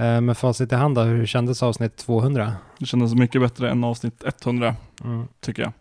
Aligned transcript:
Eh, 0.00 0.20
med 0.20 0.38
facit 0.38 0.72
i 0.72 0.74
hand 0.74 0.94
då, 0.94 1.00
hur 1.02 1.26
kändes 1.26 1.62
avsnitt 1.62 1.96
200? 1.96 2.52
Det 2.78 2.86
kändes 2.86 3.14
mycket 3.14 3.40
bättre 3.40 3.70
än 3.70 3.84
avsnitt 3.84 4.24
100, 4.44 4.74
Mm. 5.04 5.26
tycker 5.40 5.62
jag. 5.62 5.72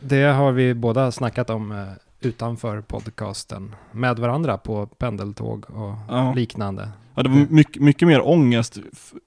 Det 0.00 0.22
har 0.24 0.52
vi 0.52 0.74
båda 0.74 1.12
snackat 1.12 1.50
om 1.50 1.72
eh, 1.72 1.78
utanför 2.20 2.80
podcasten 2.80 3.74
med 3.92 4.18
varandra 4.18 4.58
på 4.58 4.86
pendeltåg 4.86 5.64
och 5.70 5.94
Ja. 6.08 6.32
liknande. 6.32 6.88
Ja, 7.14 7.22
det 7.22 7.28
var 7.28 7.46
mycket, 7.50 7.82
mycket 7.82 8.08
mer 8.08 8.28
ångest 8.28 8.78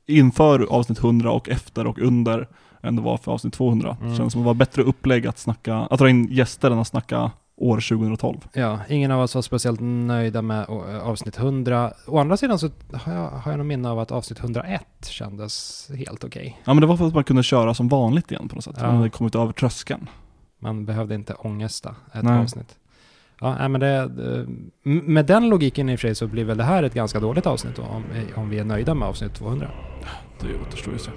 inför 0.05 0.59
avsnitt 0.73 0.99
100 0.99 1.31
och 1.31 1.49
efter 1.49 1.87
och 1.87 1.99
under 1.99 2.47
än 2.83 2.95
det 2.95 3.01
var 3.01 3.17
för 3.17 3.31
avsnitt 3.31 3.53
200. 3.53 3.97
Mm. 3.99 4.11
Det 4.11 4.17
känns 4.17 4.33
som 4.33 4.41
att 4.41 4.43
det 4.43 4.47
var 4.47 4.53
bättre 4.53 4.81
upplägg 4.83 5.27
att 5.27 5.39
snacka, 5.39 5.75
att 5.75 5.99
dra 5.99 6.09
in 6.09 6.27
gäster 6.31 6.71
än 6.71 6.79
att 6.79 6.87
snacka 6.87 7.31
år 7.61 7.75
2012. 7.75 8.37
Ja, 8.53 8.79
ingen 8.89 9.11
av 9.11 9.21
oss 9.21 9.35
var 9.35 9.41
speciellt 9.41 9.79
nöjda 9.81 10.41
med 10.41 10.69
eh, 10.69 11.07
avsnitt 11.07 11.37
100. 11.37 11.93
Å 12.07 12.19
andra 12.19 12.37
sidan 12.37 12.59
så 12.59 12.69
har 12.93 13.13
jag, 13.13 13.29
har 13.29 13.51
jag 13.51 13.57
nog 13.57 13.67
minne 13.67 13.89
av 13.89 13.99
att 13.99 14.11
avsnitt 14.11 14.39
101 14.39 14.83
kändes 15.01 15.87
helt 16.07 16.23
okej. 16.23 16.61
Ja 16.65 16.73
men 16.73 16.81
det 16.81 16.87
var 16.87 16.97
för 16.97 17.07
att 17.07 17.13
man 17.13 17.23
kunde 17.23 17.43
köra 17.43 17.73
som 17.73 17.87
vanligt 17.87 18.31
igen 18.31 18.49
på 18.49 18.55
något 18.55 18.63
sätt. 18.63 18.75
Ja. 18.79 18.87
Man 18.87 18.95
hade 18.95 19.09
kommit 19.09 19.35
över 19.35 19.53
tröskeln. 19.53 20.09
Man 20.59 20.85
behövde 20.85 21.15
inte 21.15 21.33
ångesta 21.33 21.95
ett 22.13 22.23
Nej. 22.23 22.39
avsnitt. 22.39 22.75
Ja, 23.39 23.55
nej, 23.59 23.69
men 23.69 23.81
det, 23.81 23.95
eh, 23.97 24.47
med 24.83 25.25
den 25.25 25.49
logiken 25.49 25.89
i 25.89 25.95
och 25.95 25.99
för 25.99 26.07
sig 26.07 26.15
så 26.15 26.27
blir 26.27 26.43
väl 26.43 26.57
det 26.57 26.63
här 26.63 26.83
ett 26.83 26.93
ganska 26.93 27.19
dåligt 27.19 27.45
avsnitt 27.45 27.75
då, 27.75 27.81
om, 27.81 28.03
om 28.35 28.49
vi 28.49 28.59
är 28.59 28.63
nöjda 28.63 28.93
med 28.93 29.07
avsnitt 29.07 29.33
200. 29.33 29.67
Det 30.39 30.47
återstår 30.67 30.93
ju 30.93 30.95
att 30.95 31.01
se. 31.01 31.11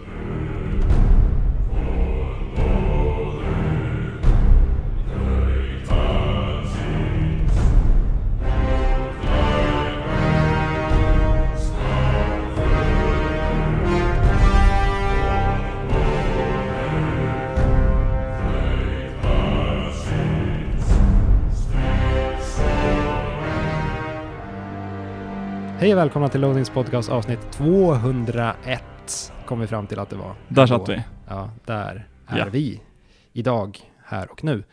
Hej 25.79 25.93
och 25.93 25.99
välkomna 25.99 26.29
till 26.29 26.41
Loadings 26.41 26.71
podcast 26.71 27.09
avsnitt 27.11 27.39
201 27.53 28.83
kom 29.47 29.61
vi 29.61 29.67
fram 29.67 29.87
till 29.87 29.99
att 29.99 30.11
det 30.11 30.17
var. 30.17 30.35
Där 30.49 30.67
satt 30.67 30.89
vi. 30.89 31.03
Ja, 31.29 31.51
där 31.65 32.07
är 32.27 32.39
Ja. 32.39 32.47
vi. 32.53 32.81
Idag, 33.33 33.79
här 34.05 34.31
och 34.31 34.45
nu. 34.45 34.65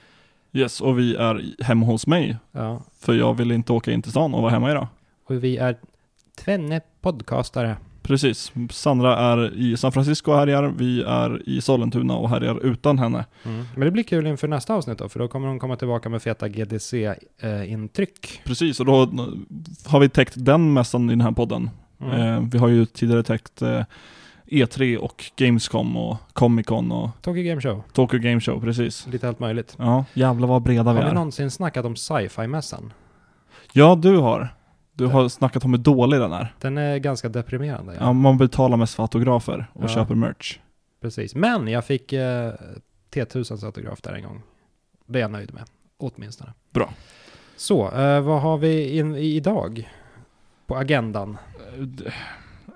Yes, 0.54 0.82
och 0.82 1.00
vi 1.00 1.16
är 1.16 1.64
hemma 1.64 1.86
hos 1.86 2.08
mig. 2.08 2.38
Ja, 2.52 2.82
För 3.00 3.14
jag 3.14 3.34
vill 3.34 3.52
inte 3.52 3.74
åka 3.74 3.92
in 3.92 4.02
till 4.02 4.12
stan 4.12 4.34
och 4.34 4.42
vara 4.42 4.52
hemma 4.52 4.72
idag. 4.72 4.88
och 5.28 5.44
vi 5.44 5.58
är 5.58 5.78
tvenne 6.46 6.82
podcastare. 7.02 7.76
Precis. 8.02 8.52
Sandra 8.70 9.18
är 9.18 9.56
i 9.56 9.78
San 9.78 9.92
Francisco 9.92 10.32
och 10.32 10.38
härjar. 10.38 10.74
Vi 10.78 11.04
är 11.04 11.50
i 11.50 11.62
Sollentuna 11.62 12.16
och 12.16 12.30
härjar 12.30 12.66
utan 12.66 13.00
henne. 13.00 13.26
Mm. 13.46 13.66
Men 13.76 13.86
det 13.86 13.92
blir 13.92 14.04
kul 14.04 14.28
inför 14.28 14.48
nästa 14.48 14.74
avsnitt 14.74 14.98
då, 14.98 15.10
för 15.10 15.20
då 15.20 15.28
kommer 15.28 15.48
de 15.48 15.60
komma 15.60 15.76
tillbaka 15.76 16.10
med 16.10 16.22
feta 16.22 16.48
GDC-intryck. 16.48 18.42
Precis, 18.44 18.80
och 18.80 18.86
då 18.86 18.94
har 19.86 20.00
vi 20.00 20.10
täckt 20.10 20.34
den 20.36 20.74
mässan 20.74 21.06
i 21.10 21.14
den 21.14 21.22
här 21.22 21.32
podden. 21.32 21.70
Mm. 22.02 22.20
Eh, 22.22 22.50
vi 22.52 22.58
har 22.58 22.68
ju 22.68 22.86
tidigare 22.86 23.24
täckt 23.24 23.62
eh, 23.62 23.84
E3 24.48 24.98
och 24.98 25.26
Gamescom 25.36 25.98
och 25.98 26.18
Comic 26.34 26.66
Con 26.68 26.92
och 26.92 27.10
Tokyo 27.22 27.44
Game 27.44 27.62
Show, 27.62 27.84
Tokyo 27.94 28.20
Game 28.20 28.42
Show, 28.42 28.62
precis. 28.62 29.08
lite 29.08 29.28
allt 29.28 29.40
möjligt. 29.40 29.76
Ja, 29.80 30.06
jävlar 30.14 30.48
vad 30.48 30.62
breda 30.62 30.84
vi 30.94 30.98
Har 30.98 31.06
vi 31.06 31.10
är. 31.10 31.14
någonsin 31.14 31.52
snackat 31.52 31.86
om 31.86 31.96
sci-fi-mässan? 31.96 32.94
Ja, 33.74 33.96
du 33.96 34.18
har. 34.18 34.50
Du 35.02 35.08
har 35.08 35.30
snackat 35.30 35.66
om 35.66 35.72
hur 35.74 35.80
dålig 35.80 36.20
den 36.20 36.32
är. 36.34 36.54
Den 36.60 36.78
är 36.78 36.98
ganska 36.98 37.30
deprimerande. 37.30 37.98
Ja, 38.00 38.14
man 38.14 38.38
betalar 38.38 38.78
mest 38.78 38.96
för 38.96 39.04
autografer 39.04 39.66
och 39.74 39.84
Ja. 39.84 39.88
köper 39.88 40.16
merch. 40.16 40.60
Precis. 41.02 41.36
Men 41.36 41.68
jag 41.68 41.86
fick 41.86 42.14
eh, 42.14 42.52
T1000s 43.14 43.66
autograf 43.66 44.02
där 44.02 44.14
en 44.14 44.24
gång. 44.24 44.42
Det 45.06 45.20
är 45.20 45.22
jag 45.22 45.32
nöjd 45.32 45.54
med, 45.54 45.64
åtminstone. 45.98 46.54
Bra. 46.74 46.94
Så, 47.56 47.92
eh, 47.92 48.22
vad 48.22 48.42
har 48.42 48.58
vi 48.58 48.98
in, 48.98 49.16
i, 49.16 49.36
idag 49.36 49.90
på 50.68 50.76
agendan? 50.76 51.38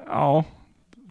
Ja, 0.08 0.44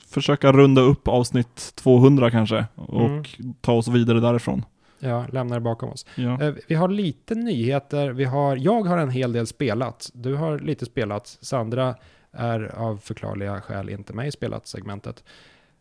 försöka 0.06 0.52
runda 0.52 0.82
upp 0.82 1.08
avsnitt 1.08 1.72
200 1.74 2.30
kanske 2.30 2.64
och 2.74 3.00
Mm. 3.06 3.24
ta 3.60 3.72
oss 3.72 3.88
vidare 3.88 4.20
därifrån. 4.20 4.64
Ja, 5.04 5.26
lämnar 5.32 5.56
det 5.56 5.60
bakom 5.60 5.90
oss. 5.90 6.06
Ja. 6.14 6.42
Eh, 6.42 6.54
vi 6.68 6.74
har 6.74 6.88
lite 6.88 7.34
nyheter. 7.34 8.10
Vi 8.10 8.24
har, 8.24 8.56
jag 8.56 8.82
har 8.82 8.98
en 8.98 9.10
hel 9.10 9.32
del 9.32 9.46
spelat. 9.46 10.10
Du 10.14 10.34
har 10.34 10.58
lite 10.58 10.86
spelat. 10.86 11.38
Sandra 11.40 11.94
är 12.32 12.74
av 12.76 12.96
förklarliga 12.96 13.60
skäl 13.60 13.88
inte 13.90 14.12
med 14.12 14.28
i 14.28 14.30
spelat 14.32 14.66
segmentet. 14.66 15.24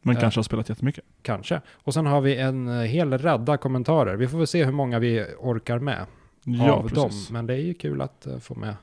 Men 0.01 0.15
eh. 0.15 0.21
kanske 0.21 0.37
har 0.37 0.43
spelat 0.43 0.69
jättemycket. 0.69 1.03
Kanske. 1.21 1.61
Och 1.73 1.93
sen 1.93 2.05
har 2.05 2.21
vi 2.21 2.35
en 2.37 2.67
eh, 2.67 2.81
hel 2.81 3.17
radda 3.17 3.57
kommentarer. 3.57 4.15
Vi 4.15 4.27
får 4.27 4.37
väl 4.37 4.47
se 4.47 4.65
hur 4.65 4.71
många 4.71 4.99
vi 4.99 5.25
orkar 5.39 5.79
med 5.79 6.05
Ja, 6.43 6.71
av 6.71 6.89
dem. 6.89 7.09
precis. 7.09 7.29
Men 7.31 7.45
det 7.47 7.53
är 7.53 7.57
ju 7.61 7.73
kul 7.73 8.01
att 8.01 8.27
få 8.41 8.55
med 8.55 8.75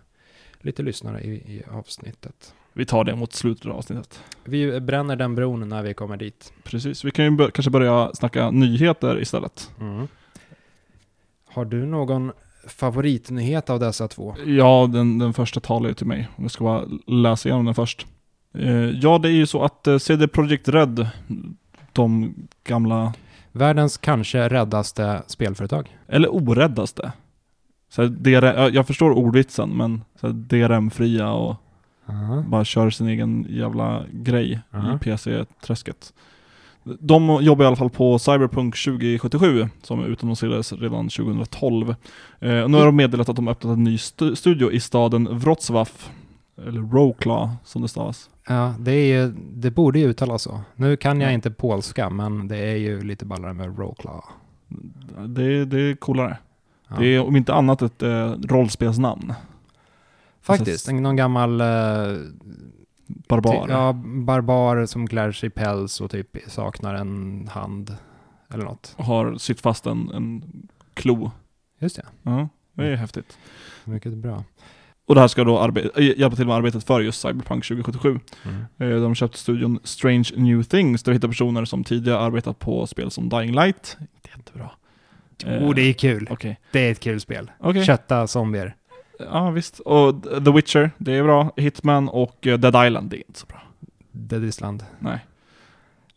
lite 0.61 0.83
lyssnare 0.83 1.21
i, 1.21 1.31
i 1.31 1.63
avsnittet. 1.71 2.55
Vi 2.73 2.87
tar 2.87 3.05
det 3.05 3.17
mot 3.17 3.33
slutet 3.33 3.67
av 3.67 3.73
avsnittet. 3.77 4.23
Vi 4.45 4.81
bränner 4.81 5.17
den 5.17 5.35
bron 5.35 5.69
när 5.69 5.83
vi 5.83 5.95
kommer 5.95 6.17
dit. 6.17 6.53
Precis, 6.63 7.05
vi 7.05 7.11
kan 7.11 7.25
ju 7.25 7.31
bör- 7.31 7.51
kanske 7.51 7.71
börja 7.71 8.11
snacka 8.15 8.51
nyheter 8.51 9.21
istället. 9.23 9.71
Mm. 9.81 10.09
Har 11.53 11.65
du 11.65 11.87
någon 11.87 12.33
favoritnyhet 12.69 13.71
av 13.71 13.81
dessa 13.81 14.09
två? 14.09 14.35
Ja, 14.47 14.89
den, 14.93 15.19
den 15.19 15.33
första 15.35 15.61
talar 15.61 15.89
ju 15.89 15.95
till 15.95 16.07
mig. 16.07 16.29
Jag 16.37 16.51
ska 16.51 16.65
bara 16.65 16.85
läsa 17.07 17.49
igenom 17.49 17.65
den 17.65 17.75
först. 17.75 18.07
Eh, 18.55 18.71
ja, 18.91 19.19
det 19.19 19.29
är 19.29 19.33
ju 19.33 19.47
så 19.47 19.63
att 19.65 19.87
eh, 19.87 19.99
CD 19.99 20.29
Projekt 20.29 20.69
Red, 20.69 21.09
de 21.93 22.35
gamla, 22.65 23.15
Världens 23.53 23.99
kanske 23.99 24.49
räddaste 24.49 25.23
spelföretag. 25.27 25.97
eller 26.09 26.35
oräddaste. 26.35 27.13
Så 27.89 28.03
här, 28.03 28.71
jag 28.75 28.87
förstår 28.87 29.11
ordvitsen, 29.11 29.71
men 29.77 30.03
DRM-fria 30.23 31.33
och 31.33 31.57
bara 32.47 32.65
kör 32.65 32.91
sin 32.91 33.09
egen 33.09 33.47
jävla 33.49 34.05
grej 34.13 34.61
Ja. 34.71 34.95
i 34.95 34.99
PC-träsket. 34.99 36.13
De 36.85 37.39
jobbar 37.43 37.65
i 37.65 37.67
alla 37.67 37.77
fall 37.77 37.91
på 37.91 38.19
Cyberpunk 38.19 38.85
2077, 38.85 39.69
som 39.83 40.05
utannonserades 40.05 40.73
redan 40.73 41.09
2012. 41.09 41.91
Eh, 41.91 41.95
nu 42.69 42.77
har 42.79 42.87
de 42.87 42.97
meddelat 42.97 43.29
att 43.29 43.37
de 43.37 43.49
öppnat 43.49 43.77
en 43.77 43.85
ny 43.85 43.97
stu- 43.97 44.35
studio 44.35 44.73
i 44.73 44.81
staden 44.81 45.29
Wrocław, 45.29 45.91
eller 46.67 46.81
Wroclaw 46.81 47.51
som 47.65 47.83
det 47.83 47.89
stavas. 47.89 48.31
Ja, 48.49 48.75
det, 48.79 48.93
är 48.93 49.23
ju, 49.23 49.33
det 49.55 49.71
borde 49.71 49.99
ju 49.99 50.09
uttalas 50.09 50.43
så. 50.43 50.61
Nu 50.77 50.97
kan 50.97 51.21
jag 51.21 51.31
Ja. 51.31 51.35
inte 51.35 51.51
polska, 51.51 52.11
men 52.11 52.49
det 52.49 52.57
är 52.57 52.77
ju 52.77 53.03
lite 53.03 53.25
ballare 53.25 53.53
med 53.55 53.79
Roclaw. 53.79 54.23
Det, 55.27 55.45
är- 55.45 55.65
det 55.65 55.81
är 55.81 55.95
coolare. 55.95 56.39
Ja. 56.89 56.97
Det 56.99 57.07
är 57.07 57.21
om 57.21 57.37
inte 57.37 57.55
annat 57.55 57.83
ett 57.83 58.03
eh, 58.03 58.33
rollspelsnamn. 58.33 59.33
Faktiskt, 60.43 60.93
någon 60.93 61.17
gammal 61.17 61.61
eh, 61.61 61.67
Barbar. 63.29 63.67
Ty, 63.67 63.73
ja, 63.73 63.93
barbar 64.05 64.87
som 64.87 65.07
klär 65.07 65.33
sig 65.33 65.47
i 65.47 65.51
päls 65.51 66.01
och 66.01 66.11
typ 66.11 66.37
saknar 66.47 66.95
en 66.95 67.49
hand 67.53 67.97
eller 68.55 68.65
något. 68.65 68.95
Har 68.99 69.37
sytt 69.39 69.61
fast 69.61 69.87
en, 69.87 70.11
en 70.15 70.45
klo. 70.95 71.31
Just 71.79 71.97
det, 71.97 72.07
Ja, 72.23 72.49
det 72.75 72.83
är 72.83 72.87
Mm. 72.87 72.99
häftigt. 72.99 73.39
mycket 73.85 74.13
bra. 74.13 74.45
Och 75.07 75.15
det 75.15 75.21
här 75.21 75.29
ska 75.29 75.45
då 75.45 75.65
äh, 75.97 76.19
hjälpa 76.19 76.37
till 76.37 76.47
med 76.47 76.57
arbetet 76.57 76.85
för 76.85 77.01
just 77.01 77.21
Cyberpunk 77.21 77.65
2077. 77.67 78.21
Mm. 78.45 78.65
Eh, 78.93 79.01
De 79.03 79.15
köpte 79.15 79.39
studion 79.39 79.79
Strange 79.85 80.31
New 80.37 80.63
Things 80.63 81.03
där 81.03 81.13
de 81.13 81.15
hittar 81.17 81.29
personer 81.29 81.65
som 81.65 81.85
tidigare 81.85 82.19
arbetat 82.19 82.59
på 82.59 82.87
spel 82.87 83.11
som 83.11 83.29
Dying 83.29 83.55
Light. 83.55 83.97
Inte 84.01 84.31
jättebra. 84.37 84.71
Eh, 85.47 85.63
Oh, 85.69 85.75
det 85.75 85.83
är 85.83 85.93
kul. 85.93 86.27
Okej. 86.31 86.59
Det 86.73 86.81
är 86.81 86.93
ett 86.93 87.01
kul 87.01 87.21
spel. 87.21 87.51
Okej. 87.59 87.85
Kötta 87.85 88.27
zombier. 88.27 88.75
Ja, 89.25 89.51
visst. 89.51 89.79
Och 89.79 90.23
The 90.23 90.51
Witcher, 90.53 90.91
det 90.99 91.13
är 91.13 91.23
bra. 91.23 91.53
Hitman 91.57 92.09
och 92.09 92.47
eh, 92.47 92.59
Dead 92.59 92.87
Island, 92.87 93.11
det 93.11 93.17
är 93.17 93.27
inte 93.27 93.41
så 93.41 93.47
bra. 93.47 93.63
Dead 94.13 94.45
Island. 94.45 94.85
Nej. 94.99 95.19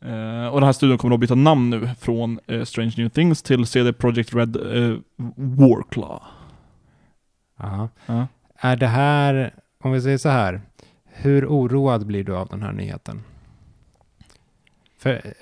Eh, 0.06 0.48
och 0.48 0.60
den 0.60 0.64
här 0.64 0.74
studion 0.74 0.98
kommer 0.98 1.12
då 1.12 1.18
byta 1.18 1.36
namn 1.36 1.70
nu 1.70 1.90
från 2.00 2.40
eh, 2.48 2.64
Strange 2.64 2.94
New 2.98 3.10
Things 3.10 3.42
till 3.42 3.66
CD 3.66 3.94
Projekt 3.94 4.34
Red 4.34 4.56
eh, 4.56 4.98
Warclaw. 5.36 6.26
Aha. 7.60 7.90
Ja. 8.06 8.28
Är 8.56 8.76
det 8.76 8.88
här, 8.88 9.54
om 9.84 9.92
vi 9.92 10.02
säger 10.02 10.18
så 10.18 10.30
här, 10.30 10.62
hur 11.06 11.46
oroad 11.46 12.06
blir 12.06 12.24
du 12.24 12.36
av 12.36 12.48
den 12.48 12.62
här 12.62 12.72
nyheten? 12.72 13.24
För 14.98 15.34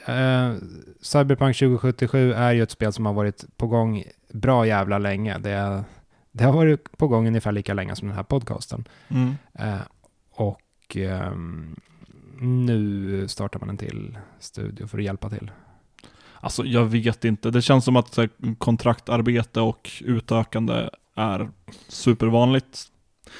Cyberpunk 1.01 1.57
2077 1.57 2.33
är 2.33 2.51
ju 2.51 2.63
ett 2.63 2.71
spel 2.71 2.93
som 2.93 3.05
har 3.05 3.13
varit 3.13 3.45
på 3.57 3.67
gång 3.67 4.03
bra 4.33 4.67
jävla 4.67 4.97
länge. 4.97 5.37
Det, 5.37 5.51
är, 5.51 5.83
det 6.31 6.43
har 6.43 6.53
varit 6.53 6.97
på 6.97 7.07
gång 7.07 7.27
ungefär 7.27 7.51
lika 7.51 7.73
länge 7.73 7.95
som 7.95 8.07
den 8.07 8.17
här 8.17 8.23
podcasten. 8.23 8.87
Mm. 9.07 9.35
Eh, 9.53 9.81
och 10.31 10.97
ehm, 10.97 11.75
nu 12.39 13.27
startar 13.27 13.59
man 13.59 13.69
en 13.69 13.77
till 13.77 14.17
studio 14.39 14.87
för 14.87 14.97
att 14.97 15.03
hjälpa 15.03 15.29
till. 15.29 15.51
Alltså 16.41 16.65
jag 16.65 16.85
vet 16.85 17.25
inte. 17.25 17.51
Det 17.51 17.61
känns 17.61 17.85
som 17.85 17.95
att 17.95 18.17
här, 18.17 18.29
kontraktarbete 18.57 19.61
och 19.61 19.91
utökande 20.01 20.89
är 21.15 21.49
supervanligt. 21.87 22.87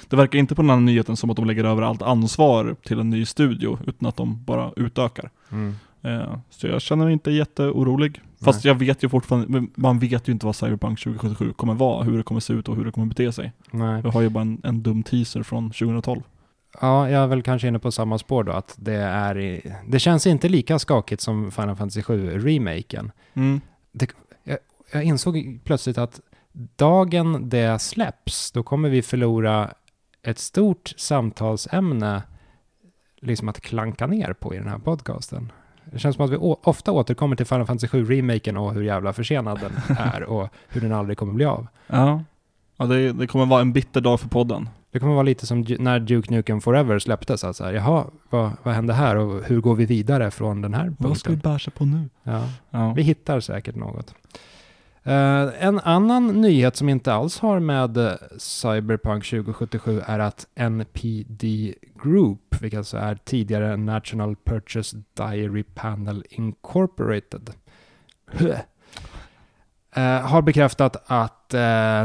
Det 0.09 0.15
verkar 0.15 0.39
inte 0.39 0.55
på 0.55 0.61
den 0.61 0.69
här 0.69 0.79
nyheten 0.79 1.17
som 1.17 1.29
att 1.29 1.35
de 1.35 1.45
lägger 1.45 1.63
över 1.63 1.81
allt 1.81 2.01
ansvar 2.01 2.75
till 2.83 2.99
en 2.99 3.09
ny 3.09 3.25
studio, 3.25 3.79
utan 3.87 4.07
att 4.07 4.15
de 4.17 4.43
bara 4.43 4.73
utökar. 4.75 5.29
Mm. 5.51 5.75
Eh, 6.01 6.37
så 6.49 6.67
jag 6.67 6.81
känner 6.81 7.03
mig 7.05 7.13
inte 7.13 7.31
jätteorolig. 7.31 8.21
Fast 8.41 8.65
jag 8.65 8.75
vet 8.75 9.03
ju 9.03 9.09
fortfarande, 9.09 9.67
man 9.75 9.99
vet 9.99 10.27
ju 10.27 10.31
inte 10.31 10.45
vad 10.45 10.55
Cyberpunk 10.55 10.99
2077 10.99 11.53
kommer 11.53 11.73
vara, 11.73 12.03
hur 12.03 12.17
det 12.17 12.23
kommer 12.23 12.41
se 12.41 12.53
ut 12.53 12.69
och 12.69 12.75
hur 12.75 12.85
det 12.85 12.91
kommer 12.91 13.07
bete 13.07 13.31
sig. 13.31 13.53
Nej. 13.71 14.01
Vi 14.01 14.09
har 14.09 14.21
ju 14.21 14.29
bara 14.29 14.41
en, 14.41 14.61
en 14.63 14.83
dum 14.83 15.03
teaser 15.03 15.43
från 15.43 15.69
2012. 15.69 16.21
Ja, 16.81 17.09
jag 17.09 17.23
är 17.23 17.27
väl 17.27 17.43
kanske 17.43 17.67
inne 17.67 17.79
på 17.79 17.91
samma 17.91 18.17
spår 18.17 18.43
då, 18.43 18.51
att 18.51 18.75
det 18.77 18.95
är 18.95 19.61
Det 19.87 19.99
känns 19.99 20.27
inte 20.27 20.49
lika 20.49 20.79
skakigt 20.79 21.21
som 21.21 21.51
Final 21.51 21.75
Fantasy 21.75 22.01
7-remaken. 22.01 23.11
Mm. 23.33 23.61
Jag 24.93 25.03
insåg 25.03 25.59
plötsligt 25.63 25.97
att 25.97 26.19
dagen 26.75 27.49
det 27.49 27.79
släpps, 27.79 28.51
då 28.51 28.63
kommer 28.63 28.89
vi 28.89 29.01
förlora 29.01 29.73
ett 30.23 30.39
stort 30.39 30.93
samtalsämne 30.97 32.23
liksom 33.21 33.49
att 33.49 33.61
klanka 33.61 34.07
ner 34.07 34.33
på 34.33 34.55
i 34.55 34.57
den 34.57 34.67
här 34.67 34.77
podcasten. 34.77 35.51
Det 35.91 35.99
känns 35.99 36.15
som 36.15 36.25
att 36.25 36.31
vi 36.31 36.37
ofta 36.39 36.91
återkommer 36.91 37.35
till 37.35 37.45
Final 37.45 37.65
Fantasy 37.65 37.87
7-remaken 37.87 38.57
och 38.57 38.73
hur 38.73 38.81
jävla 38.83 39.13
försenad 39.13 39.59
den 39.59 39.97
är 39.97 40.23
och 40.23 40.49
hur 40.69 40.81
den 40.81 40.91
aldrig 40.91 41.17
kommer 41.17 41.33
bli 41.33 41.45
av. 41.45 41.67
Ja. 41.87 42.23
Ja, 42.77 42.85
det, 42.85 43.11
det 43.11 43.27
kommer 43.27 43.45
vara 43.45 43.61
en 43.61 43.73
bitter 43.73 44.01
dag 44.01 44.19
för 44.19 44.29
podden. 44.29 44.69
Det 44.91 44.99
kommer 44.99 45.13
vara 45.13 45.23
lite 45.23 45.45
som 45.45 45.65
när 45.79 45.99
Duke 45.99 46.33
Nukem 46.33 46.61
Forever 46.61 46.99
släpptes, 46.99 47.43
att 47.43 47.55
så 47.55 47.63
här, 47.63 47.73
jaha, 47.73 48.05
vad, 48.29 48.51
vad 48.63 48.73
hände 48.73 48.93
här 48.93 49.15
och 49.15 49.43
hur 49.43 49.61
går 49.61 49.75
vi 49.75 49.85
vidare 49.85 50.31
från 50.31 50.61
den 50.61 50.73
här 50.73 50.93
Vad 50.97 51.17
ska 51.17 51.29
vi 51.29 51.35
punkten? 51.35 51.51
bärsa 51.51 51.71
på 51.71 51.85
nu? 51.85 52.09
Ja. 52.23 52.43
Ja. 52.69 52.93
Vi 52.93 53.01
hittar 53.01 53.39
säkert 53.39 53.75
något. 53.75 54.15
Eh, 55.03 55.63
en 55.65 55.79
annan 55.79 56.27
nyhet 56.27 56.75
som 56.75 56.89
inte 56.89 57.13
alls 57.13 57.39
har 57.39 57.59
med 57.59 57.97
eh, 57.97 58.13
Cyberpunk 58.37 59.25
2077 59.25 60.01
är 60.05 60.19
att 60.19 60.47
NPD 60.55 61.43
Group, 62.03 62.61
vilket 62.61 62.77
alltså 62.77 62.97
är 62.97 63.15
tidigare 63.15 63.77
National 63.77 64.35
Purchase 64.35 65.03
Diary 65.13 65.63
Panel 65.63 66.23
Incorporated, 66.29 67.49
eh, 69.95 70.21
har 70.21 70.41
bekräftat 70.41 71.03
att 71.05 71.53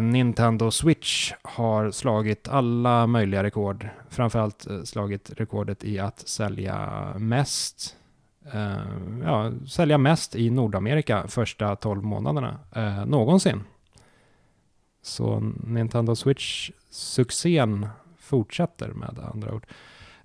Nintendo 0.02 0.70
Switch 0.70 1.32
har 1.42 1.90
slagit 1.90 2.48
alla 2.48 3.06
möjliga 3.06 3.42
rekord. 3.42 3.88
Framförallt 4.10 4.66
slagit 4.84 5.30
rekordet 5.36 5.84
i 5.84 5.98
att 5.98 6.28
sälja 6.28 7.06
mest 7.18 7.96
ja, 9.24 9.52
sälja 9.66 9.98
mest 9.98 10.36
i 10.36 10.50
Nordamerika 10.50 11.28
första 11.28 11.76
12 11.76 12.02
månaderna 12.02 12.58
eh, 12.74 13.06
någonsin. 13.06 13.64
Så 15.02 15.52
Nintendo 15.64 16.14
Switch-succén 16.14 17.88
fortsätter 18.18 18.88
med 18.88 19.18
andra 19.32 19.54
ord. 19.54 19.66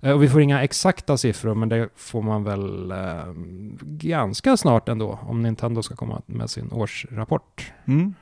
Eh, 0.00 0.12
och 0.12 0.22
vi 0.22 0.28
får 0.28 0.40
inga 0.40 0.62
exakta 0.62 1.16
siffror, 1.16 1.54
men 1.54 1.68
det 1.68 1.88
får 1.94 2.22
man 2.22 2.44
väl 2.44 2.90
eh, 2.90 3.32
ganska 3.80 4.56
snart 4.56 4.88
ändå, 4.88 5.18
om 5.22 5.42
Nintendo 5.42 5.82
ska 5.82 5.96
komma 5.96 6.22
med 6.26 6.50
sin 6.50 6.72
årsrapport. 6.72 7.72
Mm. 7.84 8.14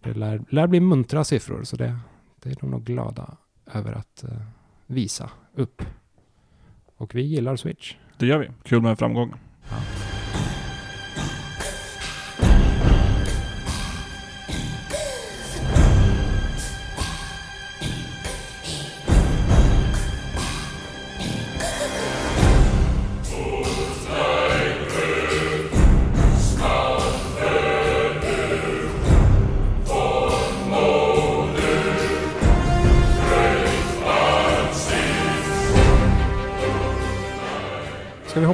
Det 0.00 0.14
lär, 0.14 0.44
lär 0.48 0.66
bli 0.66 0.80
muntra 0.80 1.24
siffror, 1.24 1.64
så 1.64 1.76
det, 1.76 1.98
det 2.42 2.50
är 2.50 2.56
de 2.60 2.70
nog 2.70 2.84
glada 2.84 3.36
över 3.72 3.92
att 3.92 4.24
eh, 4.24 4.30
visa 4.86 5.30
upp. 5.54 5.82
Och 6.96 7.14
vi 7.14 7.22
gillar 7.22 7.56
Switch. 7.56 7.96
Det 8.18 8.26
gör 8.26 8.38
vi. 8.38 8.48
Kul 8.64 8.82
med 8.82 8.98
framgång. 8.98 9.34
Ja. 9.70 9.76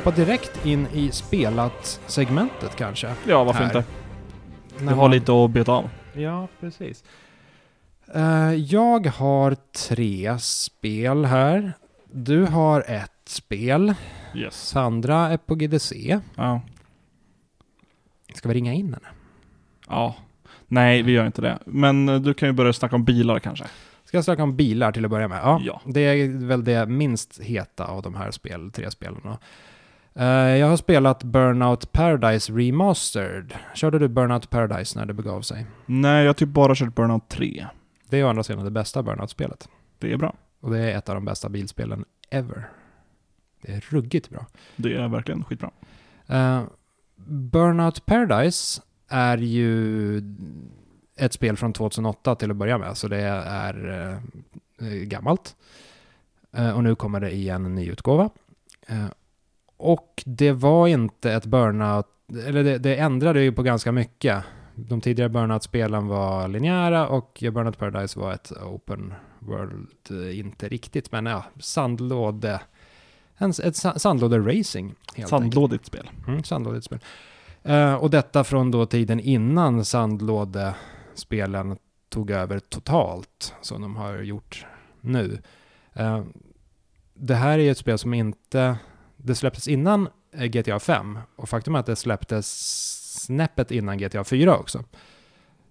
Hoppa 0.04 0.16
direkt 0.16 0.66
in 0.66 0.86
i 0.92 1.10
spelat-segmentet 1.10 2.76
kanske? 2.76 3.14
Ja, 3.28 3.44
varför 3.44 3.64
Här. 3.64 3.76
inte? 3.76 3.84
Vi 4.78 4.86
har 4.86 4.96
man- 4.96 5.10
lite 5.10 5.32
att 5.44 5.50
beta 5.50 5.72
av. 5.72 5.90
Ja, 6.14 6.48
precis. 6.60 7.04
Eh, 8.14 8.54
jag 8.54 9.06
har 9.06 9.56
tre 9.88 10.38
spel 10.38 11.24
här. 11.24 11.72
Du 12.12 12.44
har 12.44 12.80
ett 12.88 13.10
spel. 13.24 13.94
Yes. 14.34 14.54
Sandra 14.68 15.16
är 15.28 15.36
på 15.36 15.54
GDC. 15.54 16.20
Ja. 16.34 16.60
Ska 18.34 18.48
vi 18.48 18.54
ringa 18.54 18.72
in 18.72 18.84
henne? 18.94 19.08
ja. 19.88 20.16
Nej, 20.68 21.02
vi 21.02 21.12
gör 21.12 21.26
inte 21.26 21.42
det. 21.42 21.58
Men 21.66 22.08
eh, 22.08 22.20
du 22.20 22.34
kan 22.34 22.48
ju 22.48 22.52
börja 22.52 22.72
snacka 22.72 22.96
om 22.96 23.04
bilar 23.04 23.38
kanske. 23.38 23.64
Ska 24.04 24.16
jag 24.16 24.24
snacka 24.24 24.42
om 24.42 24.56
bilar 24.56 24.92
till 24.92 25.04
att 25.04 25.10
börja 25.10 25.28
med? 25.28 25.40
Ja, 25.42 25.60
Ja. 25.64 25.80
det 25.86 26.00
är 26.00 26.46
väl 26.46 26.64
det 26.64 26.86
minst 26.86 27.40
heta 27.40 27.84
av 27.86 28.02
de 28.02 28.14
här 28.14 28.30
spel, 28.30 28.70
tre 28.70 28.90
spelen. 28.90 29.20
Eh, 30.14 30.26
jag 30.26 30.66
har 30.66 30.76
spelat 30.76 31.22
Burnout 31.24 31.92
Paradise 31.92 32.52
Remastered. 32.52 33.54
Körde 33.74 33.98
du 33.98 34.08
Burnout 34.08 34.50
Paradise 34.50 34.98
när 34.98 35.06
det 35.06 35.14
begav 35.14 35.42
sig? 35.42 35.66
Nej, 35.86 36.22
jag 36.22 36.28
har 36.28 36.34
typ 36.34 36.48
bara 36.48 36.74
kört 36.74 36.94
Burnout 36.94 37.28
3. 37.28 37.66
Det 38.08 38.20
är 38.20 38.24
å 38.24 38.28
andra 38.28 38.42
sidan 38.42 38.64
det 38.64 38.70
bästa 38.70 39.02
Burnout-spelet. 39.02 39.68
Det 39.98 40.12
är 40.12 40.16
bra. 40.16 40.34
Och 40.60 40.70
det 40.70 40.78
är 40.78 40.98
ett 40.98 41.08
av 41.08 41.14
de 41.14 41.24
bästa 41.24 41.48
bilspelen 41.48 42.04
ever. 42.30 42.68
Det 43.62 43.72
är 43.72 43.84
ruggigt 43.88 44.30
bra. 44.30 44.46
Det 44.76 44.94
är 44.94 45.08
verkligen 45.08 45.44
skitbra. 45.44 45.70
Uh, 46.30 46.62
Burnout 47.26 48.06
Paradise 48.06 48.82
är 49.08 49.38
ju 49.38 50.16
ett 51.16 51.32
spel 51.32 51.56
från 51.56 51.72
2008 51.72 52.34
till 52.34 52.50
att 52.50 52.56
börja 52.56 52.78
med, 52.78 52.96
så 52.96 53.08
det 53.08 53.20
är 53.20 54.20
eh, 54.80 54.88
gammalt. 54.88 55.56
Eh, 56.52 56.70
och 56.70 56.82
nu 56.82 56.94
kommer 56.94 57.20
det 57.20 57.30
i 57.30 57.48
en 57.48 57.74
ny 57.74 57.90
utgåva. 57.90 58.30
Och 59.82 60.22
det 60.26 60.52
var 60.52 60.88
inte 60.88 61.32
ett 61.32 61.46
Burnout, 61.46 62.06
eller 62.46 62.64
det, 62.64 62.78
det 62.78 62.96
ändrade 62.96 63.42
ju 63.42 63.52
på 63.52 63.62
ganska 63.62 63.92
mycket. 63.92 64.44
De 64.74 65.00
tidigare 65.00 65.28
Burnout-spelen 65.28 66.06
var 66.06 66.48
linjära 66.48 67.08
och 67.08 67.38
Burnout 67.40 67.78
Paradise 67.78 68.18
var 68.18 68.32
ett 68.32 68.52
open 68.52 69.14
world, 69.38 69.88
inte 70.34 70.68
riktigt, 70.68 71.12
men 71.12 71.26
ja, 71.26 71.44
sandlåde, 71.60 72.60
en, 73.36 73.50
ett 73.50 73.76
sa- 73.76 73.98
sandlåde-racing 73.98 74.84
helt 74.86 74.98
enkelt. 75.16 75.28
Sandlådigt 75.28 75.86
spel. 75.86 76.10
Mm, 76.26 76.44
sandlådespel. 76.44 76.98
Eh, 77.62 77.94
och 77.94 78.10
detta 78.10 78.44
från 78.44 78.70
då 78.70 78.86
tiden 78.86 79.20
innan 79.20 79.84
sandlådespelen 79.84 81.76
tog 82.08 82.30
över 82.30 82.58
totalt, 82.58 83.54
som 83.60 83.82
de 83.82 83.96
har 83.96 84.18
gjort 84.18 84.66
nu. 85.00 85.38
Eh, 85.92 86.24
det 87.14 87.34
här 87.34 87.58
är 87.58 87.62
ju 87.62 87.70
ett 87.70 87.78
spel 87.78 87.98
som 87.98 88.14
inte... 88.14 88.76
Det 89.22 89.34
släpptes 89.34 89.68
innan 89.68 90.08
eh, 90.32 90.44
GTA 90.44 90.78
5 90.78 91.18
och 91.36 91.48
faktum 91.48 91.74
är 91.74 91.78
att 91.78 91.86
det 91.86 91.96
släpptes 91.96 92.46
snäppet 93.24 93.70
innan 93.70 93.98
GTA 93.98 94.24
4 94.24 94.56
också. 94.56 94.84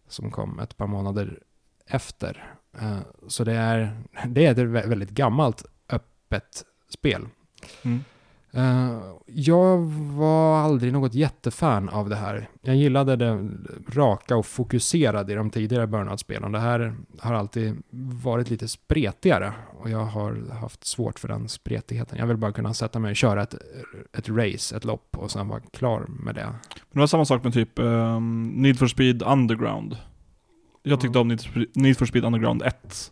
Som 0.08 0.32
kom 0.32 0.60
ett 0.60 0.78
par 0.78 0.88
månader 0.88 1.40
efter. 1.86 2.54
Eh, 2.80 3.00
så 3.28 3.44
det 3.44 3.54
är, 3.54 4.04
det 4.28 4.46
är 4.46 4.52
ett 4.52 4.88
väldigt 4.88 5.10
gammalt 5.10 5.66
öppet 5.90 6.64
spel. 6.90 7.28
Mm. 7.82 8.04
Eh, 8.54 9.00
jag 9.26 9.78
var 10.18 10.60
aldrig 10.60 10.94
något 10.94 11.14
jättefan 11.14 11.90
av 11.90 12.10
det 12.10 12.16
här. 12.16 12.50
Jag 12.62 12.76
gillade 12.76 13.16
det 13.16 13.50
raka 13.90 14.38
och 14.38 14.46
fokuserade 14.46 15.34
i 15.34 15.36
de 15.36 15.50
tidigare 15.50 15.88
Burnout-spelen. 15.88 16.52
Det 16.52 16.60
här 16.60 16.96
har 17.20 17.34
alltid 17.34 17.84
varit 18.24 18.50
lite 18.50 18.68
spretigare 18.68 19.54
och 19.80 19.90
jag 19.90 20.06
har 20.06 20.54
haft 20.62 20.86
svårt 20.86 21.20
för 21.20 21.28
den 21.28 21.48
spretigheten. 21.50 22.18
Jag 22.18 22.28
vill 22.28 22.38
bara 22.38 22.52
kunna 22.52 22.74
sätta 22.74 23.00
mig 23.00 23.10
och 23.10 23.16
köra 23.16 23.44
ett, 23.44 23.56
ett 24.18 24.30
race, 24.30 24.76
ett 24.78 24.86
lopp 24.86 25.18
och 25.18 25.32
sen 25.32 25.48
vara 25.48 25.60
klar 25.60 26.06
med 26.08 26.36
det. 26.36 26.46
Men 26.46 26.54
det 26.92 27.00
var 27.00 27.08
samma 27.08 27.26
sak 27.26 27.44
med 27.44 27.54
typ 27.54 27.80
ehm, 27.80 28.48
Need 28.56 28.80
for 28.80 28.88
Speed 28.88 29.24
Underground. 29.24 29.98
Jag 30.84 31.02
tyckte 31.02 31.20
Mm. 31.20 31.32
om 31.32 31.66
Need 31.74 31.98
for 31.98 32.06
Speed 32.06 32.26
Underground 32.26 32.62
1. 32.64 33.12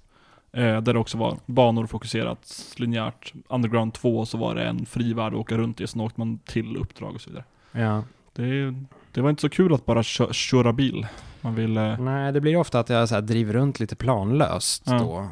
Eh, 0.51 0.81
där 0.81 0.93
det 0.93 0.99
också 0.99 1.17
var 1.17 1.37
banor 1.45 1.85
fokuserat 1.87 2.73
linjärt. 2.77 3.33
Underground 3.47 3.93
2 3.93 4.25
så 4.25 4.37
var 4.37 4.55
det 4.55 4.63
en 4.63 4.85
fri 4.85 5.13
värld 5.13 5.33
att 5.33 5.39
åka 5.39 5.57
runt 5.57 5.81
i, 5.81 5.87
sen 5.87 6.01
åkte 6.01 6.19
man 6.21 6.37
till 6.37 6.77
uppdrag 6.77 7.15
och 7.15 7.21
så 7.21 7.29
vidare. 7.29 7.45
Ja. 7.71 8.03
Det, 8.33 8.73
det 9.11 9.21
var 9.21 9.29
inte 9.29 9.41
så 9.41 9.49
kul 9.49 9.73
att 9.73 9.85
bara 9.85 10.03
kö- 10.03 10.33
köra 10.33 10.73
bil. 10.73 11.07
Man 11.41 11.55
ville... 11.55 11.97
Nej, 11.97 12.31
det 12.31 12.41
blir 12.41 12.55
ofta 12.57 12.79
att 12.79 12.89
jag 12.89 13.09
så 13.09 13.15
här 13.15 13.21
driver 13.21 13.53
runt 13.53 13.79
lite 13.79 13.95
planlöst 13.95 14.83
Ja. 14.85 14.97
då. 14.99 15.27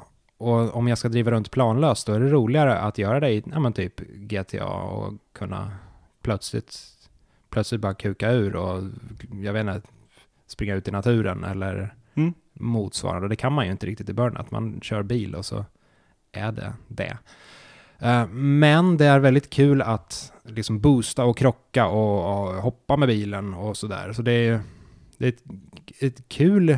Och 0.46 0.76
om 0.76 0.88
jag 0.88 0.98
ska 0.98 1.10
driva 1.10 1.32
runt 1.32 1.52
planlöst, 1.52 2.08
då 2.08 2.14
är 2.14 2.20
det 2.20 2.30
roligare 2.30 2.78
att 2.80 2.98
göra 2.98 3.20
det 3.20 3.30
i 3.32 3.44
ja, 3.54 3.60
men 3.60 3.74
typ 3.74 4.00
GTA 4.16 4.66
och 4.66 5.14
kunna 5.34 5.72
plötsligt, 6.22 6.80
plötsligt 7.50 7.82
bara 7.82 7.94
kuka 7.94 8.32
ur 8.32 8.56
och 8.56 8.84
jag 9.44 9.54
vet 9.54 9.62
inte, 9.68 9.82
springa 10.48 10.76
ut 10.76 10.88
i 10.88 10.92
naturen 10.92 11.44
eller 11.44 11.94
motsvarande, 12.60 12.82
motsvarande. 12.84 13.28
Det 13.28 13.36
kan 13.36 13.54
man 13.54 13.66
ju 13.66 13.72
inte 13.72 13.86
riktigt 13.86 14.10
i 14.10 14.14
Burnout. 14.14 14.52
Man 14.52 14.80
kör 14.82 15.04
bil 15.04 15.36
och 15.36 15.46
så 15.46 15.66
är 16.32 16.52
det 16.52 16.74
det. 16.88 17.18
Eh, 18.00 18.28
men 18.28 18.98
det 18.98 19.06
är 19.06 19.20
väldigt 19.20 19.50
kul 19.50 19.82
att 19.82 20.32
liksom 20.44 20.80
boosta 20.80 21.24
och 21.24 21.38
krocka 21.38 21.88
och, 21.88 22.48
och 22.48 22.54
hoppa 22.56 22.98
med 22.98 23.08
bilen 23.08 23.54
och 23.54 23.78
sådär. 23.78 24.14
Så 24.14 24.22
det 24.22 24.32
är, 24.32 24.62
det 25.18 25.26
är 25.26 25.30
ett, 25.30 25.44
ett 26.00 26.30
kul 26.30 26.78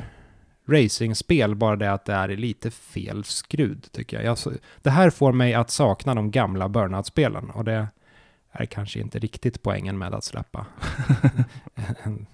racingspel, 0.67 1.55
bara 1.55 1.75
det 1.75 1.91
att 1.91 2.05
det 2.05 2.13
är 2.13 2.27
lite 2.27 2.71
fel 2.71 3.23
skrud 3.23 3.87
tycker 3.91 4.21
jag. 4.21 4.37
jag. 4.45 4.53
Det 4.81 4.89
här 4.89 5.09
får 5.09 5.31
mig 5.31 5.53
att 5.53 5.69
sakna 5.69 6.15
de 6.15 6.31
gamla 6.31 6.69
Burnout-spelen 6.69 7.49
och 7.49 7.63
det 7.63 7.87
är 8.51 8.65
kanske 8.65 8.99
inte 8.99 9.19
riktigt 9.19 9.63
poängen 9.63 9.97
med 9.97 10.13
att 10.13 10.23
släppa 10.23 10.65
en- 12.03 12.25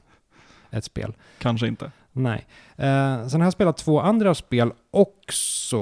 ett 0.77 0.84
spel. 0.86 1.13
Kanske 1.39 1.67
inte. 1.67 1.91
Nej. 2.12 2.46
Eh, 2.77 3.27
sen 3.27 3.41
har 3.41 3.46
jag 3.46 3.53
spelat 3.53 3.77
två 3.77 4.00
andra 4.01 4.36
spel 4.36 4.72
också. 4.91 5.77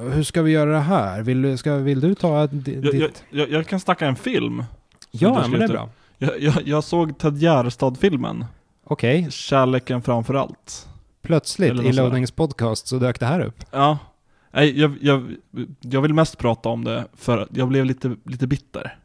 Hur 0.00 0.22
ska 0.22 0.42
vi 0.42 0.50
göra 0.52 0.70
det 0.72 0.78
här? 0.80 1.22
Vill, 1.22 1.42
du- 1.42 1.56
ska, 1.56 1.74
vill 1.76 2.00
du 2.00 2.14
ta 2.14 2.44
ett, 2.44 2.50
di- 2.64 2.74
Jag, 2.74 2.84
jag, 2.94 3.10
ditt... 3.10 3.24
jag, 3.50 3.66
kan 3.66 3.80
snacka 3.80 4.06
en 4.06 4.16
film. 4.16 4.64
Ja, 5.10 5.44
men 5.48 5.58
det 5.60 5.64
är 5.64 5.68
bra. 5.68 5.88
Jag, 6.18 6.40
jag, 6.40 6.54
jag 6.64 6.84
såg 6.84 7.18
Ted 7.18 7.38
Gärdestad-filmen. 7.38 8.44
Okej, 8.84 9.26
Kärleken 9.30 10.02
framför 10.02 10.34
allt. 10.34 10.88
plötsligt 11.22 11.82
i. 11.82 11.92
Loadings 11.92 12.30
podcast 12.30 12.86
så 12.86 12.98
dök 12.98 13.20
det 13.20 13.26
här 13.26 13.40
upp. 13.40 13.64
Ja. 13.70 13.98
Nej, 14.50 14.80
jag, 14.80 14.96
jag, 15.00 15.34
jag 15.80 16.00
vill 16.00 16.14
mest 16.14 16.38
prata 16.38 16.68
om 16.68 16.84
det 16.84 17.04
för 17.16 17.38
att 17.38 17.48
jag 17.56 17.68
blev 17.68 17.84
lite, 17.84 18.16
lite 18.24 18.46
bitter. 18.46 18.96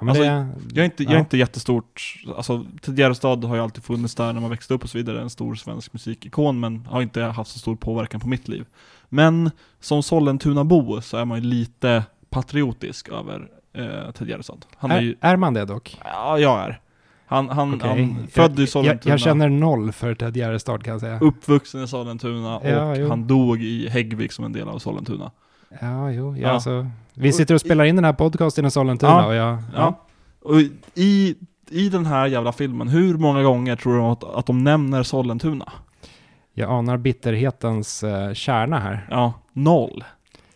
Ja, 0.00 0.04
men 0.04 0.08
Alltså, 0.08 0.22
det, 0.22 0.74
Jag 0.74 0.78
är 0.82 0.84
inte, 0.84 1.02
jag 1.02 1.10
är 1.12 1.16
Ja. 1.16 1.20
inte 1.20 1.36
jättestort, 1.36 2.14
alltså 2.36 2.64
Ted 2.82 2.98
Gärdestad 2.98 3.44
har 3.44 3.56
ju 3.56 3.62
alltid 3.62 3.84
funnits 3.84 4.14
där 4.14 4.32
när 4.32 4.40
man 4.40 4.50
växte 4.50 4.74
upp 4.74 4.84
och 4.84 4.90
så 4.90 4.98
vidare, 4.98 5.20
en 5.22 5.30
stor 5.30 5.54
svensk 5.54 5.92
musikikon, 5.92 6.60
men 6.60 6.86
har 6.86 7.02
inte 7.02 7.22
haft 7.22 7.50
så 7.50 7.58
stor 7.58 7.76
påverkan 7.76 8.20
på 8.20 8.28
mitt 8.28 8.48
liv. 8.48 8.64
Men 9.08 9.50
som 9.80 10.02
Sollentunabo 10.02 11.00
så 11.00 11.16
är 11.16 11.24
man 11.24 11.38
ju 11.42 11.44
lite 11.48 12.04
patriotisk 12.30 13.08
över 13.08 13.48
eh, 13.72 14.10
Ted 14.12 14.28
Gärdestad. 14.28 14.66
Han 14.76 14.90
är, 14.90 14.96
är, 14.96 15.00
ju, 15.00 15.16
är 15.20 15.36
man 15.36 15.54
det 15.54 15.64
dock? 15.64 16.00
ja 16.04 16.38
jag 16.38 16.60
är. 16.60 16.80
Han, 17.26 17.48
han, 17.48 17.74
Okej. 17.74 17.88
han 17.88 18.26
född 18.28 18.58
i 18.58 18.62
jag, 18.62 18.68
Sollentuna, 18.68 19.12
jag 19.12 19.20
känner 19.20 19.48
noll 19.48 19.92
för 19.92 20.14
Ted 20.14 20.36
Gärdestad 20.36 20.84
kan 20.84 20.92
jag 20.92 21.00
säga. 21.00 21.18
uppvuxen 21.20 21.84
i 21.84 21.88
Sollentuna 21.88 22.58
och 22.58 22.68
Ja, 22.70 23.08
han 23.08 23.26
dog 23.26 23.62
i 23.62 23.88
Häggvik 23.88 24.32
som 24.32 24.44
en 24.44 24.52
del 24.52 24.68
av 24.68 24.78
Sollentuna. 24.78 25.30
Ja, 25.80 26.10
jo, 26.12 26.36
ja, 26.36 26.42
Ja. 26.42 26.50
Alltså, 26.50 26.86
vi 27.14 27.32
sitter 27.32 27.54
och 27.54 27.60
spelar 27.60 27.84
in 27.84 27.96
den 27.96 28.04
här 28.04 28.12
podcasten 28.12 28.66
i 28.66 28.70
Sollentuna 28.70 29.12
Ja. 29.12 29.26
och 29.26 29.34
jag... 29.34 29.52
Ja. 29.52 29.62
Ja. 29.74 30.06
Och 30.42 30.60
i, 30.94 31.34
i 31.70 31.88
den 31.88 32.06
här 32.06 32.26
jävla 32.26 32.52
filmen, 32.52 32.88
hur 32.88 33.18
många 33.18 33.42
gånger 33.42 33.76
tror 33.76 33.94
du 33.96 34.02
att, 34.02 34.24
att 34.24 34.46
de 34.46 34.64
nämner 34.64 35.02
Sollentuna? 35.02 35.72
jag 36.54 36.70
anar 36.70 36.96
bitterhetens 36.96 38.04
uh, 38.04 38.32
kärna 38.32 38.78
här. 38.78 39.06
Ja, 39.10 39.32
noll. 39.52 40.04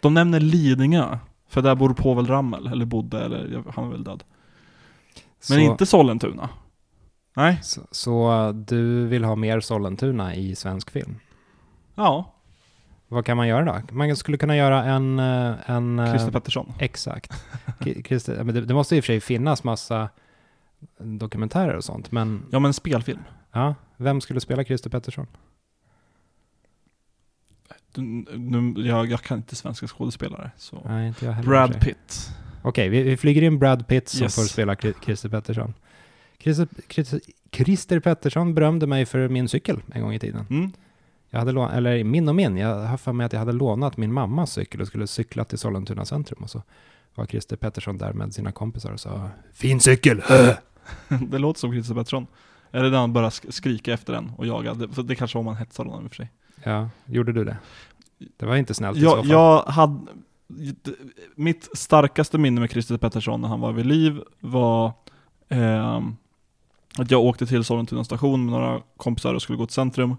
De 0.00 0.14
nämner 0.14 0.40
Lidingö, 0.40 1.18
för 1.48 1.62
där 1.62 1.74
bor 1.74 1.94
Povel 1.94 2.26
Ramel, 2.26 2.66
eller 2.66 2.84
bodde, 2.84 3.24
eller 3.24 3.62
han 3.74 3.84
är 3.84 3.90
väl 3.90 4.04
död. 4.04 4.22
Men 5.48 5.58
så, 5.58 5.58
inte 5.58 5.86
Sollentuna. 5.86 6.48
Nej, 7.36 7.58
Så, 7.62 7.80
så 7.90 8.52
du 8.66 9.06
vill 9.06 9.24
ha 9.24 9.36
mer 9.36 9.60
Sollentuna 9.60 10.34
i 10.34 10.54
svensk 10.54 10.90
film? 10.90 11.18
ja, 11.94 12.33
Vad 13.14 13.24
kan 13.26 13.36
man 13.36 13.48
göra 13.48 13.64
då? 13.88 13.94
Man 13.94 14.16
skulle 14.16 14.36
kunna 14.38 14.56
göra 14.56 14.84
en... 14.84 15.18
eh, 15.18 15.70
en 15.70 15.98
eh, 15.98 16.10
Christer 16.10 16.32
Pettersson. 16.32 16.72
Exakt. 16.78 17.32
Christer, 18.04 18.44
men 18.44 18.54
det, 18.54 18.60
det 18.60 18.74
måste 18.74 18.96
i 18.96 19.00
och 19.00 19.04
för 19.04 19.06
sig 19.12 19.20
finnas 19.20 19.64
massa 19.64 20.08
dokumentärer 20.98 21.74
och 21.76 21.84
sånt, 21.84 22.12
men 22.12 22.42
Ja 22.52 22.58
men 22.58 22.72
spelfilm. 22.74 23.20
ja, 23.52 23.74
vem 23.96 24.20
skulle 24.20 24.40
spela 24.40 24.64
Christer 24.64 24.90
Pettersson? 24.90 25.26
Nu, 27.96 28.74
jag, 28.76 29.06
jag 29.10 29.20
kan 29.22 29.36
inte 29.38 29.56
svenska 29.56 29.86
skådespelare, 29.86 30.50
så. 30.56 30.82
Nej, 30.88 31.08
inte 31.08 31.24
jag 31.24 31.32
heller. 31.32 31.48
Brad. 31.48 31.80
Pitt. 31.80 32.30
Okej, 32.62 32.88
vi, 32.88 33.02
vi 33.02 33.16
flyger 33.16 33.42
in 33.42 33.58
Brad 33.58 33.86
Pitt 33.88 34.08
som 34.08 34.22
Yes. 34.22 34.34
får 34.34 34.42
spela 34.42 34.74
Chri- 34.74 35.04
Christer 35.04 35.28
Pettersson. 35.28 35.74
Christer, 36.38 36.68
Christer, 36.88 37.20
Christer 37.52 38.00
Pettersson 38.00 38.54
berömde 38.54 38.86
mig 38.86 39.06
för 39.06 39.28
min 39.28 39.48
cykel 39.48 39.82
en 39.92 40.02
gång 40.02 40.12
i 40.14 40.18
tiden. 40.18 40.46
Mm. 40.50 40.72
Jag 41.34 41.38
hade 41.38 41.52
lån, 41.52 41.70
eller 41.70 42.04
min 42.04 42.28
och 42.28 42.34
min, 42.34 42.56
jag 42.56 42.76
har 42.76 42.96
för 42.96 43.12
mig 43.12 43.26
att 43.26 43.32
jag 43.32 43.40
hade 43.40 43.52
lånat 43.52 43.96
min 43.96 44.12
mammas 44.12 44.52
cykel 44.52 44.80
och 44.80 44.86
skulle 44.86 45.06
cykla 45.06 45.44
till 45.44 45.58
Sollentuna 45.58 46.04
centrum 46.04 46.42
och 46.42 46.50
så 46.50 46.62
var 47.14 47.26
Christer 47.26 47.56
Pettersson 47.56 47.98
där 47.98 48.12
med 48.12 48.34
sina 48.34 48.52
kompisar 48.52 48.92
och 48.92 49.00
sa 49.00 49.28
Fin 49.52 49.80
cykel! 49.80 50.22
det 51.08 51.38
låter 51.38 51.60
som 51.60 51.72
Christer 51.72 51.94
Pettersson. 51.94 52.26
Eller 52.70 52.90
när 52.90 52.98
han 52.98 53.14
sk- 53.14 53.50
skrika 53.50 53.92
efter 53.92 54.12
den 54.12 54.32
och 54.36 54.46
jaga. 54.46 54.74
Det, 54.74 54.88
för 54.88 55.02
det 55.02 55.14
kanske 55.14 55.36
var 55.36 55.40
om 55.40 55.44
man 55.44 55.56
hetsar 55.56 55.84
honom 55.84 56.04
i 56.04 56.06
och 56.06 56.10
för 56.10 56.16
sig. 56.16 56.30
Ja, 56.64 56.88
gjorde 57.06 57.32
du 57.32 57.44
det? 57.44 57.56
Det 58.36 58.46
var 58.46 58.56
inte 58.56 58.74
snällt 58.74 58.98
i 58.98 59.00
så 59.00 59.16
fall. 59.16 59.28
jag 59.28 59.62
hade, 59.62 60.06
mitt 61.34 61.68
starkaste 61.72 62.38
minne 62.38 62.60
med 62.60 62.70
Christer 62.70 62.96
Pettersson 62.96 63.40
när 63.40 63.48
han 63.48 63.60
var 63.60 63.72
vid 63.72 63.86
liv 63.86 64.20
var 64.40 64.92
ehm, 65.48 66.16
att 66.98 67.10
jag 67.10 67.24
åkte 67.24 67.46
till 67.46 67.64
Sollentuna 67.64 68.04
station 68.04 68.44
med 68.44 68.52
några 68.52 68.80
kompisar 68.96 69.34
och 69.34 69.42
skulle 69.42 69.58
gå 69.58 69.66
till 69.66 69.74
centrum. 69.74 70.16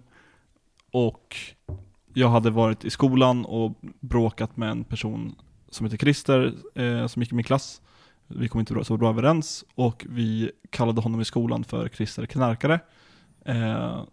Och 0.95 1.35
jag 2.13 2.29
hade 2.29 2.49
varit 2.49 2.85
i 2.85 2.89
skolan 2.89 3.45
och 3.45 3.73
bråkat 3.99 4.57
med 4.57 4.69
en 4.69 4.83
person 4.83 5.35
som 5.69 5.85
heter 5.85 5.97
Christer, 5.97 6.53
eh, 6.75 7.07
som 7.07 7.21
gick 7.21 7.31
i 7.31 7.35
min 7.35 7.43
klass. 7.43 7.81
Vi 8.27 8.47
kom 8.47 8.59
inte 8.59 8.85
så 8.85 8.97
bra 8.97 9.09
överens 9.09 9.65
och 9.75 10.05
vi 10.09 10.51
kallade 10.69 11.01
honom 11.01 11.21
i 11.21 11.25
skolan 11.25 11.63
för 11.63 11.87
Christer 11.87 12.25
Knarkare. 12.25 12.79
Eh, 13.45 14.03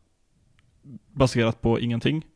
baserat 1.12 1.61
på 1.61 1.81
ingenting. 1.81 2.27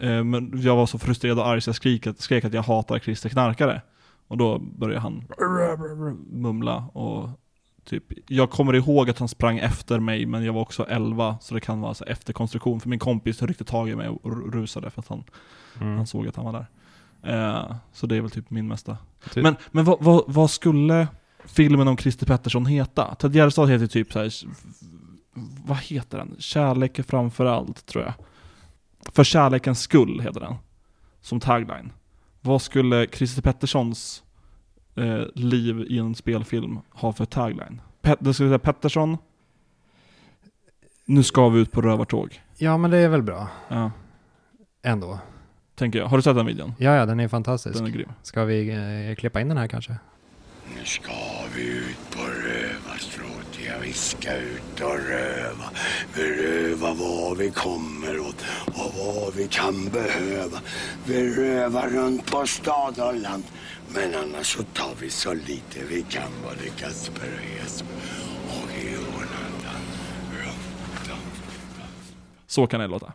Eh, 0.00 0.24
Men 0.24 0.52
jag 0.54 0.76
var 0.76 0.86
så 0.86 0.98
frustrerad 0.98 1.38
och 1.38 1.46
arg 1.46 1.60
så 1.60 1.68
jag 1.68 1.76
skrek, 1.76 2.06
skrek 2.16 2.44
att 2.44 2.54
jag 2.54 2.62
hatar 2.62 2.98
Christer 2.98 3.28
Knarkare. 3.28 3.82
Och 4.28 4.36
då 4.36 4.58
började 4.58 5.00
han 5.00 5.24
mumla 6.30 6.76
och 6.76 7.28
typ, 7.84 8.04
jag 8.28 8.50
kommer 8.50 8.72
ihåg 8.74 9.10
att 9.10 9.18
han 9.18 9.28
sprang 9.28 9.58
efter 9.58 9.98
mig 10.00 10.26
men 10.26 10.44
jag 10.44 10.52
var 10.52 10.60
också 10.60 10.86
11 10.88 11.38
så 11.40 11.54
det 11.54 11.60
kan 11.60 11.80
vara 11.80 11.94
så 11.94 12.04
efterkonstruktion 12.04 12.80
för 12.80 12.88
min 12.88 12.98
kompis 12.98 13.42
ryckte 13.42 13.64
tag 13.64 13.88
i 13.88 13.94
mig 13.96 14.08
och 14.08 14.52
rusade 14.52 14.90
för 14.90 15.00
att 15.00 15.08
han, 15.08 15.24
Mm. 15.80 15.96
han 15.96 16.06
såg 16.06 16.28
att 16.28 16.36
han 16.36 16.44
var 16.44 16.52
där. 16.52 16.66
Eh, 17.22 17.74
så 17.92 18.06
det 18.06 18.16
är 18.16 18.20
väl 18.20 18.30
typ 18.30 18.50
min 18.50 18.68
mesta. 18.68 18.98
Ty- 19.34 19.42
Men, 19.42 19.56
men 19.70 19.84
vad, 19.84 20.02
vad, 20.02 20.24
vad 20.26 20.50
skulle 20.50 21.08
filmen 21.44 21.88
om 21.88 21.96
Christer 21.96 22.26
Pettersson 22.26 22.66
heta? 22.66 23.14
Ted 23.14 23.34
Gärdestad 23.34 23.66
heter 23.70 23.86
typ 23.86 24.12
så 24.12 24.18
här. 24.18 24.32
Vad 25.66 25.76
heter 25.78 26.18
den? 26.18 26.36
Kärlek 26.38 26.98
är 26.98 27.02
framför 27.02 27.46
allt, 27.46 27.86
tror 27.86 28.04
jag. 28.04 28.12
För 29.14 29.24
kärlekens 29.24 29.80
skull 29.80 30.20
heter 30.20 30.40
den. 30.40 30.54
Som 31.20 31.40
tagline. 31.40 31.92
Vad 32.40 32.62
skulle 32.62 33.06
Christer 33.12 33.42
Petterssons 33.42 34.22
eh, 34.96 35.22
liv 35.34 35.80
i 35.88 35.98
en 35.98 36.14
spelfilm 36.14 36.78
ha 36.90 37.12
för 37.12 37.24
tagline? 37.24 37.80
Pet, 38.00 38.18
det 38.20 38.34
skulle 38.34 38.48
säga 38.48 38.58
Pettersson. 38.58 39.18
Nu 41.04 41.22
ska 41.22 41.48
vi 41.48 41.60
ut 41.60 41.72
på 41.72 41.82
rövartåg. 41.82 42.40
Ja, 42.58 42.76
men 42.76 42.90
det 42.90 42.98
är 42.98 43.08
väl 43.08 43.22
bra 43.22 43.48
Ja, 43.68 43.90
ändå. 44.82 45.18
tänker 45.74 45.98
jag. 45.98 46.06
Har 46.06 46.16
du 46.16 46.22
sett 46.22 46.36
den 46.36 46.46
videon? 46.46 46.74
Ja, 46.78 46.94
ja, 46.96 47.06
den 47.06 47.20
är 47.20 47.28
fantastisk. 47.28 47.76
Den 47.76 47.86
är 47.86 47.90
grym. 47.90 48.12
Ska 48.22 48.44
vi 48.44 48.68
eh, 49.08 49.14
klippa 49.14 49.40
in 49.40 49.48
den 49.48 49.58
här 49.58 49.66
kanske? 49.68 49.96
Nu 50.78 50.84
ska 50.84 51.12
vi 51.56 51.62
ut 51.78 52.16
på 52.16 52.22
rövarstråt, 52.22 53.31
ja 54.20 54.32
ut 54.32 54.80
och 54.80 54.98
röva. 54.98 55.70
Beröva 56.14 56.94
vad 56.94 57.38
vi 57.38 57.50
kommer 57.50 58.20
åt 58.20 58.44
och 58.66 58.94
vad 58.98 59.34
vi 59.34 59.48
kan 59.48 59.88
behöva. 59.88 60.60
Vi 61.06 61.34
rövar 61.34 61.88
runt 61.88 62.30
på 62.30 62.46
stad 62.46 62.98
och 62.98 63.14
land. 63.14 63.44
Men 63.94 64.14
annars 64.14 64.56
så 64.56 64.62
tar 64.62 64.94
vi 65.00 65.10
så 65.10 65.34
lite 65.34 65.84
vi 65.88 66.02
kan 66.02 66.30
både 66.42 66.68
Kasper 66.76 67.30
och 67.38 67.62
Jesper 67.62 67.88
och 68.48 68.84
Jonathan. 68.92 69.82
Så 72.46 72.66
kan 72.66 72.80
det 72.80 72.86
låta. 72.86 73.12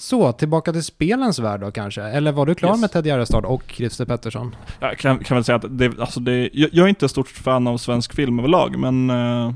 Så, 0.00 0.32
tillbaka 0.32 0.72
till 0.72 0.84
spelens 0.84 1.38
värld 1.38 1.60
då 1.60 1.70
kanske? 1.70 2.02
Eller 2.02 2.32
var 2.32 2.46
du 2.46 2.54
klar 2.54 2.70
Yes. 2.70 2.80
med 2.80 2.92
Ted 2.92 3.06
Gärdestad 3.06 3.44
och 3.44 3.62
Christer 3.66 4.04
Pettersson? 4.04 4.56
Jag 4.80 4.98
kan, 4.98 5.18
kan 5.18 5.34
väl 5.34 5.44
säga 5.44 5.56
att 5.56 5.78
det, 5.78 6.00
alltså 6.00 6.20
det, 6.20 6.50
jag, 6.52 6.70
jag 6.72 6.84
är 6.84 6.88
inte 6.88 7.08
stort 7.08 7.28
fan 7.28 7.66
av 7.66 7.78
svensk 7.78 8.14
film 8.14 8.38
överlag, 8.38 8.78
men 8.78 9.10
eh, 9.10 9.52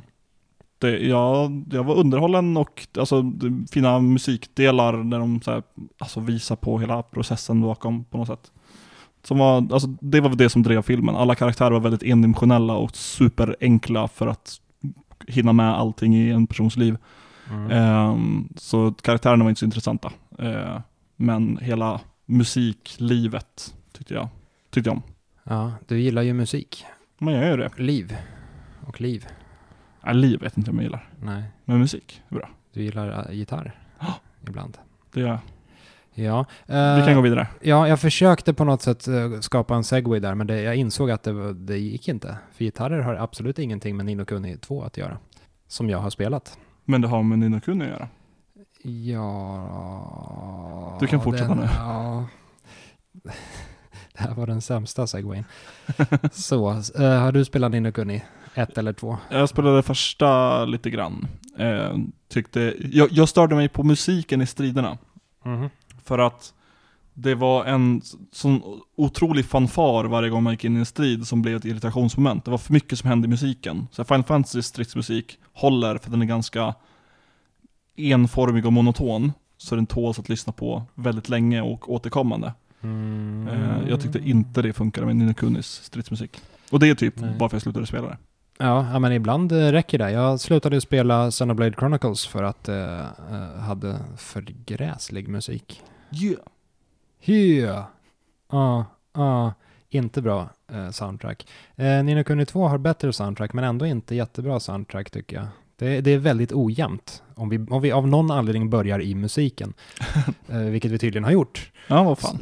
det, 0.78 0.99
jag, 0.99 1.64
jag 1.70 1.84
var 1.84 1.94
underhållen 1.94 2.56
och 2.56 2.87
alltså, 2.99 3.32
fina 3.72 3.99
musikdelar 4.00 4.92
när 4.92 5.18
de 5.18 5.40
så 5.40 5.50
här, 5.50 5.62
alltså, 5.99 6.20
visar 6.20 6.56
på 6.56 6.78
hela 6.78 7.02
processen 7.02 7.61
bakom 7.61 8.04
på 8.04 8.18
något 8.18 8.28
sätt. 8.28 8.52
Som 9.25 9.38
var, 9.38 9.56
alltså, 9.72 9.88
det 10.00 10.20
var 10.20 10.30
det 10.30 10.49
som 10.49 10.62
drev 10.62 10.82
filmen. 10.82 11.16
Alla 11.16 11.34
karaktärer 11.34 11.70
var 11.70 11.80
väldigt 11.80 12.02
endimensionella 12.02 12.75
och 12.75 12.96
superenkla 12.96 14.08
för 14.08 14.26
att 14.26 14.56
hinna 15.28 15.52
med 15.52 15.75
allting 15.75 16.16
i 16.16 16.30
en 16.30 16.46
persons 16.46 16.76
liv. 16.76 16.96
Mm. 17.50 17.70
Ehm, 17.70 18.49
så 18.56 18.92
karaktärerna 19.02 19.44
var 19.44 19.49
inte 19.50 19.58
så 19.58 19.64
intressanta. 19.64 20.12
Eh, 20.39 20.81
men 21.17 21.57
hela 21.62 22.01
musiklivet 22.27 23.75
tyckte 23.93 24.15
jag, 24.15 24.29
tyckte 24.71 24.91
jag 24.91 24.97
om. 24.97 25.03
Ja, 25.45 25.73
du 25.89 26.01
gillar 26.01 26.23
ju 26.23 26.33
musik. 26.35 26.85
Men 27.19 27.35
jag 27.35 27.47
gör 27.49 27.59
det. 27.59 27.71
Liv. 27.77 28.17
Och 28.87 29.01
liv. 29.01 29.27
Nej, 30.05 30.15
liv 30.15 30.41
vet 30.41 30.57
inte 30.57 30.71
om 30.71 30.77
jag 30.77 30.85
gillar. 30.85 31.09
Nej, 31.21 31.43
Men 31.65 31.79
musik 31.79 32.23
är 32.29 32.35
bra. 32.35 32.49
du 32.73 32.83
gillar 32.83 33.27
äh, 33.31 33.35
gitarr. 33.37 33.81
Ja. 34.01 34.15
Ibland. 34.49 34.79
Det 35.12 35.21
gör 35.21 35.29
jag. 35.29 35.39
Ja, 36.15 36.45
Vi 36.67 37.01
eh, 37.01 37.07
kan 37.07 37.15
gå 37.15 37.21
vidare. 37.21 37.47
ja, 37.61 37.89
jag 37.89 38.01
försökte 38.01 38.55
på 38.55 38.65
något 38.65 38.83
sätt 38.83 39.09
eh, 39.09 39.41
skapa 39.41 39.75
en 39.75 39.85
segway 39.85 40.21
där, 40.21 40.35
men 40.35 40.47
det, 40.47 40.62
jag 40.62 40.77
insåg 40.77 41.11
att 41.11 41.23
det, 41.23 41.53
det 41.55 41.79
gick 41.79 42.09
inte. 42.09 42.37
För 42.53 42.65
gitarrer 42.65 43.01
har 43.01 43.15
absolut 43.15 43.59
ingenting 43.59 43.97
med 43.97 44.07
Nino 44.07 44.25
Kuni 44.25 44.57
2 44.57 44.83
att 44.83 44.97
göra, 44.97 45.19
som 45.69 45.91
jag 45.91 45.99
har 45.99 46.11
spelat. 46.11 46.59
Men 46.85 47.01
det 47.01 47.09
har 47.09 47.23
med 47.23 47.39
Nino 47.39 47.61
Kuni 47.61 47.85
att 47.85 47.91
göra. 47.91 48.09
Ja... 48.83 50.97
Du 51.01 51.07
kan 51.07 51.21
fortsätta 51.21 51.49
den, 51.49 51.59
nu. 51.59 51.69
Ja. 51.77 52.25
Det 54.12 54.21
här 54.21 54.35
var 54.35 54.47
den 54.47 54.61
sämsta 54.61 55.07
segwayn. 55.07 55.45
Så, 56.33 56.71
eh, 56.71 57.21
har 57.21 57.33
du 57.33 57.45
spelat 57.45 57.73
Nino 57.73 57.93
Kuni 57.93 58.23
1 58.55 58.79
eller 58.79 58.93
2? 58.93 59.17
Jag 59.31 59.49
spelade 59.49 59.83
första 59.83 60.65
lite 60.65 60.91
grann. 60.91 61.27
Eh, 61.59 61.97
tyckte, 62.29 62.75
jag, 62.93 63.09
jag 63.12 63.29
störde 63.29 63.55
mig 63.55 63.69
på 63.69 63.83
musiken 63.83 64.43
i 64.43 64.47
striderna. 64.47 64.99
Mhm. 65.45 65.71
För 66.05 66.19
att 66.19 66.55
det 67.15 67.35
var 67.35 67.65
en 67.65 68.03
sån 68.33 68.62
otrolig 68.97 69.45
fanfar 69.45 70.05
varje 70.05 70.31
gång 70.31 70.43
man 70.43 70.53
gick 70.53 70.65
in 70.65 70.77
i 70.77 70.79
en 70.79 70.87
strid 70.87 71.27
som 71.27 71.43
blev 71.43 71.57
ett 71.57 71.65
irritationsmoment. 71.65 72.45
Det 72.45 72.51
var 72.51 72.59
för 72.59 72.73
mycket 72.73 72.99
som 72.99 73.09
hände 73.09 73.27
i 73.27 73.31
musiken. 73.31 73.89
Så 73.91 74.05
Final 74.05 74.25
Fantasy 74.25 74.62
stridsmusik 74.62 75.39
håller 75.53 75.99
för 75.99 76.11
den 76.11 76.23
är 76.23 76.27
ganska 76.27 76.75
enformig 77.96 78.66
och 78.66 78.72
monoton. 78.72 79.32
Så 79.56 79.75
den 79.75 79.87
tåls 79.87 80.18
att 80.18 80.28
lyssna 80.28 80.52
på 80.52 80.82
väldigt 80.94 81.28
länge 81.28 81.61
och 81.61 81.92
återkommande. 81.92 82.52
Mm. 82.82 83.49
Eh, 83.49 83.88
jag 83.88 84.00
tyckte 84.00 84.18
inte 84.18 84.62
det 84.62 84.72
funkade 84.72 85.06
med 85.06 85.16
Nino 85.16 85.34
Kunis 85.34 85.66
stridsmusik. 85.66 86.40
Och 86.70 86.80
det 86.80 86.88
är 86.88 86.94
typ 86.94 87.20
Nej. 87.20 87.34
varför 87.38 87.54
jag 87.54 87.62
slutade 87.62 87.87
spela 87.87 88.06
det. 88.08 88.16
Ja, 88.58 88.99
men 88.99 89.12
ibland 89.12 89.52
eh, 89.52 89.56
räcker 89.56 89.99
det. 89.99 90.11
Jag 90.11 90.40
slutade 90.40 90.80
spela 90.80 91.30
Xenoblade 91.30 91.76
Chronicles 91.78 92.26
för 92.26 92.42
att 92.42 92.64
det 92.64 93.06
eh, 93.30 93.61
hade 93.61 93.99
för 94.16 94.46
gräslig 94.66 95.28
musik. 95.28 95.82
Yeah. 96.11 96.42
Ja, 97.20 97.87
ja, 98.50 98.84
ja. 99.12 99.54
Inte 99.88 100.22
bra 100.22 100.49
eh, 100.72 100.90
soundtrack. 100.90 101.46
Eh, 101.76 102.04
Nino 102.04 102.25
Kuni 102.25 102.46
2 102.46 102.68
har 102.68 102.78
bättre 102.78 103.12
soundtrack, 103.12 103.52
men 103.52 103.64
ändå 103.64 103.87
inte 103.87 104.14
jättebra 104.14 104.61
soundtrack 104.61 105.11
tycker 105.11 105.37
jag. 105.37 105.46
Det, 105.83 106.01
det 106.01 106.11
är 106.11 106.19
väldigt 106.19 106.53
ojämnt. 106.53 107.23
Om 107.35 107.49
vi, 107.49 107.59
om 107.59 107.83
vi 107.83 107.93
av 107.93 108.09
någon 108.09 108.31
anledning 108.31 108.71
börjar 108.71 109.01
i 109.03 109.15
musiken, 109.15 109.73
eh, 110.49 110.59
vilket 110.59 110.91
vi 110.91 110.99
tydligen 110.99 111.25
har 111.25 111.31
gjort, 111.33 111.71
Ja, 111.87 112.03
vad 112.05 112.19
fan. 112.19 112.39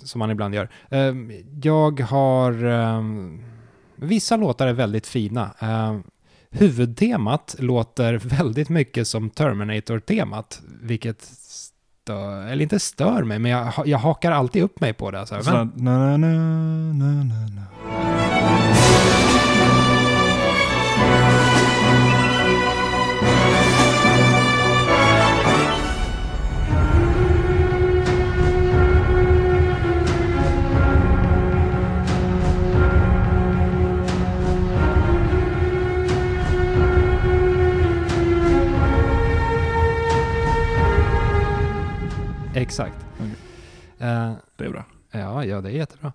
s- 0.00 0.10
som 0.10 0.18
man 0.18 0.30
ibland 0.30 0.54
gör. 0.54 0.68
Eh, 0.90 1.14
jag 1.62 2.00
har... 2.00 2.64
Eh, 2.64 3.02
vissa 3.96 4.36
låtar 4.36 4.66
är 4.66 4.72
väldigt 4.72 5.06
fina. 5.06 5.50
Eh, 5.60 5.98
huvudtemat 6.50 7.56
låter 7.58 8.14
väldigt 8.14 8.68
mycket 8.68 9.08
som 9.08 9.30
Terminator-temat, 9.30 10.62
vilket 10.82 11.22
stör, 11.22 12.46
eller 12.46 12.62
inte 12.62 12.78
stör 12.80 13.22
mig, 13.22 13.38
men 13.38 13.50
jag, 13.50 13.72
jag 13.86 13.98
hakar 13.98 14.32
alltid 14.32 14.62
upp 14.62 14.80
mig 14.80 14.92
på 14.92 15.10
det. 15.10 15.26
Så 15.26 15.34
här, 15.34 15.42
men, 15.42 15.72
na, 15.76 16.16
na, 16.16 16.28
na, 16.92 17.62
exakt. 42.54 43.06
Okej. 43.16 43.34
Eh, 43.98 44.32
Det 44.56 44.64
är 44.64 44.70
bra. 44.70 44.84
ja, 45.10 45.44
ja, 45.44 45.60
det 45.60 45.68
är 45.68 45.72
jättebra. 45.74 46.12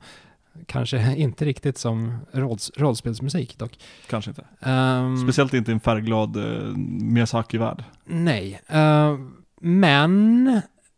Kanske 0.66 1.16
inte 1.18 1.46
riktigt 1.46 1.78
som 1.78 2.18
rolls, 2.32 2.72
rollspelsmusik 2.78 3.58
dock. 3.58 3.80
Kanske 4.10 4.32
inte. 4.32 4.46
Ehm, 4.60 5.18
Speciellt 5.18 5.54
inte 5.54 5.72
i 5.72 5.74
en 5.74 5.80
färgglad 5.80 6.38
eh, 6.38 6.78
Miyazaki-värld. 7.02 7.84
Nej, 8.06 8.62
eh, 8.68 9.18
men... 9.62 10.48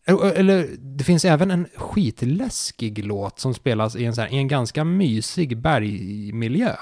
eh, 0.05 0.15
Eller 0.35 0.67
det 0.79 1.03
finns 1.03 1.25
även 1.25 1.51
en 1.51 1.67
skitläskig 1.75 3.05
låt 3.05 3.39
som 3.39 3.53
spelas 3.53 3.95
i 3.95 4.05
en, 4.05 4.15
så 4.15 4.21
här, 4.21 4.33
i 4.33 4.37
en 4.37 4.47
ganska 4.47 4.83
mysig 4.83 5.57
bergmiljö. 5.57 6.75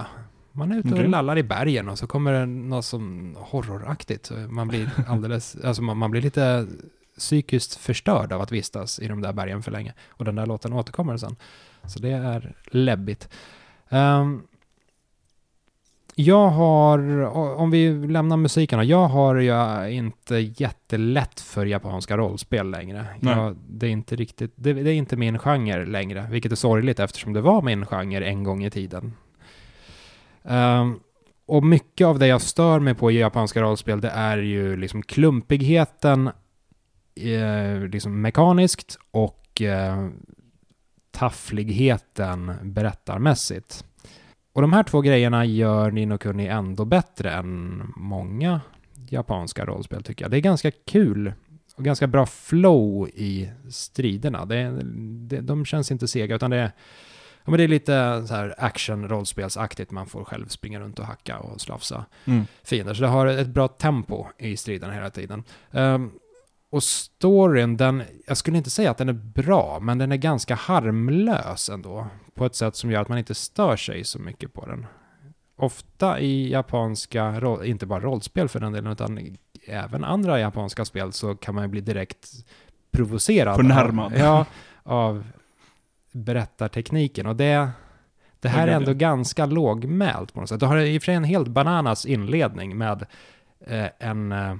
Man 0.51 0.71
är 0.71 0.77
ute 0.79 0.87
och 0.87 0.93
Okej. 0.93 1.07
lallar 1.07 1.37
i 1.37 1.43
bergen 1.43 1.89
och 1.89 1.97
så 1.99 2.07
kommer 2.07 2.33
det 2.33 2.45
något 2.45 2.85
som 2.85 3.35
horroraktigt. 3.39 4.25
Så 4.25 4.33
Man 4.33 4.67
blir 4.67 4.89
alldeles, 5.07 5.57
alltså 5.63 5.81
man, 5.81 5.97
man 5.97 6.11
blir 6.11 6.21
lite 6.21 6.67
psykiskt 7.17 7.75
förstörd 7.75 8.33
av 8.33 8.41
att 8.41 8.51
vistas 8.51 8.99
i 8.99 9.07
de 9.07 9.21
där 9.21 9.33
bergen 9.33 9.63
för 9.63 9.71
länge. 9.71 9.93
Och 10.09 10.25
den 10.25 10.35
där 10.35 10.45
låten 10.45 10.73
återkommer 10.73 11.17
sen. 11.17 11.35
Så 11.83 11.99
det 11.99 12.11
är 12.11 12.55
läbbigt. 12.71 13.29
Ehm, 13.89 14.41
jag 16.15 16.47
har, 16.49 17.25
om 17.55 17.71
vi 17.71 18.07
lämnar 18.07 18.37
musiken, 18.37 18.87
jag 18.87 19.07
har 19.07 19.35
ju 19.35 19.93
inte 19.93 20.35
jättelätt 20.35 21.39
för 21.39 21.65
japanska 21.65 22.17
rollspel 22.17 22.69
längre. 22.69 23.05
Jag, 23.21 23.55
det, 23.69 23.87
är 23.87 23.91
inte 23.91 24.15
riktigt, 24.15 24.53
det, 24.55 24.73
det 24.73 24.91
är 24.91 24.95
inte 24.95 25.17
min 25.17 25.39
genre 25.39 25.85
längre, 25.85 26.27
vilket 26.31 26.51
är 26.51 26.55
sorgligt 26.55 26.99
eftersom 26.99 27.33
det 27.33 27.41
var 27.41 27.61
min 27.61 27.85
genre 27.85 28.25
en 28.25 28.43
gång 28.43 28.65
i 28.65 28.69
tiden. 28.69 29.13
Ehm, 30.43 30.99
och 31.45 31.63
mycket 31.63 32.07
av 32.07 32.19
det 32.19 32.27
jag 32.27 32.41
stör 32.41 32.79
mig 32.79 32.93
på 32.93 33.11
i 33.11 33.19
japanska 33.19 33.61
rollspel, 33.61 34.01
det 34.01 34.09
är 34.09 34.37
ju 34.37 34.77
liksom 34.77 35.01
klumpigheten 35.01 36.29
eh, 37.17 37.79
liksom 37.81 38.21
mekaniskt 38.21 38.97
och 39.11 39.61
eh, 39.61 40.07
taffligheten 41.11 42.53
berättarmässigt. 42.63 43.85
Och 44.53 44.61
de 44.61 44.73
här 44.73 44.83
två 44.83 45.01
grejerna 45.01 45.45
gör 45.45 45.91
Nino 45.91 46.17
Kuni 46.17 46.47
ändå 46.47 46.85
bättre 46.85 47.31
än 47.31 47.83
många 47.95 48.61
japanska 49.09 49.65
rollspel 49.65 50.03
tycker 50.03 50.25
jag. 50.25 50.31
Det 50.31 50.37
är 50.37 50.41
ganska 50.41 50.71
kul 50.71 51.33
och 51.75 51.83
ganska 51.83 52.07
bra 52.07 52.25
flow 52.25 53.09
i 53.09 53.49
striderna. 53.69 54.45
Det, 54.45 54.81
det, 55.27 55.41
de 55.41 55.65
känns 55.65 55.91
inte 55.91 56.07
sega 56.07 56.35
utan 56.35 56.51
det 56.51 56.57
är, 56.57 56.71
ja, 57.43 57.51
men 57.51 57.57
det 57.57 57.63
är 57.63 57.67
lite 57.67 58.23
så 58.27 58.33
här 58.33 58.55
action-rollspelsaktigt. 58.57 59.91
Man 59.91 60.07
får 60.07 60.23
själv 60.23 60.47
springa 60.47 60.79
runt 60.79 60.99
och 60.99 61.05
hacka 61.05 61.39
och 61.39 61.61
slafsa 61.61 62.05
Mm. 62.25 62.45
fiender. 62.63 62.93
Så 62.93 63.01
det 63.01 63.07
har 63.07 63.27
ett 63.27 63.47
bra 63.47 63.67
tempo 63.67 64.25
i 64.37 64.57
striden 64.57 64.91
hela 64.91 65.09
tiden. 65.09 65.43
Ehm, 65.71 66.11
och 66.69 66.83
storyn, 66.83 67.77
den, 67.77 68.03
jag 68.27 68.37
skulle 68.37 68.57
inte 68.57 68.69
säga 68.69 68.91
att 68.91 68.97
den 68.97 69.09
är 69.09 69.13
bra, 69.13 69.79
men 69.81 69.97
den 69.97 70.11
är 70.11 70.17
ganska 70.17 70.55
harmlös 70.55 71.69
ändå. 71.69 72.07
På 72.33 72.45
ett 72.45 72.55
sätt 72.55 72.75
som 72.75 72.91
gör 72.91 73.01
att 73.01 73.09
man 73.09 73.17
inte 73.17 73.35
stör 73.35 73.75
sig 73.75 74.03
så 74.03 74.19
mycket 74.19 74.53
på 74.53 74.65
den. 74.65 74.85
Ofta 75.55 76.19
i 76.19 76.51
japanska, 76.51 77.41
inte 77.63 77.85
bara 77.85 77.99
rollspel 77.99 78.49
för 78.49 78.59
den 78.59 78.73
delen, 78.73 78.91
utan 78.91 79.37
även 79.67 80.03
andra 80.03 80.39
japanska 80.39 80.85
spel 80.85 81.13
så 81.13 81.35
kan 81.35 81.55
man 81.55 81.63
ju 81.63 81.67
bli 81.67 81.81
direkt 81.81 82.29
provocerad. 82.91 83.55
Förnärmad. 83.55 84.13
Av, 84.13 84.19
ja, 84.19 84.45
av 84.83 85.27
berättartekniken. 86.11 87.27
Och 87.27 87.35
det, 87.35 87.69
det 88.39 88.49
här 88.49 88.67
är 88.67 88.71
ändå 88.71 88.93
ganska 88.93 89.45
lågmält 89.45 90.33
på 90.33 90.39
något 90.39 90.49
sätt. 90.49 90.59
Du 90.59 90.65
har 90.65 90.77
i 90.77 90.97
och 90.97 91.01
för 91.01 91.05
sig 91.05 91.15
en 91.15 91.23
helt 91.23 91.47
bananas 91.47 92.05
inledning 92.05 92.77
med 92.77 93.05
eh, 93.59 93.87
en, 93.99 94.31
eh, 94.31 94.55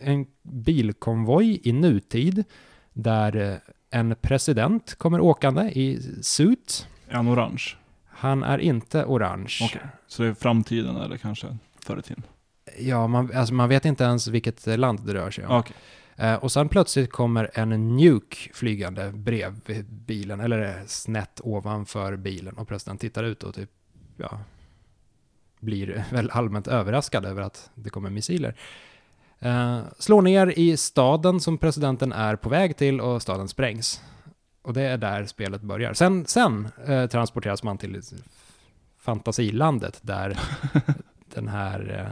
en 0.00 0.26
bilkonvoj 0.42 1.60
i 1.62 1.72
nutid 1.72 2.44
där 2.92 3.36
eh, 3.36 3.56
en 3.90 4.16
president 4.20 4.94
kommer 4.94 5.20
åkande 5.20 5.62
i 5.62 6.00
suit. 6.22 6.88
Är 7.08 7.14
han 7.14 7.28
orange? 7.28 7.62
Han 8.06 8.42
är 8.42 8.58
inte 8.58 9.04
orange. 9.04 9.58
Okej. 9.62 9.80
Så 10.06 10.22
det 10.22 10.28
är 10.28 10.34
framtiden 10.34 10.96
eller 10.96 11.16
kanske 11.16 11.56
förr 11.84 11.98
i 11.98 12.02
tiden? 12.02 12.22
Ja, 12.78 13.06
man, 13.06 13.30
alltså 13.34 13.54
man 13.54 13.68
vet 13.68 13.84
inte 13.84 14.04
ens 14.04 14.28
vilket 14.28 14.66
land 14.66 15.06
det 15.06 15.14
rör 15.14 15.30
sig 15.30 15.46
om. 15.46 15.56
Okej. 15.56 15.76
Eh, 16.16 16.34
och 16.34 16.52
sen 16.52 16.68
plötsligt 16.68 17.12
kommer 17.12 17.50
en 17.54 17.96
nuke 17.96 18.36
flygande 18.54 19.12
bredvid 19.12 19.84
bilen, 19.90 20.40
eller 20.40 20.60
eh, 20.60 20.86
snett 20.86 21.40
ovanför 21.44 22.16
bilen. 22.16 22.54
Och 22.54 22.68
presidenten 22.68 23.08
tittar 23.08 23.24
ut 23.24 23.44
och 23.44 23.54
typ, 23.54 23.70
ja, 24.16 24.40
blir 25.60 26.04
väl 26.12 26.30
allmänt 26.30 26.68
överraskad 26.68 27.24
över 27.24 27.42
att 27.42 27.70
det 27.74 27.90
kommer 27.90 28.10
missiler. 28.10 28.54
Eh, 29.40 29.80
slår 29.98 30.22
ner 30.22 30.58
i 30.58 30.76
staden 30.76 31.40
som 31.40 31.58
presidenten 31.58 32.12
är 32.12 32.36
på 32.36 32.48
väg 32.48 32.76
till 32.76 33.00
och 33.00 33.22
staden 33.22 33.48
sprängs. 33.48 34.02
Och 34.62 34.72
det 34.72 34.82
är 34.82 34.96
där 34.96 35.24
spelet 35.24 35.62
börjar. 35.62 35.94
Sen, 35.94 36.26
sen 36.26 36.68
eh, 36.86 37.06
transporteras 37.06 37.62
man 37.62 37.78
till 37.78 38.02
fantasilandet 38.98 39.98
där 40.02 40.38
den 41.34 41.48
här 41.48 42.10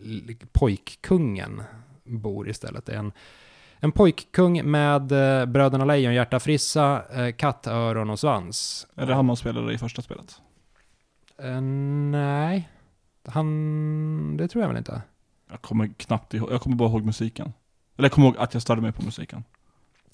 eh, 0.00 0.36
pojkkungen 0.52 1.62
bor 2.04 2.48
istället. 2.48 2.86
Det 2.86 2.92
är 2.92 2.98
en, 2.98 3.12
en 3.78 3.92
pojkkung 3.92 4.70
med 4.70 5.12
eh, 5.12 5.46
bröderna 5.46 5.84
Lejonhjärta, 5.84 6.40
Frissa, 6.40 7.02
eh, 7.14 7.34
kattöron 7.34 8.10
och 8.10 8.18
svans. 8.18 8.86
Är 8.94 9.06
det 9.06 9.14
han 9.14 9.26
man 9.26 9.36
spelade 9.36 9.74
i 9.74 9.78
första 9.78 10.02
spelet? 10.02 10.40
Eh, 11.38 11.60
nej, 12.10 12.68
han, 13.28 14.36
det 14.36 14.48
tror 14.48 14.62
jag 14.62 14.68
väl 14.68 14.78
inte. 14.78 15.02
Jag 15.54 15.62
kommer 15.62 15.88
knappt 15.96 16.34
ihåg, 16.34 16.52
jag 16.52 16.60
kommer 16.60 16.76
bara 16.76 16.88
ihåg 16.88 17.04
musiken. 17.04 17.52
Eller 17.96 18.04
jag 18.04 18.12
kommer 18.12 18.28
ihåg 18.28 18.36
att 18.38 18.54
jag 18.54 18.62
störde 18.62 18.82
mig 18.82 18.92
på 18.92 19.02
musiken. 19.02 19.44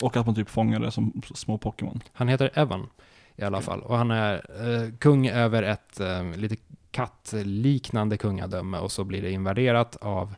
Och 0.02 0.16
att 0.16 0.26
man 0.26 0.34
typ 0.34 0.48
fångar 0.50 0.80
det 0.80 0.90
som 0.90 1.22
små 1.34 1.58
Pokémon. 1.58 2.00
Han 2.12 2.28
heter 2.28 2.50
Evan 2.54 2.88
i 3.36 3.42
alla 3.42 3.60
fall. 3.60 3.80
Och 3.80 3.96
han 3.96 4.10
är 4.10 4.34
eh, 4.34 4.92
kung 4.98 5.28
över 5.28 5.62
ett 5.62 6.00
eh, 6.00 6.36
lite 6.36 6.56
kattliknande 6.90 8.16
kungadöme 8.16 8.78
och 8.78 8.92
så 8.92 9.04
blir 9.04 9.22
det 9.22 9.30
invaderat 9.30 9.96
av, 9.96 10.34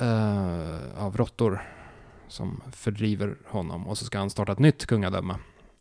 eh, 0.00 1.04
av 1.04 1.16
råttor 1.16 1.62
som 2.28 2.62
fördriver 2.72 3.36
honom. 3.46 3.86
Och 3.86 3.98
så 3.98 4.04
ska 4.04 4.18
han 4.18 4.30
starta 4.30 4.52
ett 4.52 4.58
nytt 4.58 4.86
kungadöme 4.86 5.34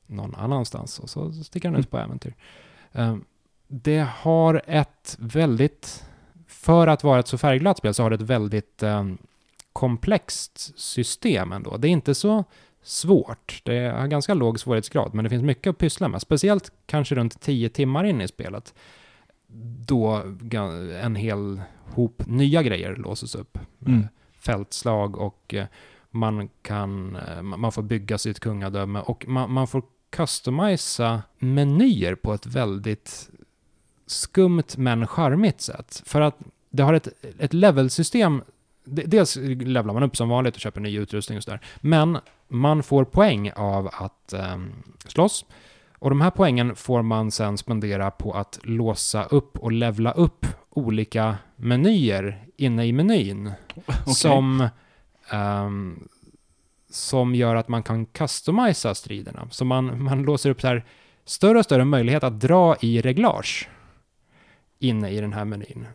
någon 0.08 0.36
annanstans 0.36 1.00
och 1.00 1.10
så 1.10 1.32
sticker 1.32 1.70
han 1.70 1.80
ut 1.80 1.91
på 1.91 1.98
äventyr. 1.98 2.34
Eh, 2.91 3.18
det 3.68 4.08
har 4.18 4.62
ett 4.68 5.18
väldigt, 5.20 6.04
för 6.56 6.88
att 6.88 7.04
vara 7.04 7.20
ett 7.20 7.28
så 7.28 7.38
färgglatt 7.38 7.78
spel 7.78 7.94
så 7.94 8.04
har 8.04 8.10
det 8.10 8.15
ett 8.15 8.22
väldigt 8.22 8.84
eh, 8.84 9.06
komplext 9.74 10.80
system 10.80 11.52
ändå. 11.52 11.78
Det 11.78 11.88
är 11.88 11.89
inte 11.89 12.15
så 12.15 12.44
svårt. 12.84 13.62
Det 13.63 13.80
har 13.80 14.08
ganska 14.08 14.34
låg 14.34 14.60
svårighetsgrad, 14.60 15.13
men 15.13 15.24
det 15.24 15.30
finns 15.30 15.44
mycket 15.44 15.70
att 15.70 15.78
pyssla 15.78 16.08
med. 16.08 16.22
Speciellt 16.22 16.72
kanske 16.86 17.15
runt 17.15 17.41
10 17.41 17.70
timmar 17.70 18.04
in 18.04 18.22
i 18.22 18.28
spelet. 18.28 18.74
Då 19.88 20.24
en 21.02 21.15
hel 21.15 21.62
hop 21.94 22.24
nya 22.26 22.63
grejer 22.63 22.96
låses 22.96 23.36
upp. 23.36 23.58
Mm. 23.86 24.08
Fältslag 24.39 25.18
och 25.18 25.54
eh, 25.54 25.65
man 26.10 26.50
kan, 26.62 27.15
eh, 27.15 27.41
man 27.41 27.72
får 27.72 27.84
bygga 27.84 28.18
sitt 28.18 28.39
kungadöme 28.39 29.00
och 29.00 29.28
man, 29.28 29.52
man 29.52 29.68
får 29.68 29.84
customisa 30.10 31.22
menyer 31.39 32.15
på 32.15 32.34
ett 32.34 32.46
väldigt 32.46 33.30
skumt 34.08 34.78
men 34.78 35.08
charmigt 35.08 35.62
sätt. 35.62 36.04
För 36.06 36.22
att 36.22 36.38
det 36.70 36.84
har 36.84 36.94
ett, 36.94 37.08
ett 37.39 37.54
levelsystem. 37.54 38.41
De- 38.86 39.04
Dels 39.06 39.36
levlar 39.36 39.94
man 39.94 40.04
upp 40.04 40.18
som 40.18 40.30
vanligt 40.30 40.56
och 40.56 40.62
köper 40.62 40.82
ny 40.82 40.98
utrustning 41.00 41.38
och 41.38 41.44
sådär. 41.44 41.60
Men 41.82 42.18
man 42.48 42.84
får 42.84 43.04
poäng 43.06 43.52
av 43.56 43.88
att 43.94 44.34
um, 44.54 44.72
slåss. 45.08 45.46
Och 46.00 46.10
de 46.10 46.22
här 46.22 46.32
poängen 46.32 46.76
får 46.76 47.02
man 47.02 47.32
sen 47.32 47.58
spendera 47.58 48.12
på 48.12 48.34
att 48.34 48.60
låsa 48.63 49.24
upp 49.24 49.58
och 49.60 49.72
levla 49.72 50.12
upp 50.12 50.46
olika 50.70 51.38
menyer 51.56 52.44
inne 52.58 52.86
i 52.86 52.91
menyn. 52.94 53.52
Okej. 53.76 54.13
Som, 54.13 54.68
ehm, 55.30 56.08
som 56.89 57.36
gör 57.36 57.56
att 57.56 57.68
man 57.68 57.84
kan 57.84 58.06
customisa 58.06 58.96
striderna. 58.96 59.48
Så 59.52 59.65
man, 59.65 60.04
man 60.04 60.24
låser 60.24 60.50
upp 60.50 60.62
så 60.62 60.68
här 60.68 60.86
större 61.26 61.58
och 61.60 61.65
större 61.65 61.86
möjlighet 61.86 62.24
att 62.24 62.39
dra 62.39 62.76
i 62.82 63.02
reglage 63.02 63.70
inne 64.88 65.10
i 65.10 65.21
den 65.21 65.34
här 65.34 65.45
menyn. 65.45 65.88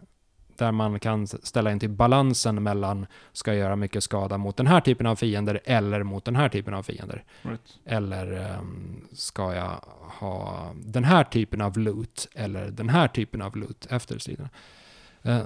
Där 0.57 0.72
man 0.72 1.00
kan 1.00 1.26
ställa 1.26 1.72
in 1.72 1.81
till 1.81 1.90
balansen 1.90 2.62
mellan 2.62 3.07
ska 3.33 3.50
jag 3.50 3.61
göra 3.61 3.76
mycket 3.76 4.05
skada 4.05 4.38
mot 4.38 4.57
den 4.57 4.66
här 4.66 4.81
typen 4.81 5.07
av 5.07 5.16
fiender 5.16 5.61
eller 5.64 6.03
mot 6.03 6.24
den 6.24 6.37
här 6.37 6.48
typen 6.48 6.74
av 6.74 6.83
fiender. 6.83 7.24
Right. 7.42 7.79
Eller 7.85 8.33
ehm, 8.33 9.07
ska 9.12 9.55
jag 9.55 9.85
ha 10.18 10.70
den 10.74 11.05
här 11.05 11.24
typen 11.24 11.61
av 11.61 11.79
loot 11.79 12.29
eller 12.35 12.70
den 12.70 12.88
här 12.88 13.09
typen 13.09 13.42
av 13.42 13.57
loot 13.57 13.87
efter 13.90 14.18
striderna. 14.18 14.48
Eh, 15.22 15.42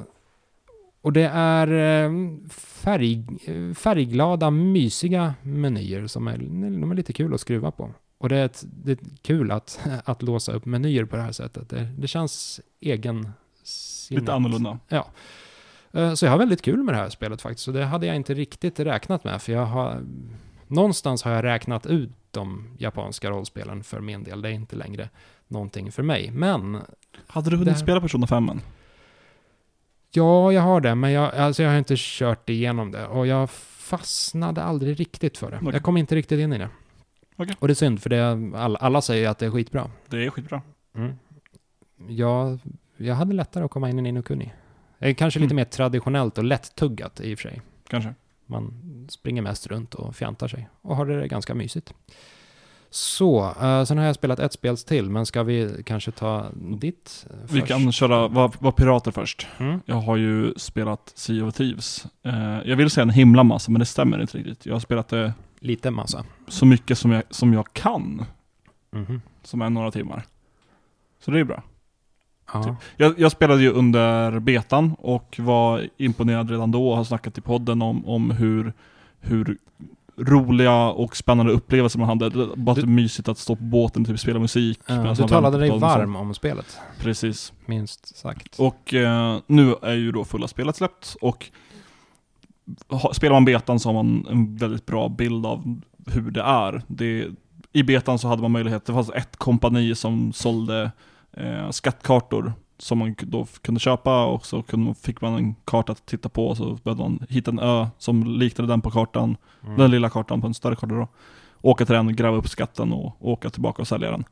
och 1.01 1.13
det 1.13 1.31
är 1.35 1.67
eh, 1.69 2.13
färg, 2.51 3.25
eh, 3.45 3.75
färgglada, 3.75 4.51
mysiga 4.51 5.35
menyer 5.43 6.07
som 6.07 6.29
är, 6.29 6.39
de 6.81 6.91
är 6.91 6.95
lite 6.95 7.13
kul 7.13 7.35
att 7.35 7.41
skruva 7.41 7.71
på. 7.71 7.91
Och 8.25 8.31
det 8.31 8.37
är, 8.37 8.45
ett, 8.45 8.65
det 8.67 8.93
är 8.93 8.99
kul 9.23 9.51
att, 9.51 9.81
att 10.05 10.23
låsa 10.23 10.53
upp 10.53 10.65
menyer 10.67 11.05
på 11.05 11.17
det 11.17 11.23
här 11.23 11.33
sättet. 11.33 11.69
Det, 11.69 11.89
det 11.99 12.07
känns 12.09 12.61
egen 12.81 13.29
Lite 14.11 14.33
annorlunda. 14.33 14.79
Eh, 14.89 16.15
Så 16.15 16.25
jag 16.27 16.31
har 16.31 16.39
väldigt 16.39 16.63
kul 16.63 16.83
med 16.83 16.95
det 16.95 16.99
här 16.99 17.09
spelet 17.09 17.43
faktiskt. 17.43 17.69
Och 17.69 17.75
det 17.75 17.85
hade 17.85 18.07
jag 18.07 18.17
inte 18.17 18.35
riktigt 18.35 18.81
räknat 18.81 19.25
med. 19.25 19.43
För 19.43 19.53
jag 19.53 19.67
har... 19.67 20.03
Någonstans 20.67 21.23
har 21.23 21.33
jag 21.33 21.45
räknat 21.45 21.87
ut 21.87 22.11
de 22.31 22.69
japanska 22.79 23.31
rollspelen 23.31 23.85
för 23.85 24.01
min 24.01 24.25
del. 24.25 24.43
Det 24.43 24.49
är 24.49 24.53
inte 24.53 24.77
längre 24.77 25.09
någonting 25.49 25.93
för 25.93 26.03
mig. 26.03 26.31
Men 26.31 26.79
Hade 27.27 27.51
du 27.51 27.57
hunnit 27.57 27.75
Det- 27.75 27.81
spela 27.81 28.01
Persona 28.01 28.27
5 28.27 28.49
än? 28.49 28.61
ja, 30.11 30.53
jag 30.53 30.63
har 30.63 30.81
det. 30.81 30.95
Men 30.95 31.13
jag, 31.13 31.35
alltså 31.35 31.63
jag 31.63 31.71
har 31.71 31.79
inte 31.79 31.95
kört 31.99 32.49
igenom 32.51 32.91
det. 32.93 33.07
Och 33.07 33.27
jag 33.27 33.51
fastnade 33.51 34.63
aldrig 34.63 35.01
riktigt 35.01 35.39
för 35.39 35.51
det. 35.51 35.57
Okej. 35.63 35.71
Jag 35.73 35.83
kom 35.83 35.97
inte 35.97 36.15
riktigt 36.17 36.39
in 36.41 36.53
i 36.53 36.59
det. 36.59 36.69
Okej. 37.37 37.55
Och 37.59 37.69
det 37.69 37.73
är 37.73 37.75
synd, 37.75 38.03
för 38.03 38.11
det, 38.11 38.57
alla, 38.59 38.79
alla 38.79 39.03
säger 39.03 39.29
att 39.29 39.39
det 39.39 39.47
är 39.47 39.51
skitbra. 39.51 39.91
Det 40.09 40.25
är 40.27 40.31
skitbra. 40.31 40.63
Mm. 40.97 41.13
Jag, 42.09 42.59
jag 42.97 43.15
hade 43.15 43.35
lättare 43.35 43.65
att 43.65 43.71
komma 43.71 43.91
in 43.91 43.99
i 43.99 44.03
Nino 44.03 44.23
Kuni. 44.23 44.53
Kanske 45.17 45.41
lite 45.41 45.53
Mm. 45.53 45.57
mer 45.57 45.65
traditionellt 45.65 46.39
och 46.39 46.45
lätt-tuggat 46.45 47.21
i 47.21 47.35
och 47.35 47.39
för 47.39 47.49
sig. 47.49 47.63
Kanske. 47.89 48.15
Man 48.47 48.73
springer 49.11 49.43
mest 49.43 49.67
runt 49.67 49.95
och 49.95 50.17
fjantar 50.17 50.49
sig 50.49 50.69
och 50.83 50.97
har 50.97 51.07
det 51.07 51.29
ganska 51.29 51.55
mysigt. 51.55 51.95
Så, 52.91 53.45
eh, 53.63 53.85
sen 53.85 53.99
har 53.99 54.05
jag 54.05 54.15
spelat 54.15 54.39
ett 54.39 54.53
spel 54.53 54.77
till, 54.79 55.11
men 55.11 55.27
ska 55.27 55.43
vi 55.43 55.83
kanske 55.87 56.11
ta 56.11 56.47
ditt 56.55 57.27
eh, 57.31 57.37
Vi 57.43 57.61
först? 57.61 57.67
kan 57.73 57.93
köra, 57.93 58.29
vara 58.29 58.53
var 58.59 58.73
pirater 58.73 59.11
först. 59.11 59.47
Mm. 59.59 59.81
Jag 59.85 59.95
har 60.01 60.17
ju 60.17 60.55
spelat 60.57 61.13
Sea 61.15 61.45
of 61.47 61.55
Thieves. 61.55 62.07
Eh, 62.23 62.59
jag 62.65 62.77
vill 62.77 62.91
säga 62.91 63.03
en 63.03 63.11
himla 63.11 63.43
massa, 63.45 63.71
men 63.71 63.79
det 63.79 63.87
stämmer 63.87 64.21
inte 64.21 64.39
riktigt. 64.39 64.67
Jag 64.67 64.75
har 64.75 64.81
spelat 64.81 65.09
det 65.09 65.33
Lite 65.65 65.91
massa. 65.91 66.25
så 66.49 66.67
mycket 66.67 66.99
som 66.99 67.11
jag, 67.11 67.23
som 67.31 67.53
jag 67.53 67.73
kan, 67.73 68.25
Mhm. 68.93 69.23
som 69.43 69.63
är 69.63 69.71
några 69.71 69.91
timmar. 69.91 70.25
Så 71.25 71.31
det 71.31 71.41
är 71.41 71.45
bra. 71.45 71.63
Ja. 72.53 72.63
Typ. 72.65 72.75
Jag, 72.97 73.19
jag 73.21 73.33
spelade 73.33 73.63
ju 73.63 73.71
under 73.71 74.39
betan 74.41 74.95
och 74.99 75.37
var 75.39 75.89
imponerad 75.97 76.51
redan 76.51 76.71
då 76.71 76.89
och 76.91 76.97
har 76.97 77.05
snackat 77.05 77.39
i 77.39 77.41
podden 77.41 77.83
om, 77.83 78.07
om 78.07 78.31
hur, 78.31 78.73
hur 79.21 79.59
roliga 80.17 80.75
och 80.91 81.17
spännande 81.17 81.53
upplevelser 81.53 81.99
man 81.99 82.09
hade. 82.09 82.31
Det 82.31 82.57
bara 82.57 82.75
Du- 82.75 82.81
typ 82.81 82.91
mysigt 82.91 83.29
att 83.29 83.39
stå 83.39 83.57
på 83.57 83.63
båten 83.63 84.03
och 84.03 84.09
typ 84.09 84.21
spela 84.21 84.39
musik. 84.39 84.81
Medan 84.89 85.15
du 85.15 85.29
talade 85.29 85.59
dig 85.59 85.71
varm 85.79 86.17
om 86.17 86.35
spelet, 86.35 86.79
Precis. 87.01 87.53
minst 87.67 88.17
sagt. 88.17 88.59
Och 88.59 88.95
eh, 88.95 89.39
nu 89.47 89.75
är 89.83 89.95
ju 89.95 90.13
då 90.13 90.25
fulla 90.25 90.49
spelet 90.49 90.77
släppt 90.77 91.17
och 91.21 91.51
spelar 93.13 93.35
man 93.37 93.45
betan 93.45 93.81
så 93.81 93.89
har 93.89 93.95
man 94.03 94.27
en 94.31 94.57
väldigt 94.57 94.87
bra 94.87 95.09
bild 95.09 95.47
av 95.47 95.81
hur 96.07 96.31
det 96.31 96.43
är. 96.43 96.83
Det, 96.87 97.27
I 97.73 97.83
betan 97.83 98.19
så 98.19 98.29
hade 98.29 98.43
man 98.43 98.53
möjlighet, 98.53 98.87
det 98.87 98.93
fanns 98.93 99.11
ett 99.11 99.37
kompani 99.37 99.95
som 99.95 100.33
sålde 100.33 100.91
eh, 101.33 101.71
skattkartor 101.71 102.53
som 102.79 102.99
man 102.99 103.15
då 103.21 103.47
kunde 103.63 103.81
köpa 103.81 104.25
och 104.27 104.47
så 104.47 104.63
kunde, 104.63 104.95
fick 104.95 105.21
man 105.21 105.35
en 105.35 105.55
karta 105.65 105.93
att 105.93 106.07
titta 106.07 106.29
på 106.29 106.47
och 106.47 106.57
så 106.57 106.79
behövde 106.85 107.03
man 107.03 107.27
hitta 107.29 107.51
en 107.51 107.59
ö 107.59 107.87
som 107.99 108.25
liknade 108.25 108.73
den 108.73 108.81
på 108.81 108.91
kartan, 108.91 109.37
Mm. 109.65 109.77
den 109.77 109.91
lilla 109.91 110.11
kartan 110.11 110.41
på 110.41 110.47
en 110.47 110.55
större 110.55 110.77
karta 110.77 110.95
då. 110.95 111.09
Åka 111.61 111.85
till 111.87 111.95
den, 111.95 112.17
gräva 112.17 112.37
upp 112.37 112.49
skatten 112.49 112.93
och 112.93 113.17
åka 113.21 113.51
tillbaka 113.51 113.83
och 113.83 113.89
sälja 113.89 114.11
den. 114.11 114.25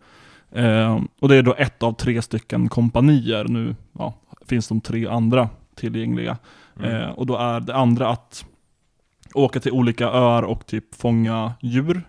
Eh, 0.64 1.00
och 1.20 1.28
det 1.28 1.36
är 1.36 1.42
då 1.42 1.54
ett 1.58 1.82
av 1.82 1.92
tre 1.92 2.22
stycken 2.22 2.68
kompanier. 2.68 3.44
Nu 3.44 3.76
ja, 3.98 4.14
finns 4.46 4.68
de 4.68 4.80
tre 4.80 5.06
andra 5.06 5.48
tillgängliga. 5.74 6.36
Mm. 6.78 6.90
Eh, 7.02 7.10
och 7.10 7.26
då 7.26 7.36
är 7.36 7.60
det 7.60 7.74
andra 7.74 8.08
att 8.08 8.44
åka 9.34 9.60
till 9.60 9.72
olika 9.72 10.04
öar 10.06 10.42
och 10.42 10.66
typ 10.66 10.94
fånga 10.94 11.52
djur. 11.60 12.02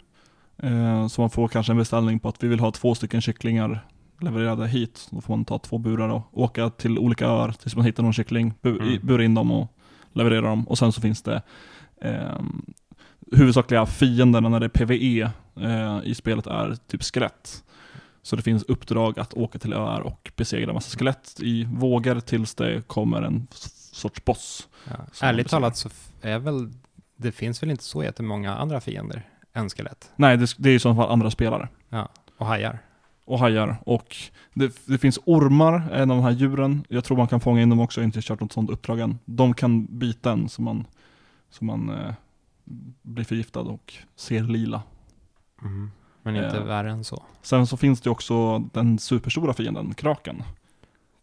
Eh, 0.64 1.08
så 1.08 1.22
man 1.22 1.30
får 1.30 1.48
kanske 1.48 1.74
en 1.74 1.78
beställning 1.78 2.20
på 2.20 2.30
att 2.30 2.44
vi 2.44 2.48
vill 2.48 2.60
ha 2.60 2.72
två 2.72 2.96
stycken 2.96 3.22
kycklingar 3.22 3.86
levererade 4.22 4.68
hit. 4.68 5.08
Då 5.12 5.22
får 5.22 5.36
man 5.38 5.46
ta 5.46 5.60
två 5.60 5.78
burar 5.78 6.10
och 6.10 6.28
åka 6.42 6.70
till 6.70 7.00
olika 7.00 7.26
öar 7.28 7.52
tills 7.52 7.76
man 7.76 7.86
hittar 7.86 8.04
någon 8.04 8.14
kyckling, 8.14 8.54
bu- 8.62 8.82
Mm. 8.82 9.00
bura 9.08 9.24
in 9.24 9.34
dem 9.34 9.52
och 9.52 9.68
leverera 10.14 10.42
dem. 10.42 10.68
Och 10.68 10.78
sen 10.78 10.92
så 10.92 11.02
finns 11.02 11.22
det 11.22 11.42
ehm, 12.02 12.66
huvudsakliga 13.32 13.86
fienderna 13.86 14.50
när 14.50 14.60
det 14.60 14.66
är 14.66 14.70
PVE 14.86 15.32
eh, 15.68 16.00
i 16.04 16.16
spelet 16.16 16.48
är 16.48 16.76
typ 16.88 17.04
skelett. 17.04 17.64
Så 18.22 18.36
det 18.36 18.42
finns 18.42 18.64
uppdrag 18.64 19.20
att 19.20 19.34
åka 19.34 19.60
till 19.60 19.74
öar 19.74 20.02
och 20.02 20.32
besegra 20.36 20.74
massa 20.74 20.98
skelett 20.98 21.36
i 21.40 21.64
vågor 21.64 22.20
tills 22.20 22.56
det 22.56 22.88
kommer 22.88 23.22
en 23.22 23.48
sorts 23.94 24.26
boss. 24.26 24.68
Ja. 24.88 24.94
Ärligt 25.22 25.50
talat 25.50 25.78
så 25.78 25.90
är 26.22 26.40
väl, 26.40 26.74
det 27.16 27.32
finns 27.32 27.64
väl 27.64 27.72
inte 27.72 27.84
så 27.84 28.04
jättemånga 28.04 28.56
andra 28.56 28.82
fiender 28.82 29.30
än 29.54 29.70
skelett 29.70 30.12
Nej, 30.16 30.38
det, 30.38 30.56
det 30.58 30.70
är 30.70 30.76
i 30.76 30.80
så 30.80 30.96
fall 30.96 31.12
andra 31.12 31.32
spelare. 31.32 31.70
och 32.38 32.46
hajar. 32.46 32.80
Och 33.26 33.40
hajar. 33.40 33.78
Och 33.86 34.16
det, 34.54 34.86
det 34.86 34.98
finns 34.98 35.20
ormar, 35.26 35.90
en 35.92 36.12
av 36.12 36.18
de 36.18 36.24
här 36.24 36.32
djuren. 36.32 36.86
Jag 36.90 37.04
tror 37.04 37.18
man 37.18 37.28
kan 37.28 37.40
fånga 37.40 37.62
in 37.62 37.70
dem 37.70 37.80
också, 37.80 38.00
jag 38.00 38.04
har 38.04 38.06
inte 38.08 38.22
kört 38.22 38.40
något 38.40 38.52
sånt 38.54 38.70
uppdrag 38.70 39.00
än. 39.00 39.20
De 39.26 39.54
kan 39.54 39.86
bita 39.86 40.32
en 40.32 40.50
så 40.50 40.62
man, 40.62 40.86
så 41.50 41.66
man 41.66 41.90
eh, 41.90 42.14
blir 43.02 43.26
förgiftad 43.26 43.60
och 43.62 43.94
ser 44.16 44.44
lila. 44.44 44.82
Mm. 45.62 45.92
Men 46.22 46.36
inte 46.36 46.58
Ja. 46.58 46.64
värre 46.64 46.92
än 46.92 47.04
så. 47.04 47.24
Sen 47.42 47.68
så 47.68 47.78
finns 47.78 48.02
det 48.02 48.10
också 48.10 48.60
den 48.60 49.00
superstora 49.00 49.54
fienden, 49.54 49.94
kraken. 49.94 50.44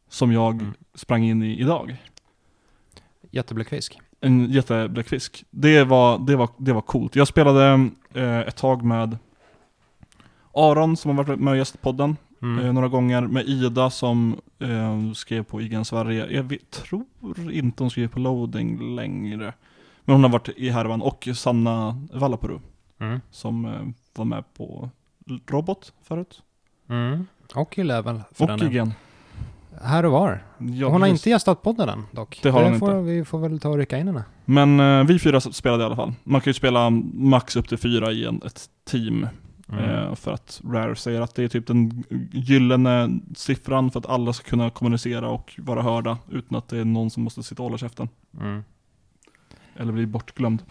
Som 0.09 0.33
jag 0.33 0.55
Mm. 0.55 0.75
sprang 0.95 1.25
in 1.25 1.43
i 1.43 1.61
idag. 1.61 1.97
Jättebläckfisk. 3.31 3.99
En 4.21 4.51
jättebläckfisk. 4.51 5.45
Det 5.51 5.85
var, 5.85 6.19
det, 6.19 6.37
var, 6.37 6.49
det 6.59 6.73
var 6.73 6.81
coolt. 6.81 7.17
Jag 7.17 7.29
spelade 7.29 7.91
eh, 8.15 8.39
ett 8.41 8.57
tag 8.57 8.83
med 8.85 9.19
Aron 10.55 10.97
som 10.97 11.17
har 11.17 11.25
varit 11.25 11.41
med 11.41 11.51
och 11.51 11.57
gästat 11.57 11.81
podden 11.83 12.17
Mm. 12.43 12.67
eh, 12.67 12.73
några 12.73 12.89
gånger. 12.89 13.23
Med 13.23 13.49
Ida 13.49 13.91
som 13.91 14.41
eh, 14.59 15.13
skrev 15.13 15.43
på 15.43 15.61
IGN 15.63 15.85
Sverige. 15.85 16.27
Jag 16.31 16.43
vet, 16.43 16.71
tror 16.71 17.05
inte 17.53 17.83
hon 17.83 17.91
skriver 17.91 18.09
på 18.09 18.19
loading 18.19 18.95
längre. 18.97 19.53
Men 20.05 20.15
hon 20.15 20.23
har 20.25 20.31
varit 20.31 20.49
i 20.49 20.71
härvan. 20.71 21.03
Och 21.03 21.29
Sanna 21.35 22.07
Vallapuro. 22.13 22.61
Mm. 23.01 23.21
som 23.31 23.65
eh, 23.65 23.81
var 24.17 24.25
med 24.25 24.45
på 24.55 24.91
Robot 25.47 25.93
förut. 26.03 26.43
Mm. 26.89 27.27
Och 27.55 27.79
i 27.79 27.85
Level 27.85 28.21
för 28.33 28.45
Och 28.45 28.59
den 28.59 28.67
är. 28.67 28.71
igen. 28.71 28.93
Här 29.83 30.05
och 30.05 30.13
var. 30.13 30.45
Ja, 30.59 30.89
hon 30.89 31.03
har 31.03 31.09
precis. 31.09 31.21
inte 31.21 31.31
gästat 31.31 31.63
podden 31.63 31.89
än 31.89 32.07
dock. 32.13 32.41
Det 32.43 32.51
har 32.51 32.65
hon 32.65 32.79
får, 32.79 32.91
inte. 32.91 33.13
Vi 33.13 33.25
får 33.25 33.39
väl 33.39 33.61
ta 33.61 33.69
och 33.69 33.77
rycka 33.77 33.99
in 33.99 34.07
henne. 34.07 34.25
Men 34.45 34.81
eh, 34.81 35.05
vi 35.05 35.19
fyra 35.19 35.41
spelade 35.41 35.83
i 35.83 35.87
alla 35.87 35.97
fall. 35.97 36.13
Man 36.25 36.41
kan 36.41 36.51
ju 36.51 36.55
spela 36.55 36.91
max 37.15 37.57
upp 37.57 37.69
till 37.69 37.79
fyra 37.79 38.13
i 38.13 38.25
en, 38.25 38.43
ett 38.47 38.71
team. 38.91 39.27
Mm. 39.73 39.85
Eh, 39.85 40.15
för 40.15 40.33
att 40.33 40.61
Rare 40.65 40.97
säger 40.97 41.21
att 41.21 41.35
det 41.35 41.45
är 41.45 41.49
typ 41.49 41.67
den 41.67 42.05
gyllene 42.33 43.21
siffran 43.37 43.91
för 43.91 43.99
att 43.99 44.07
alla 44.07 44.33
ska 44.33 44.49
kunna 44.49 44.71
kommunicera 44.71 45.29
och 45.29 45.55
vara 45.59 45.83
hörda 45.83 46.19
utan 46.31 46.59
att 46.59 46.69
det 46.69 46.79
är 46.79 46.85
någon 46.85 47.11
som 47.11 47.23
måste 47.23 47.43
sitta 47.43 47.63
och 47.63 47.69
hålla 47.69 47.79
käften. 47.79 48.09
Mm. 48.41 48.65
Eller 49.77 49.93
bli 49.93 50.07
bortglömd. 50.07 50.63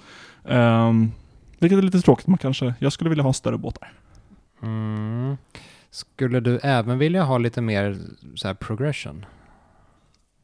Um, 0.44 1.12
vilket 1.60 1.78
är 1.78 1.82
lite 1.82 2.02
tråkigt, 2.02 2.28
man 2.28 2.38
kanske, 2.38 2.74
jag 2.80 2.94
skulle 2.94 3.10
vilja 3.10 3.24
ha 3.24 3.34
större 3.34 3.58
båtar. 3.58 3.92
Mm. 4.62 5.38
Skulle 5.92 6.40
du 6.40 6.60
även 6.64 6.98
vilja 6.98 7.24
ha 7.24 7.38
lite 7.38 7.62
mer 7.62 7.98
så 8.36 8.48
här 8.48 8.56
progression? 8.56 9.26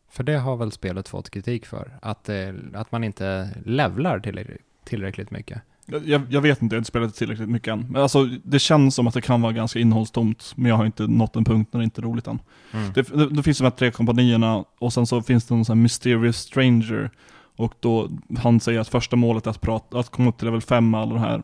För 0.10 0.24
det 0.24 0.38
har 0.38 0.58
väl 0.58 0.72
spelet 0.72 1.08
fått 1.08 1.30
kritik 1.30 1.66
för. 1.66 1.98
Att, 2.02 2.24
det, 2.24 2.56
att 2.74 2.92
man 2.92 3.04
inte 3.04 3.50
levlar 3.66 4.20
tillräckligt, 4.20 4.62
tillräckligt 4.84 5.32
mycket. 5.32 5.62
Jag, 5.86 6.08
jag, 6.08 6.22
jag 6.30 6.42
vet 6.42 6.62
inte, 6.62 6.74
jag 6.74 6.78
har 6.78 6.82
inte 6.82 6.88
spelat 6.88 7.16
tillräckligt 7.16 7.50
mycket 7.50 7.72
än. 7.72 7.88
Men 7.90 8.02
alltså, 8.02 8.24
det 8.44 8.60
känns 8.60 8.96
som 8.96 9.08
att 9.08 9.14
det 9.14 9.22
kan 9.22 9.42
vara 9.42 9.54
ganska 9.54 9.80
innehållstomt, 9.80 10.54
men 10.56 10.70
jag 10.70 10.76
har 10.76 10.86
inte 10.86 11.08
nått 11.08 11.36
en 11.36 11.46
punkt 11.46 11.70
när 11.74 11.80
det 11.80 11.84
inte 11.84 12.02
är 12.02 12.04
roligt 12.04 12.28
än. 12.28 12.40
Mm. 12.72 12.94
Det, 12.94 13.02
det, 13.02 13.30
det 13.30 13.44
finns 13.44 13.58
de 13.58 13.64
här 13.64 13.72
tre 13.72 13.92
kompanierna 13.92 14.66
och 14.80 14.94
sen 14.94 15.08
så 15.08 15.22
finns 15.22 15.46
det 15.46 15.56
någon 15.56 15.66
sån 15.66 15.78
här 15.78 15.84
mysterious 15.84 16.38
stranger. 16.38 17.10
Och 17.58 17.74
då, 17.80 18.10
han 18.38 18.60
säger 18.60 18.80
att 18.80 18.88
första 18.88 19.16
målet 19.16 19.46
är 19.46 19.52
att, 19.52 19.62
prata, 19.62 20.00
att 20.00 20.10
komma 20.10 20.30
upp 20.30 20.38
till 20.38 20.46
level 20.46 20.62
5 20.62 20.90
med 20.90 21.02
alla 21.02 21.14
de 21.14 21.20
här 21.20 21.44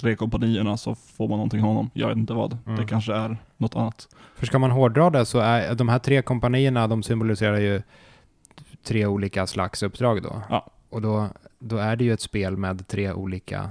tre 0.00 0.16
kompanierna 0.16 0.76
så 0.76 0.94
får 0.94 1.28
man 1.28 1.38
någonting 1.38 1.60
av 1.60 1.66
honom. 1.66 1.90
Jag 1.94 2.08
vet 2.08 2.16
inte 2.16 2.32
vad. 2.32 2.58
Mm. 2.66 2.80
Det 2.80 2.86
kanske 2.86 3.14
är 3.14 3.36
något 3.56 3.76
annat. 3.76 4.08
För 4.36 4.46
ska 4.46 4.58
man 4.58 4.70
hårdra 4.70 5.10
det 5.10 5.24
så 5.26 5.38
är 5.38 5.74
de 5.74 5.88
här 5.88 5.98
tre 5.98 6.22
kompanierna, 6.22 6.86
de 6.88 7.02
symboliserar 7.02 7.58
ju 7.58 7.82
tre 8.84 9.06
olika 9.06 9.46
slags 9.46 9.82
uppdrag 9.82 10.22
då. 10.22 10.42
Ja. 10.50 10.66
Och 10.90 11.02
då, 11.02 11.28
då 11.58 11.76
är 11.76 11.96
det 11.96 12.04
ju 12.04 12.12
ett 12.12 12.20
spel 12.20 12.56
med 12.56 12.88
tre 12.88 13.12
olika 13.12 13.70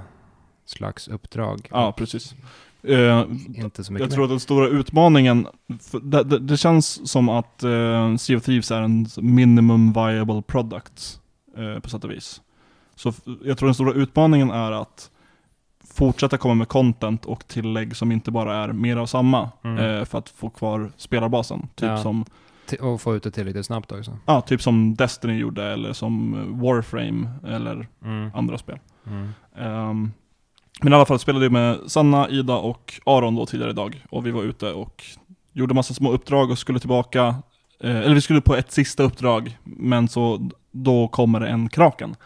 slags 0.66 1.08
uppdrag. 1.08 1.68
Ja, 1.70 1.92
precis. 1.92 2.34
Eh, 2.82 3.20
Inte 3.54 3.84
så 3.84 3.92
mycket 3.92 4.00
jag 4.00 4.10
mer. 4.10 4.14
tror 4.14 4.24
att 4.24 4.30
den 4.30 4.40
stora 4.40 4.68
utmaningen, 4.68 5.46
det, 6.02 6.22
det, 6.22 6.38
det 6.38 6.56
känns 6.56 7.10
som 7.10 7.28
att 7.28 7.62
eh, 7.62 8.16
Sea 8.16 8.36
of 8.36 8.44
Thieves 8.44 8.70
är 8.70 8.82
en 8.82 9.06
minimum 9.16 9.92
viable 9.92 10.42
product 10.42 11.20
eh, 11.56 11.80
på 11.80 11.88
sätt 11.88 12.04
och 12.04 12.10
vis. 12.10 12.40
Så 12.96 13.12
jag 13.44 13.58
tror 13.58 13.66
den 13.66 13.74
stora 13.74 13.92
utmaningen 13.92 14.50
är 14.50 14.72
att 14.72 15.10
fortsätta 15.94 16.36
komma 16.36 16.54
med 16.54 16.68
content 16.68 17.24
och 17.24 17.46
tillägg 17.48 17.96
som 17.96 18.12
inte 18.12 18.30
bara 18.30 18.56
är 18.56 18.72
mer 18.72 18.96
av 18.96 19.06
samma 19.06 19.50
Mm. 19.64 19.78
eh, 19.98 20.04
för 20.04 20.18
att 20.18 20.28
få 20.28 20.50
kvar 20.50 20.92
spelarbasen. 20.96 21.60
Typ, 21.74 21.88
Ja. 21.88 22.02
som, 22.02 22.24
T- 22.70 22.76
Och 22.76 23.00
få 23.00 23.16
ut 23.16 23.22
det 23.22 23.30
tillräckligt 23.30 23.66
snabbt 23.66 23.92
också. 23.92 24.18
ja, 24.26 24.40
typ 24.40 24.62
som 24.62 24.94
Destiny 24.94 25.38
gjorde 25.38 25.64
eller 25.72 25.92
som 25.92 26.34
eh, 26.34 26.62
Warframe 26.64 27.28
eller 27.46 27.88
Mm. 28.04 28.30
andra 28.34 28.58
spel. 28.58 28.78
Mm. 29.06 29.28
Ehm, 29.56 30.12
men 30.82 30.92
i 30.92 30.96
alla 30.96 31.06
fall 31.06 31.18
spelade 31.18 31.44
vi 31.44 31.50
med 31.50 31.78
Sanna, 31.86 32.28
Ida 32.28 32.56
och 32.56 33.00
Aron 33.06 33.34
då 33.36 33.46
tidigare 33.46 33.70
idag. 33.70 34.04
Och 34.10 34.26
vi 34.26 34.30
var 34.30 34.42
ute 34.42 34.72
och 34.72 35.04
gjorde 35.52 35.74
massa 35.74 35.94
små 35.94 36.12
uppdrag 36.12 36.50
och 36.50 36.58
skulle 36.58 36.78
tillbaka. 36.78 37.26
Eh, 37.80 37.96
eller 37.96 38.14
vi 38.14 38.20
skulle 38.20 38.40
på 38.40 38.56
ett 38.56 38.72
sista 38.72 39.02
uppdrag, 39.02 39.58
men 39.64 40.08
så 40.08 40.50
då 40.70 41.08
kommer 41.08 41.40
det 41.40 41.48
en 41.48 41.68
kraken. 41.68 42.16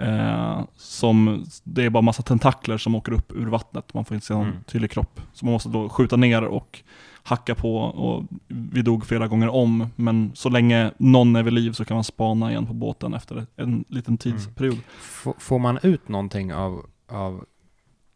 Eh, 0.00 0.60
som, 0.76 1.44
det 1.64 1.84
är 1.84 1.90
bara 1.90 2.02
massa 2.02 2.22
tentakler 2.22 2.78
som 2.78 2.94
åker 2.94 3.12
upp 3.12 3.32
ur 3.32 3.46
vattnet. 3.46 3.94
Man 3.94 4.04
får 4.04 4.14
inte 4.14 4.26
se 4.26 4.34
någon 4.34 4.46
Mm. 4.46 4.56
tydlig 4.66 4.90
kropp. 4.90 5.20
Så 5.32 5.44
man 5.44 5.52
måste 5.52 5.68
då 5.68 5.88
skjuta 5.88 6.16
ner 6.16 6.42
och 6.44 6.80
hacka 7.22 7.54
på 7.54 7.76
och 7.76 8.24
vi 8.48 8.82
dog 8.82 9.06
flera 9.06 9.28
gånger 9.28 9.48
om. 9.48 9.86
Men 9.96 10.30
så 10.34 10.48
länge 10.48 10.90
någon 10.98 11.36
är 11.36 11.42
vid 11.42 11.52
liv 11.52 11.72
så 11.72 11.84
kan 11.84 11.94
man 11.94 12.04
spana 12.04 12.50
igen 12.50 12.66
på 12.66 12.72
båten 12.74 13.14
efter 13.14 13.46
en 13.56 13.84
liten 13.88 14.18
tidsperiod. 14.18 14.78
F- 15.00 15.26
får 15.38 15.58
man 15.58 15.78
ut 15.82 16.08
någonting 16.08 16.54
av, 16.54 16.86
av 17.08 17.44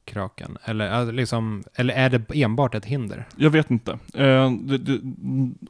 kraken? 0.04 0.58
Eller, 0.64 1.06
det 1.06 1.12
liksom, 1.12 1.64
eller 1.74 1.94
är 1.94 2.10
det 2.10 2.42
enbart 2.42 2.74
ett 2.74 2.84
hinder? 2.84 3.28
Jag 3.36 3.50
vet 3.50 3.70
inte. 3.70 3.92
Eh, 4.14 4.50
det, 4.50 4.78
det, 4.78 5.00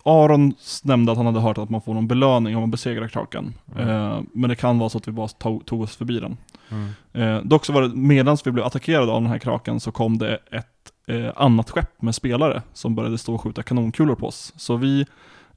Aron 0.03 0.55
nämnde 0.83 1.12
att 1.12 1.18
han 1.18 1.27
hade 1.27 1.40
hört 1.40 1.59
att 1.59 1.70
man 1.70 1.83
får 1.83 1.94
någon 1.94 2.09
belöning 2.09 2.57
om 2.57 2.62
man 2.62 2.70
besegrar 2.70 3.09
kraken. 3.09 3.55
Mm. 3.77 3.88
Eh, 3.88 4.20
men 4.33 4.51
det 4.51 4.57
kan 4.57 4.79
vara 4.79 4.88
så 4.88 4.99
att 4.99 5.09
vi 5.09 5.12
bara 5.12 5.29
tog, 5.29 5.66
tog 5.66 5.81
oss 5.81 5.97
förbi 5.97 6.20
den. 6.20 6.37
Mm. 6.70 6.90
Eh, 7.12 7.42
dock 7.44 7.64
så 7.64 7.73
var 7.73 7.83
det, 7.83 7.88
medan 7.88 8.37
vi 8.44 8.51
blev 8.51 8.66
attackerade 8.66 9.12
av 9.12 9.23
den 9.23 9.31
här 9.31 9.38
kraken 9.38 9.81
så 9.81 9.92
kom 9.92 10.18
det 10.18 10.38
ett 10.51 10.66
eh, 11.07 11.31
annat 11.37 11.70
skepp 11.70 12.03
med 12.03 12.14
spelare 12.14 12.62
som 12.73 12.94
började 12.94 13.18
stå 13.18 13.35
och 13.35 13.40
skjuta 13.40 13.62
kanonkulor 13.62 14.14
på 14.14 14.27
oss. 14.27 14.53
Så 14.57 14.77
vi 14.77 15.07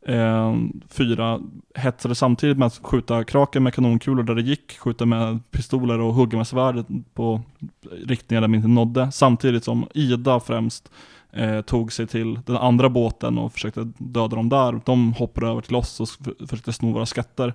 eh, 0.08 0.56
fyra 0.90 1.40
hetsade 1.76 2.16
samtidigt 2.16 2.58
med 2.58 2.66
att 2.66 2.80
skjuta 2.84 3.24
kraken 3.24 3.63
med 3.63 3.74
kanonkulor 3.74 4.24
där 4.24 4.36
det 4.36 4.42
gick, 4.42 4.78
skjuta 4.78 5.06
med 5.06 5.52
pistoler 5.52 6.00
och 6.00 6.13
hugga 6.13 6.38
med 6.38 6.48
svärdet 6.48 6.88
på 7.13 7.42
riktningar 8.06 8.47
vi 8.47 8.56
inte 8.56 8.67
nådde. 8.67 9.12
Samtidigt 9.12 9.63
som 9.63 9.88
Ida 9.93 10.39
främst 10.39 10.91
eh, 11.32 11.62
tog 11.62 11.93
sig 11.93 12.08
till 12.08 12.39
den 12.45 12.58
andra 12.58 12.89
båten 12.89 13.38
och 13.38 13.54
försökte 13.54 13.91
döda 13.97 14.36
dem 14.36 14.50
där. 14.50 14.82
De 14.86 15.13
hoppade 15.13 15.47
över 15.47 15.62
till 15.62 15.76
oss 15.76 16.00
och 16.00 16.10
försökte 16.50 16.73
sno 16.73 16.93
våra 16.93 17.06
skatter. 17.06 17.54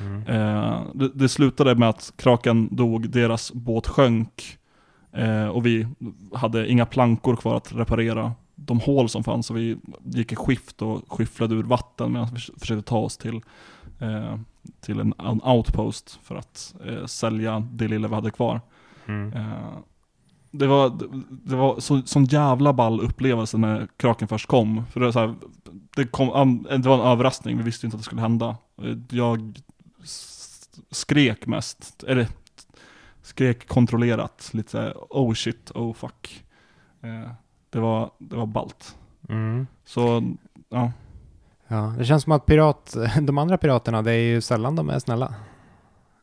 Mm. 0.00 0.22
Eh, 0.26 0.82
det, 0.94 1.10
det 1.14 1.28
slutade 1.28 1.74
med 1.74 1.88
att 1.88 2.12
kraken 2.16 2.68
dog, 2.70 3.10
deras 3.10 3.52
båt 3.52 3.86
sjönk 3.86 4.58
eh, 5.12 5.46
och 5.46 5.66
vi 5.66 5.86
hade 6.32 6.68
inga 6.68 6.86
plankor 6.86 7.36
kvar 7.36 7.56
att 7.56 7.72
reparera 7.72 8.32
de 8.54 8.80
hål 8.80 9.08
som 9.08 9.24
fanns. 9.24 9.46
Så 9.46 9.54
vi 9.54 9.76
gick 10.04 10.32
i 10.32 10.36
skift 10.36 10.82
och 10.82 11.12
skyfflade 11.12 11.54
ur 11.54 11.62
vatten 11.62 12.12
medan 12.12 12.28
vi 12.34 12.40
försökte 12.60 12.82
ta 12.82 12.98
oss 12.98 13.16
till, 13.16 13.40
eh, 14.00 14.38
till 14.80 15.00
en, 15.00 15.14
en 15.18 15.42
outpost 15.42 16.18
för 16.22 16.34
att 16.34 16.74
eh, 16.86 17.06
sälja 17.06 17.68
det 17.72 17.88
lilla 17.88 18.08
vi 18.08 18.14
hade 18.14 18.30
kvar. 18.30 18.60
Mm. 19.06 19.32
Eh, 19.32 19.78
det 20.50 20.66
var, 20.66 20.98
det, 21.30 21.56
var 21.56 21.80
så, 21.80 22.02
sån 22.02 22.24
jävla 22.24 22.72
ball 22.72 23.00
upplevelse 23.00 23.58
när 23.58 23.88
kraken 23.96 24.28
först 24.28 24.46
kom. 24.46 24.84
För 24.90 25.00
det, 25.00 25.06
var 25.06 25.12
så 25.12 25.18
här, 25.20 25.34
det, 25.96 26.04
kom, 26.06 26.62
det 26.70 26.88
var 26.88 26.94
en 26.94 27.06
överraskning, 27.12 27.56
vi 27.56 27.62
visste 27.62 27.86
inte 27.86 27.94
att 27.96 28.00
det 28.00 28.04
skulle 28.04 28.20
hända. 28.20 28.56
Eh, 28.82 28.96
Jag 29.10 29.54
skrek 30.90 31.46
mest, 31.46 32.04
eller 32.04 32.28
skrek 33.22 33.68
kontrollerat, 33.68 34.50
lite 34.52 34.70
så 34.70 34.78
här, 34.78 34.94
oh 35.10 35.34
shit, 35.34 35.70
oh 35.74 35.92
fuck. 35.94 36.44
Eh, 37.00 37.30
Det 37.70 37.80
var, 37.80 38.10
det 38.18 38.36
var 38.36 38.46
ballt. 38.46 38.96
Mm. 39.28 39.66
Så, 39.84 40.22
ja. 40.68 40.92
Ja, 41.68 41.94
det 41.98 42.04
känns 42.04 42.22
som 42.22 42.32
att 42.32 42.46
pirat, 42.46 42.96
de 43.22 43.38
andra 43.38 43.58
piraterna, 43.58 44.02
det 44.02 44.12
är 44.12 44.18
ju 44.34 44.40
sällan 44.40 44.76
de 44.76 44.88
är 44.90 44.98
snälla. 44.98 45.34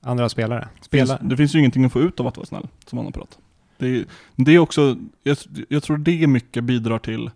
Andra 0.02 0.30
spelare. 0.30 0.68
Finns, 0.92 1.10
Spela. 1.10 1.30
det 1.30 1.38
finns 1.38 1.56
ju 1.56 1.60
ingenting 1.60 1.86
att 1.86 1.92
få 1.92 2.00
ut 2.00 2.20
av 2.20 2.28
att 2.28 2.38
vara 2.38 2.46
snäll, 2.46 2.68
som 2.86 2.98
han 2.98 3.06
har 3.06 3.12
pratat. 3.12 3.40
Det 3.78 3.88
är, 3.88 4.06
det 4.36 4.52
är 4.52 4.60
också, 4.60 4.98
jag, 5.24 5.38
jag 5.70 5.84
tror 5.84 5.98
det 5.98 6.28
mycket 6.28 6.64
bidrar 6.64 7.00
till 7.00 7.30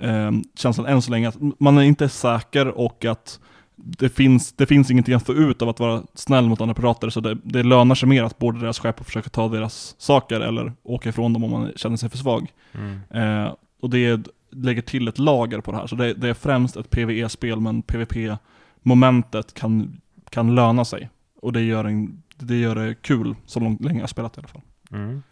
eh, 0.00 0.30
känslan 0.54 0.86
än 0.86 1.02
så 1.02 1.10
länge 1.10 1.28
att 1.28 1.36
man 1.58 1.78
är 1.78 1.82
inte 1.82 2.08
säker 2.08 2.66
och 2.66 3.04
att 3.04 3.40
det 3.76 4.08
finns, 4.08 4.52
det 4.52 4.66
finns 4.66 4.90
ingenting 4.90 5.14
att 5.14 5.26
få 5.26 5.34
ut 5.34 5.62
av 5.62 5.68
att 5.68 5.80
vara 5.80 6.02
snäll 6.14 6.48
mot 6.48 6.60
andra 6.60 6.74
pirater, 6.74 7.10
så 7.10 7.20
det, 7.20 7.38
det 7.42 7.62
lönar 7.62 7.94
sig 7.94 8.08
mer 8.08 8.22
att 8.22 8.38
båda 8.38 8.58
deras 8.58 8.78
skepp 8.78 9.00
och 9.00 9.06
försöka 9.06 9.30
ta 9.30 9.48
deras 9.48 9.94
saker 9.98 10.40
eller 10.40 10.72
åka 10.82 11.08
ifrån 11.08 11.32
dem 11.32 11.44
om 11.44 11.50
man 11.50 11.72
känner 11.76 11.96
sig 11.96 12.08
för 12.08 12.18
svag. 12.18 12.52
Mm. 12.72 13.00
Eh, 13.10 13.52
och 13.80 13.90
det 13.90 14.28
lägger 14.50 14.82
till 14.82 15.08
ett 15.08 15.18
lager 15.18 15.60
på 15.60 15.70
det 15.70 15.76
här, 15.76 15.86
så 15.86 15.96
det, 15.96 16.14
det 16.14 16.28
är 16.28 16.34
främst 16.34 16.76
ett 16.76 16.90
PVE-spel, 16.90 17.60
men 17.60 17.82
PVP-momentet 17.82 19.54
kan, 19.54 20.00
kan 20.30 20.54
löna 20.54 20.84
sig. 20.84 21.10
Och 21.46 21.52
det 21.52 21.62
gör, 21.62 21.84
en, 21.84 22.22
det 22.36 22.56
gör 22.56 22.74
det 22.74 22.94
kul, 22.94 23.34
så 23.46 23.60
långt, 23.60 23.84
länge 23.84 23.98
jag 23.98 24.02
har 24.02 24.08
spelat 24.08 24.36
i 24.36 24.40
alla 24.40 24.48
fall. 24.48 24.62
Mm. 24.92 25.22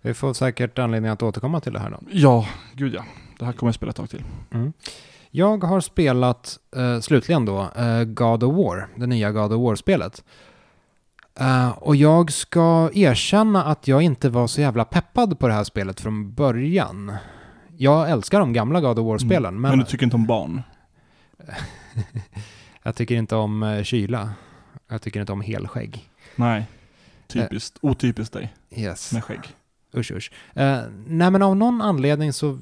Vi 0.00 0.14
får 0.14 0.32
säkert 0.34 0.78
anledning 0.78 1.10
att 1.10 1.22
återkomma 1.22 1.60
till 1.60 1.72
det 1.72 1.78
här 1.78 1.90
då. 1.90 1.98
Ja, 2.10 2.46
gud 2.72 2.94
ja. 2.94 3.04
Det 3.38 3.44
här 3.44 3.52
kommer 3.52 3.68
jag 3.68 3.74
spela 3.74 3.90
ett 3.90 3.96
tag 3.96 4.10
till. 4.10 4.24
Mm. 4.50 4.72
Jag 5.30 5.64
har 5.64 5.80
spelat, 5.80 6.58
eh, 6.76 7.00
slutligen 7.00 7.44
då, 7.44 7.70
eh, 7.76 8.04
God 8.04 8.42
of 8.42 8.56
War, 8.56 8.88
det 8.96 9.06
nya 9.06 9.32
God 9.32 9.52
of 9.52 9.60
War-spelet. 9.60 10.24
Eh, 11.40 11.70
och 11.70 11.96
jag 11.96 12.32
ska 12.32 12.90
erkänna 12.92 13.64
att 13.64 13.88
jag 13.88 14.02
inte 14.02 14.28
var 14.28 14.46
så 14.46 14.60
jävla 14.60 14.84
peppad 14.84 15.38
på 15.38 15.48
det 15.48 15.54
här 15.54 15.64
spelet 15.64 16.00
från 16.00 16.34
början. 16.34 17.12
Jag 17.76 18.10
älskar 18.10 18.40
de 18.40 18.52
gamla 18.52 18.80
God 18.80 18.98
of 18.98 19.06
War-spelen, 19.06 19.54
Mm. 19.54 19.62
Men, 19.62 19.70
men, 19.70 19.78
du 19.78 19.84
tycker 19.84 20.04
inte 20.04 20.16
om 20.16 20.26
barn? 20.26 20.62
jag 22.82 22.94
tycker 22.96 23.14
inte 23.14 23.36
om 23.36 23.62
eh, 23.62 23.82
kyla. 23.82 24.30
Jag 24.88 25.02
tycker 25.02 25.20
inte 25.20 25.32
om 25.32 25.40
helskägg. 25.40 26.10
Nej. 26.36 26.66
Typiskt, 27.26 27.78
otypiskt 27.80 28.32
dig 28.34 28.54
Yes. 28.70 29.12
med 29.12 29.24
skägg. 29.24 29.40
Usch, 29.96 30.10
usch. 30.12 30.32
Eh, 30.54 30.82
nej, 31.06 31.30
men 31.30 31.42
av 31.42 31.56
någon 31.56 31.82
anledning 31.82 32.32
så 32.32 32.58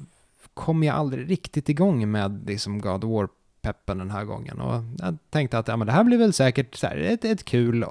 kom 0.53 0.83
jag 0.83 0.95
aldrig 0.95 1.29
riktigt 1.29 1.69
igång 1.69 2.11
med 2.11 2.43
liksom 2.47 2.81
God 2.81 3.03
of 3.03 3.09
War-peppen 3.09 3.97
den 3.97 4.11
här 4.11 4.23
gången. 4.25 4.59
Och 4.61 4.83
jag 4.99 5.17
tänkte 5.29 5.57
att 5.57 5.67
ja, 5.67 5.77
men 5.77 5.87
det 5.87 5.93
här 5.93 6.03
blir 6.03 6.17
väl 6.17 6.33
säkert 6.33 6.75
så 6.75 6.87
här, 6.87 6.97
ett, 6.97 7.25
ett 7.25 7.45
kul 7.45 7.83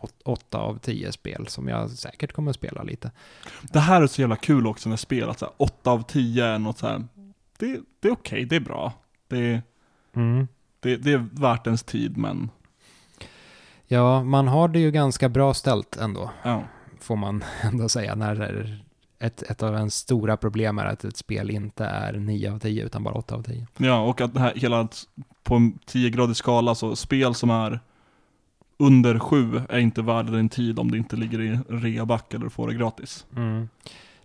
åt- 0.00 0.22
åtta 0.24 0.58
av 0.58 0.78
tio 0.78 1.12
spel 1.12 1.46
som 1.48 1.68
jag 1.68 1.90
säkert 1.90 2.32
kommer 2.32 2.50
att 2.50 2.56
spela 2.56 2.82
lite. 2.82 3.10
Det 3.62 3.80
här 3.80 4.02
är 4.02 4.06
så 4.06 4.20
jävla 4.20 4.36
kul 4.36 4.66
också 4.66 4.88
med 4.88 5.00
spel, 5.00 5.28
att 5.30 5.38
så 5.38 5.44
här, 5.44 5.54
8 5.56 5.90
av 5.90 6.02
10 6.02 6.44
är 6.46 6.58
något 6.58 6.78
så 6.78 6.86
här. 6.86 7.04
Det, 7.58 7.80
det 8.00 8.08
är 8.08 8.12
okej, 8.12 8.44
det 8.44 8.56
är 8.56 8.60
bra. 8.60 8.92
Det, 9.28 9.62
Mm. 10.16 10.48
det, 10.80 10.96
det 10.96 11.12
är 11.12 11.26
värt 11.32 11.66
ens 11.66 11.82
tid, 11.82 12.16
men 12.16 12.50
Ja, 13.94 14.24
man 14.24 14.48
har 14.48 14.68
det 14.68 14.78
ju 14.78 14.90
ganska 14.90 15.28
bra 15.28 15.54
ställt 15.54 15.96
ändå, 15.96 16.30
ja. 16.42 16.62
får 17.00 17.16
man 17.16 17.44
ändå 17.62 17.88
säga. 17.88 18.14
När 18.14 18.84
ett, 19.18 19.42
ett 19.42 19.62
av 19.62 19.74
ens 19.74 19.94
stora 19.94 20.36
problem 20.36 20.78
är 20.78 20.84
att 20.84 21.04
ett 21.04 21.16
spel 21.16 21.50
inte 21.50 21.84
är 21.84 22.12
9 22.12 22.52
av 22.52 22.58
10 22.58 22.84
utan 22.84 23.04
bara 23.04 23.14
8 23.14 23.34
av 23.34 23.42
10. 23.42 23.66
Ja, 23.76 24.00
och 24.00 24.20
att 24.20 24.34
det 24.34 24.40
här 24.40 24.52
hela, 24.54 24.88
på 25.42 25.54
en 25.54 25.78
10-gradig 25.86 26.34
skala, 26.34 26.74
så 26.74 26.96
spel 26.96 27.34
som 27.34 27.50
är 27.50 27.80
under 28.78 29.18
7 29.18 29.62
är 29.68 29.78
inte 29.78 30.02
värda 30.02 30.32
din 30.32 30.48
tid 30.48 30.78
om 30.78 30.90
det 30.90 30.98
inte 30.98 31.16
ligger 31.16 31.40
i 31.40 31.58
reaback 31.68 32.34
eller 32.34 32.48
får 32.48 32.68
det 32.68 32.74
gratis. 32.74 33.26
Mm. 33.36 33.68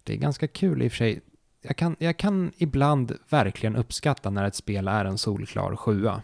Det 0.03 0.13
är 0.13 0.17
ganska 0.17 0.47
kul 0.47 0.81
i 0.81 0.87
och 0.87 0.91
för 0.91 0.97
sig. 0.97 1.21
Jag 1.61 1.77
kan, 1.77 1.95
jag 1.99 2.17
kan 2.17 2.51
ibland 2.57 3.13
verkligen 3.29 3.75
uppskatta 3.75 4.29
när 4.29 4.45
ett 4.45 4.55
spel 4.55 4.87
är 4.87 5.05
en 5.05 5.17
solklar 5.17 5.75
sjua. 5.75 6.21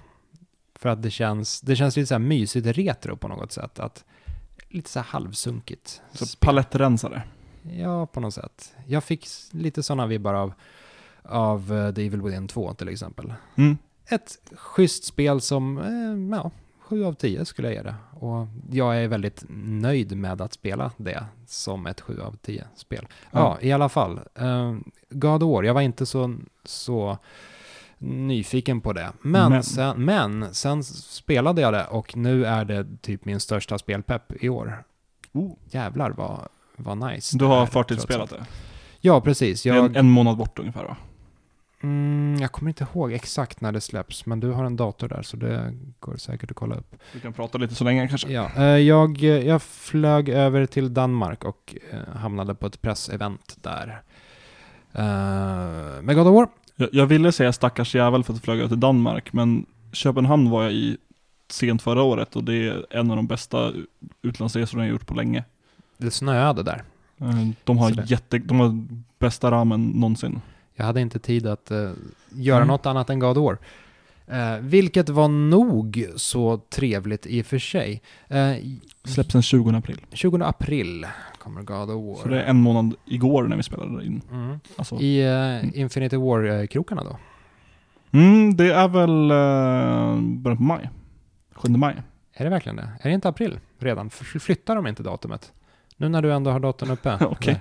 För 0.85 0.89
att 0.89 1.01
det 1.01 1.11
känns, 1.11 1.61
det 1.61 1.75
känns 1.75 1.95
lite 1.95 2.07
så 2.07 2.13
här 2.13 2.19
mysigt 2.19 2.67
retro 2.67 3.17
på 3.17 3.27
något 3.27 3.51
sätt. 3.51 3.79
Att, 3.79 4.05
lite 4.69 4.89
så 4.89 4.99
här 4.99 5.05
halvsunkigt. 5.05 6.01
Så 6.13 6.25
spel. 6.25 6.47
palettrensare. 6.47 7.21
Ja, 7.77 8.05
på 8.05 8.19
något 8.19 8.33
sätt. 8.33 8.75
Jag 8.87 9.03
fick 9.03 9.27
lite 9.51 9.83
sådana 9.83 10.07
vibbar 10.07 10.33
av, 10.33 10.53
av 11.23 11.73
eh, 11.73 11.93
The 11.93 12.05
Evil 12.05 12.21
Within 12.21 12.47
2 12.47 12.73
till 12.73 12.89
exempel. 12.89 13.33
Mm. 13.55 13.77
Ett 14.05 14.37
schysst 14.55 15.03
spel 15.03 15.41
som, 15.41 15.77
eh, 15.77 16.37
ja, 16.37 16.51
7 16.79 17.05
av 17.05 17.13
10 17.13 17.45
skulle 17.45 17.67
jag 17.67 17.75
ge 17.75 17.81
det. 17.81 17.95
Och 18.19 18.47
jag 18.71 19.03
är 19.03 19.07
väldigt 19.07 19.43
nöjd 19.49 20.17
med 20.17 20.41
att 20.41 20.53
spela 20.53 20.91
det 20.97 21.25
som 21.47 21.85
ett 21.85 22.01
7 22.01 22.21
av 22.21 22.35
10 22.41 22.65
spel. 22.75 23.07
Ja, 23.31 23.39
Ja. 23.39 23.67
i 23.67 23.71
alla 23.71 23.89
fall. 23.89 24.19
Uh, 24.41 24.77
God 25.09 25.43
of 25.43 25.51
War, 25.51 25.63
jag 25.63 25.73
var 25.73 25.81
inte 25.81 26.05
så, 26.05 26.35
så 26.63 27.17
nyfiken 27.97 28.81
på 28.81 28.93
det. 28.93 29.11
Men, 29.21 29.51
Men. 29.51 29.63
Sen, 29.63 30.05
men 30.05 30.53
sen 30.53 30.83
spelade 30.83 31.61
jag 31.61 31.73
det 31.73 31.85
och 31.85 32.17
nu 32.17 32.45
är 32.45 32.65
det 32.65 32.87
typ 33.01 33.25
min 33.25 33.39
största 33.39 33.77
spelpepp 33.77 34.43
i 34.43 34.49
år. 34.49 34.83
Oh. 35.33 35.51
Jävlar 35.69 36.11
vad, 36.11 36.47
vad 36.75 36.97
nice. 36.97 37.37
Du 37.37 37.45
har 37.45 37.65
förtidsspelat 37.65 38.29
det? 38.29 38.45
Ja, 38.99 39.21
precis. 39.21 39.65
Jag, 39.65 39.77
en, 39.77 39.95
en 39.95 40.09
månad 40.09 40.37
bort 40.37 40.59
ungefär 40.59 40.83
va? 40.83 40.97
mm, 41.85 42.41
jag 42.41 42.51
kommer 42.51 42.69
inte 42.69 42.87
ihåg 42.93 43.13
exakt 43.13 43.61
när 43.61 43.71
det 43.71 43.81
släpps, 43.81 44.25
men 44.25 44.39
du 44.39 44.51
har 44.51 44.63
en 44.65 44.75
dator 44.75 45.07
där 45.07 45.21
så 45.21 45.37
det 45.37 45.73
går 45.99 46.17
säkert 46.17 46.51
att 46.51 46.57
kolla 46.57 46.75
upp. 46.75 46.95
Vi 47.13 47.19
kan 47.19 47.33
prata 47.33 47.57
lite 47.57 47.75
så 47.75 47.83
länge 47.83 48.07
kanske. 48.07 48.31
Ja, 48.31 48.51
eh, 48.57 48.63
jag, 48.63 49.17
jag 49.17 49.61
flög 49.61 50.29
över 50.29 50.65
till 50.65 50.93
Danmark 50.93 51.43
och 51.43 51.75
eh, 51.91 52.15
hamnade 52.15 52.55
på 52.55 52.67
ett 52.67 52.81
pressevent 52.81 53.57
där. 53.61 54.01
Uh, 54.97 56.01
med 56.01 56.15
God 56.15 56.27
of 56.27 56.35
War. 56.35 56.47
Jag, 56.75 56.89
jag 56.91 57.05
ville 57.05 57.31
säga 57.31 57.53
stackars 57.53 57.95
jävel 57.95 58.23
för 58.23 58.33
att 58.33 58.41
flyga 58.41 58.59
över 58.59 58.67
till 58.67 58.79
Danmark, 58.79 59.33
men 59.33 59.65
Köpenhamn 59.91 60.49
var 60.49 60.63
jag 60.63 60.73
i 60.73 60.97
sent 61.49 61.81
förra 61.81 62.03
året 62.03 62.35
och 62.35 62.43
det 62.43 62.53
är 62.67 62.85
en 62.89 63.11
av 63.11 63.15
de 63.17 63.27
bästa 63.27 63.73
utlandsresorna 64.21 64.83
jag 64.83 64.91
gjort 64.91 65.05
på 65.07 65.13
länge. 65.13 65.43
Det 65.97 66.11
snöade 66.11 66.63
där. 66.63 66.83
Eh, 67.17 67.47
De 67.63 67.77
har, 67.77 68.03
jätte, 68.11 68.37
de 68.37 68.59
har 68.59 68.85
bästa 69.19 69.51
ramen 69.51 69.85
någonsin. 69.87 70.41
Jag 70.75 70.85
hade 70.85 71.01
inte 71.01 71.19
tid 71.19 71.47
att 71.47 71.71
eh, 71.71 71.91
göra 72.29 72.57
Mm. 72.57 72.67
något 72.67 72.85
annat 72.85 73.09
än 73.09 73.19
God 73.19 73.37
War. 73.37 73.57
Eh, 74.27 74.57
vilket 74.61 75.09
var 75.09 75.27
nog 75.27 76.05
så 76.15 76.57
trevligt 76.57 77.25
i 77.25 77.41
och 77.41 77.45
för 77.45 77.59
sig. 77.59 78.01
Eh, 78.27 78.53
Släpps 79.03 79.33
den 79.33 79.41
20 79.41 79.69
april. 79.75 80.01
20 80.11 80.43
april 80.43 81.07
kommer 81.45 81.61
God 81.61 81.89
of 81.89 82.03
War. 82.17 82.23
Så 82.23 82.27
det 82.29 82.41
är 82.41 82.45
en 82.49 82.61
månad 82.61 82.95
igår 83.05 83.43
när 83.43 83.57
vi 83.57 83.63
spelade 83.63 84.05
in. 84.05 84.21
mm. 84.31 84.59
Alltså, 84.75 84.95
I 84.95 85.21
eh, 85.21 85.79
Infinity 85.79 86.17
War-krokarna 86.17 87.03
då? 87.03 87.17
mm, 88.11 88.55
det 88.55 88.73
är 88.73 88.87
väl 88.87 89.31
eh, 89.31 90.37
början 90.41 90.57
på 90.57 90.63
maj. 90.63 90.89
7 91.55 91.69
maj. 91.69 92.01
Är 92.33 92.43
det 92.43 92.49
verkligen 92.49 92.75
det? 92.75 92.89
Är 93.01 93.09
det 93.09 93.15
inte 93.15 93.29
april 93.29 93.59
redan? 93.79 94.09
Flyttar 94.09 94.75
de 94.75 94.87
inte 94.87 95.03
datumet? 95.03 95.53
Nu 95.97 96.09
när 96.09 96.21
du 96.21 96.33
ändå 96.33 96.51
har 96.51 96.59
datorn 96.59 96.91
uppe. 96.91 97.17
Okej. 97.25 97.59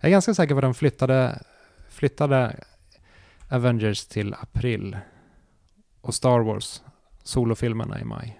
Jag 0.00 0.08
är 0.08 0.10
ganska 0.10 0.34
säker 0.34 0.54
på 0.54 0.58
att 0.58 0.62
de 0.62 0.74
flyttade, 0.74 1.42
flyttade 1.88 2.56
Avengers 3.50 4.06
till 4.06 4.34
april. 4.34 4.96
Och 6.00 6.14
Star 6.14 6.40
Wars, 6.40 6.82
solofilmerna 7.22 8.00
i 8.00 8.04
maj. 8.04 8.39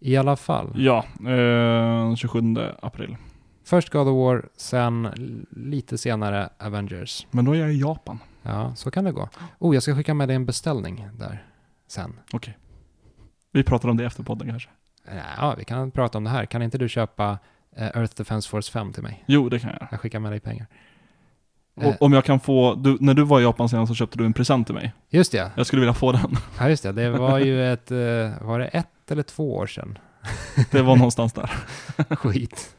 I 0.00 0.16
alla 0.16 0.36
fall. 0.36 0.72
Ja, 0.76 1.04
eh, 1.28 2.14
27 2.14 2.56
april. 2.82 3.16
Först 3.64 3.90
God 3.90 4.08
of 4.08 4.14
War, 4.16 4.48
sen 4.56 5.08
lite 5.50 5.98
senare 5.98 6.48
Avengers. 6.58 7.26
Men 7.30 7.44
då 7.44 7.52
är 7.52 7.58
jag 7.60 7.72
i 7.74 7.80
Japan. 7.80 8.18
Ja, 8.42 8.74
så 8.74 8.90
kan 8.90 9.04
det 9.04 9.12
gå. 9.12 9.28
Oh, 9.58 9.74
jag 9.74 9.82
ska 9.82 9.94
skicka 9.94 10.14
med 10.14 10.28
dig 10.28 10.36
en 10.36 10.46
beställning 10.46 11.08
där 11.18 11.44
sen. 11.88 12.14
Okej. 12.32 12.58
Vi 13.52 13.62
pratar 13.64 13.88
om 13.88 13.96
det 13.96 14.04
efter 14.04 14.22
podden 14.22 14.48
kanske. 14.48 14.70
Ja, 15.38 15.54
vi 15.58 15.64
kan 15.64 15.90
prata 15.90 16.18
om 16.18 16.24
det 16.24 16.30
här. 16.30 16.44
Kan 16.46 16.62
inte 16.62 16.78
du 16.78 16.88
köpa 16.88 17.38
eh, 17.76 17.86
Earth 17.86 18.14
Defense 18.16 18.48
Force 18.48 18.72
5 18.72 18.92
till 18.92 19.02
mig? 19.02 19.24
Jo, 19.26 19.48
det 19.48 19.58
kan 19.58 19.70
jag. 19.80 19.88
Jag 19.90 20.00
skickar 20.00 20.18
med 20.20 20.32
dig 20.32 20.40
pengar. 20.40 20.66
Och 21.76 21.82
Eh. 21.84 21.96
om 22.00 22.12
jag 22.12 22.24
kan 22.24 22.40
få, 22.40 22.74
du, 22.74 22.96
när 23.00 23.14
du 23.14 23.22
var 23.24 23.40
i 23.40 23.42
Japan 23.42 23.68
senast 23.68 23.90
så 23.90 23.94
köpte 23.94 24.18
du 24.18 24.26
en 24.26 24.32
present 24.32 24.66
till 24.66 24.74
mig. 24.74 24.94
Just 25.10 25.32
det, 25.32 25.50
Jag 25.56 25.66
skulle 25.66 25.80
vilja 25.80 25.94
få 25.94 26.12
den. 26.12 26.36
ja, 26.58 26.68
just 26.68 26.82
det. 26.82 26.92
Det 26.92 27.10
var 27.10 27.38
ju 27.38 27.72
ett, 27.72 27.90
eh, 27.90 28.46
var 28.46 28.58
det 28.58 28.66
ett 28.66 28.88
eller 29.10 29.22
två 29.22 29.54
år 29.56 29.66
sedan? 29.66 29.98
Det 30.70 30.82
var 30.82 30.96
någonstans 30.96 31.32
där. 31.32 31.50
Skit. 32.16 32.76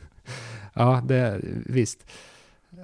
Ja, 0.74 1.02
det, 1.06 1.40
visst. 1.66 2.06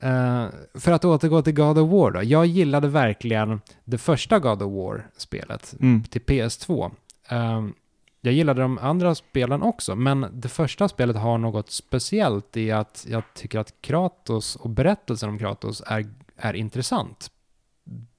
Eh, 0.02 0.46
för 0.74 0.92
att 0.92 1.06
återgå 1.06 1.42
till 1.42 1.54
God 1.54 1.78
of 1.78 1.92
War 1.92 2.12
då. 2.12 2.24
Jag 2.24 2.46
gillade 2.46 2.88
verkligen 2.88 3.62
det 3.84 3.98
första 3.98 4.40
God 4.40 4.62
of 4.62 4.72
War-spelet 4.74 5.76
Mm. 5.80 6.04
till 6.04 6.22
PS2. 6.22 6.92
Ehm, 7.30 7.74
jag 8.22 8.34
gillade 8.34 8.62
de 8.62 8.78
andra 8.78 9.16
spelen 9.16 9.62
också, 9.62 9.96
men 9.96 10.28
det 10.34 10.50
första 10.50 10.88
spelet 10.88 11.16
har 11.16 11.38
något 11.38 11.72
speciellt 11.72 12.58
i 12.58 12.72
att 12.72 13.06
jag 13.10 13.24
tycker 13.34 13.60
att 13.60 13.74
Kratos 13.82 14.56
och 14.56 14.70
berättelsen 14.70 15.30
om 15.30 15.40
Kratos 15.40 15.84
är, 15.88 16.06
är 16.38 16.54
intressant. 16.54 17.32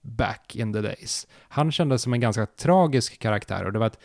Back 0.03 0.57
in 0.57 0.73
the 0.73 0.81
days. 0.81 1.27
Han 1.49 1.73
kändes 1.73 2.03
som 2.03 2.13
en 2.13 2.21
ganska 2.21 2.47
tragisk 2.47 3.19
karaktär 3.19 3.65
och 3.65 3.73
det 3.73 3.79
var 3.79 3.87
ett 3.87 3.99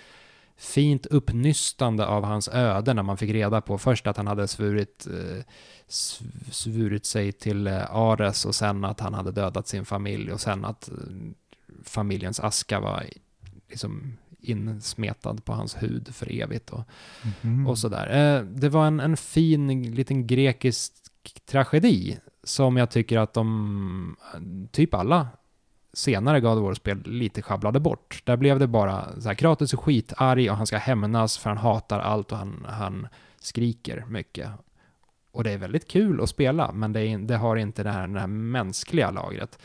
fint 0.62 1.06
uppnystande 1.06 2.06
av 2.08 2.24
hans 2.24 2.48
öde 2.48 2.94
när 2.94 3.04
man 3.04 3.18
fick 3.18 3.30
reda 3.32 3.62
på 3.62 3.78
först 3.78 4.08
att 4.08 4.18
han 4.18 4.28
hade 4.28 4.48
svurit, 4.48 5.08
eh, 5.08 5.44
sv- 5.90 6.52
svurit 6.52 7.06
sig 7.06 7.32
till 7.32 7.68
eh, 7.68 7.92
Ares 7.96 8.46
och 8.46 8.56
sen 8.56 8.86
att 8.86 9.00
han 9.00 9.14
hade 9.14 9.32
dödat 9.32 9.68
sin 9.68 9.86
familj 9.86 10.32
och 10.32 10.42
sen 10.42 10.66
att 10.66 10.90
eh, 10.90 10.96
familjens 11.84 12.40
aska 12.40 12.80
var 12.80 13.06
liksom 13.70 14.18
insmetad 14.40 15.36
på 15.46 15.54
hans 15.54 15.84
hud 15.84 16.16
för 16.16 16.42
evigt 16.42 16.70
och, 16.70 16.84
Mhm. 17.42 17.68
och 17.68 17.78
sådär. 17.78 18.44
Det 18.44 18.70
var 18.70 18.88
en, 18.88 19.00
en 19.00 19.18
fin 19.18 19.92
liten 19.96 20.28
grekisk 20.28 20.94
tragedi 21.46 22.18
som 22.44 22.78
jag 22.78 22.92
tycker 22.92 23.18
att 23.20 23.34
de, 23.34 24.16
typ 24.72 24.94
alla 24.94 25.28
senare 25.94 26.40
God 26.40 26.58
of 26.58 26.64
War-spel 26.64 27.02
lite 27.06 27.42
sjabblade 27.42 27.80
bort. 27.80 28.22
Där 28.26 28.38
blev 28.38 28.60
det 28.60 28.68
bara 28.68 29.22
så 29.22 29.28
här, 29.28 29.36
Kratos 29.36 29.74
är 29.74 29.78
skitarg 29.78 30.50
och 30.50 30.58
han 30.58 30.68
ska 30.68 30.78
hämnas 30.78 31.38
för 31.38 31.50
han 31.50 31.58
hatar 31.58 32.00
allt 32.00 32.32
och 32.32 32.38
han, 32.38 32.66
han 32.70 33.08
skriker 33.40 34.06
mycket. 34.08 34.50
Och 35.32 35.44
det 35.44 35.52
är 35.52 35.58
väldigt 35.58 35.88
kul 35.88 36.22
att 36.22 36.30
spela, 36.30 36.72
men 36.72 36.94
det, 36.94 37.02
är, 37.02 37.18
det 37.18 37.38
har 37.38 37.56
inte 37.56 37.84
det 37.84 37.92
här, 37.92 38.08
det 38.08 38.20
här 38.20 38.28
mänskliga 38.28 39.12
lagret. 39.12 39.60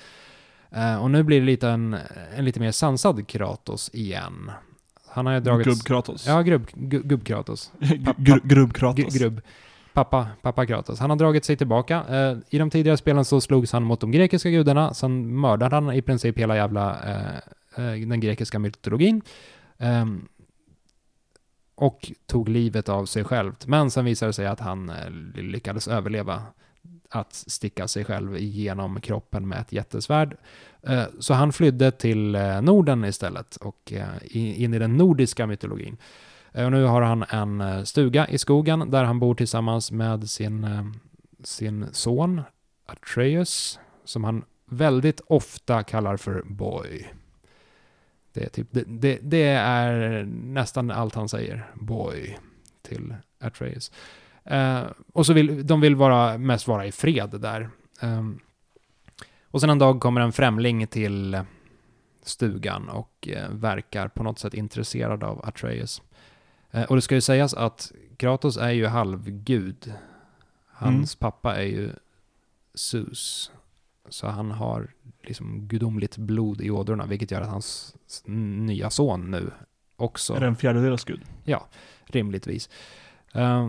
Eh, 0.71 1.03
och 1.03 1.11
nu 1.11 1.23
blir 1.23 1.41
det 1.41 1.47
lite 1.47 1.69
en, 1.69 1.97
en 2.37 2.45
lite 2.45 2.61
mer 2.61 2.71
sansad 2.73 3.29
Kratos 3.29 3.91
igen. 3.93 4.51
Han 5.09 5.27
har 5.27 5.33
ju 5.33 5.41
dragit... 5.41 5.67
Gubb-Kratos. 5.67 6.27
Ja, 6.27 6.43
grubb, 6.43 6.67
gubb-Kratos. 6.75 7.73
Gr- 7.81 8.47
Grubb-Kratos. 8.47 9.15
Grubb. 9.15 9.41
Pappa, 9.96 10.28
pappa 10.42 10.66
Kratos. 10.66 11.00
Han 11.00 11.11
har 11.11 11.16
dragit 11.16 11.44
sig 11.44 11.56
tillbaka. 11.56 12.04
Eh, 12.09 12.38
I 12.50 12.59
de 12.59 12.70
tidigare 12.70 12.96
spelen 12.96 13.24
så 13.24 13.40
slogs 13.40 13.72
han 13.72 13.82
mot 13.82 14.00
de 14.00 14.12
grekiska 14.12 14.50
gudarna, 14.50 14.94
sen 14.94 15.40
mördade 15.40 15.74
han 15.76 15.92
i 15.92 16.03
princip 16.03 16.38
hela 16.38 16.57
jävla 16.57 16.97
eh, 17.05 17.36
eh 17.84 18.09
den 18.09 18.20
grekiska 18.20 18.59
mytologin. 18.59 19.22
Eh, 19.78 20.07
och 21.74 22.12
tog 22.26 22.49
livet 22.49 22.88
av 22.88 23.07
sig 23.07 23.24
själv. 23.24 23.53
Men 23.66 23.90
sen 23.90 24.05
visade 24.05 24.28
det 24.28 24.32
sig 24.32 24.47
att 24.47 24.61
han 24.61 24.90
eh, 24.90 25.11
lyckades 25.34 25.88
överleva 25.88 26.42
att 27.11 27.34
sticka 27.34 27.88
sig 27.88 28.05
själv 28.05 28.36
igenom 28.36 29.01
kroppen 29.01 29.49
med 29.49 29.61
ett 29.61 29.72
jättesvärd. 29.72 30.36
Eh, 30.82 31.05
så 31.18 31.34
han 31.34 31.53
flydde 31.53 31.90
till 31.90 32.34
eh, 32.34 32.62
Norden 32.62 33.05
istället 33.05 33.57
och 33.57 33.92
in 34.30 34.74
i 34.74 34.78
den 34.78 34.97
nordiska 34.97 35.47
mytologin. 35.47 35.97
Eh, 36.57 36.64
och 36.64 36.72
nu 36.72 36.84
har 36.84 37.02
han 37.02 37.24
en 37.28 37.61
eh, 37.61 37.82
stuga 37.82 38.28
i 38.28 38.38
skogen 38.38 38.90
där 38.90 39.04
han 39.04 39.18
bor 39.18 39.34
tillsammans 39.34 39.92
med 39.92 40.30
sin, 40.30 40.64
eh, 40.64 40.84
sin 41.44 41.86
son 41.92 42.42
Atreus, 42.86 43.78
som 44.04 44.24
han 44.24 44.44
väldigt 44.64 45.20
ofta 45.26 45.82
kallar 45.82 46.16
för 46.16 46.42
Boy. 46.46 47.07
Det 48.32 48.44
är, 48.44 48.48
typ, 48.48 48.68
det, 48.70 48.84
det, 48.86 49.18
det 49.22 49.48
är 49.48 50.24
nästan 50.24 50.90
allt 50.90 51.14
han 51.14 51.28
säger, 51.28 51.70
Boy, 51.74 52.38
till 52.82 53.14
Atreus. 53.40 53.92
Eh, 54.44 54.82
och 55.12 55.26
så 55.26 55.32
vill 55.32 55.66
de 55.66 55.80
vill 55.80 55.96
vara, 55.96 56.38
mest 56.38 56.68
vara 56.68 56.86
i 56.86 56.92
fred 56.92 57.40
där. 57.40 57.70
Ehm, 58.00 58.38
och 59.50 59.61
sen 59.61 59.70
en 59.70 59.78
dag 59.78 60.00
kommer 60.00 60.20
en 60.20 60.32
främling 60.32 60.86
till 60.86 61.40
stugan 62.22 62.88
och 62.88 63.28
eh, 63.28 63.50
verkar 63.50 64.09
på 64.09 64.22
något 64.22 64.38
sätt 64.38 64.54
intresserad 64.54 65.24
av 65.24 65.40
Atreus. 65.44 66.02
Eh, 66.77 66.83
och 66.83 66.97
det 66.97 67.03
ska 67.03 67.14
ju 67.14 67.20
sägas 67.20 67.55
att 67.55 67.93
Kratos 68.16 68.57
är 68.57 68.70
ju 68.70 68.87
halvgud. 68.87 69.93
Hans 70.66 71.14
pappa 71.14 71.57
är 71.57 71.66
ju 71.66 71.91
Zeus. 72.74 73.51
Så 74.09 74.27
han 74.27 74.51
har 74.51 74.93
liksom 75.22 75.68
gudomligt 75.68 76.16
blod 76.16 76.61
i 76.61 76.70
ådrorna, 76.70 77.07
vilket 77.07 77.31
gör 77.31 77.41
att 77.41 77.49
hans 77.49 77.97
nya 78.27 78.91
son 78.91 79.31
nu 79.31 79.51
också 79.97 80.35
Är 80.35 80.41
det 80.41 80.47
en 80.47 80.57
fjärdedels 80.57 81.05
gud? 81.05 81.20
rimligtvis. 82.05 82.70
Eh, 83.33 83.68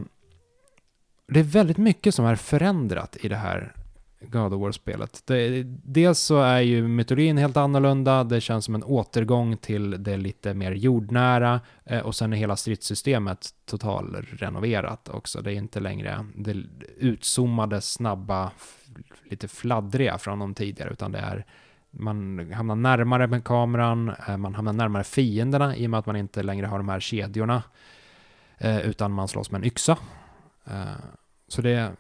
det 1.28 1.40
är 1.40 1.44
väldigt 1.44 1.78
mycket 1.78 2.16
som 2.16 2.26
är 2.26 2.36
förändrat 2.36 3.18
i 3.22 3.28
det 3.28 3.36
här 3.36 3.74
God 4.20 4.54
of 4.54 4.62
War-spelet. 4.62 5.24
Det, 5.26 5.64
dels 5.84 6.20
så 6.20 6.42
är 6.42 6.60
ju 6.60 6.88
mytologin 6.88 7.38
helt 7.38 7.58
annorlunda, 7.58 8.24
det 8.24 8.42
känns 8.42 8.66
som 8.66 8.76
en 8.76 8.84
återgång 8.84 9.58
till 9.58 10.04
det 10.04 10.18
lite 10.18 10.54
mer 10.54 10.72
jordnära 10.72 11.62
eh, 11.86 12.00
och 12.00 12.16
sen 12.16 12.34
är 12.34 12.38
hela 12.38 12.56
stridssystemet 12.56 13.50
totalrenoverat 13.66 15.10
också. 15.10 15.42
Det 15.42 15.52
är 15.52 15.56
inte 15.56 15.80
längre 15.80 16.26
det 16.36 16.64
utzoomade, 16.98 17.82
snabba, 17.82 18.52
lite 19.30 19.48
fladdriga 19.48 20.18
från 20.18 20.40
de 20.40 20.54
tidigare, 20.54 20.90
utan 20.90 21.12
det 21.12 21.20
är 21.20 21.46
man 21.90 22.52
hamnar 22.54 22.76
närmare 22.76 23.28
med 23.28 23.44
kameran, 23.44 24.16
eh, 24.28 24.38
man 24.38 24.56
hamnar 24.56 24.74
närmare 24.74 25.04
fienderna 25.04 25.76
i 25.76 25.86
och 25.86 25.90
med 25.90 25.98
att 26.00 26.06
man 26.06 26.16
inte 26.16 26.44
längre 26.44 26.68
har 26.68 26.78
de 26.78 26.90
här 26.90 27.00
kedjorna 27.00 27.64
eh, 28.58 28.80
utan 28.80 29.12
man 29.12 29.28
slåss 29.28 29.52
med 29.52 29.60
en 29.60 29.68
yxa. 29.68 29.98
Så 31.48 31.62
det, 31.62 31.92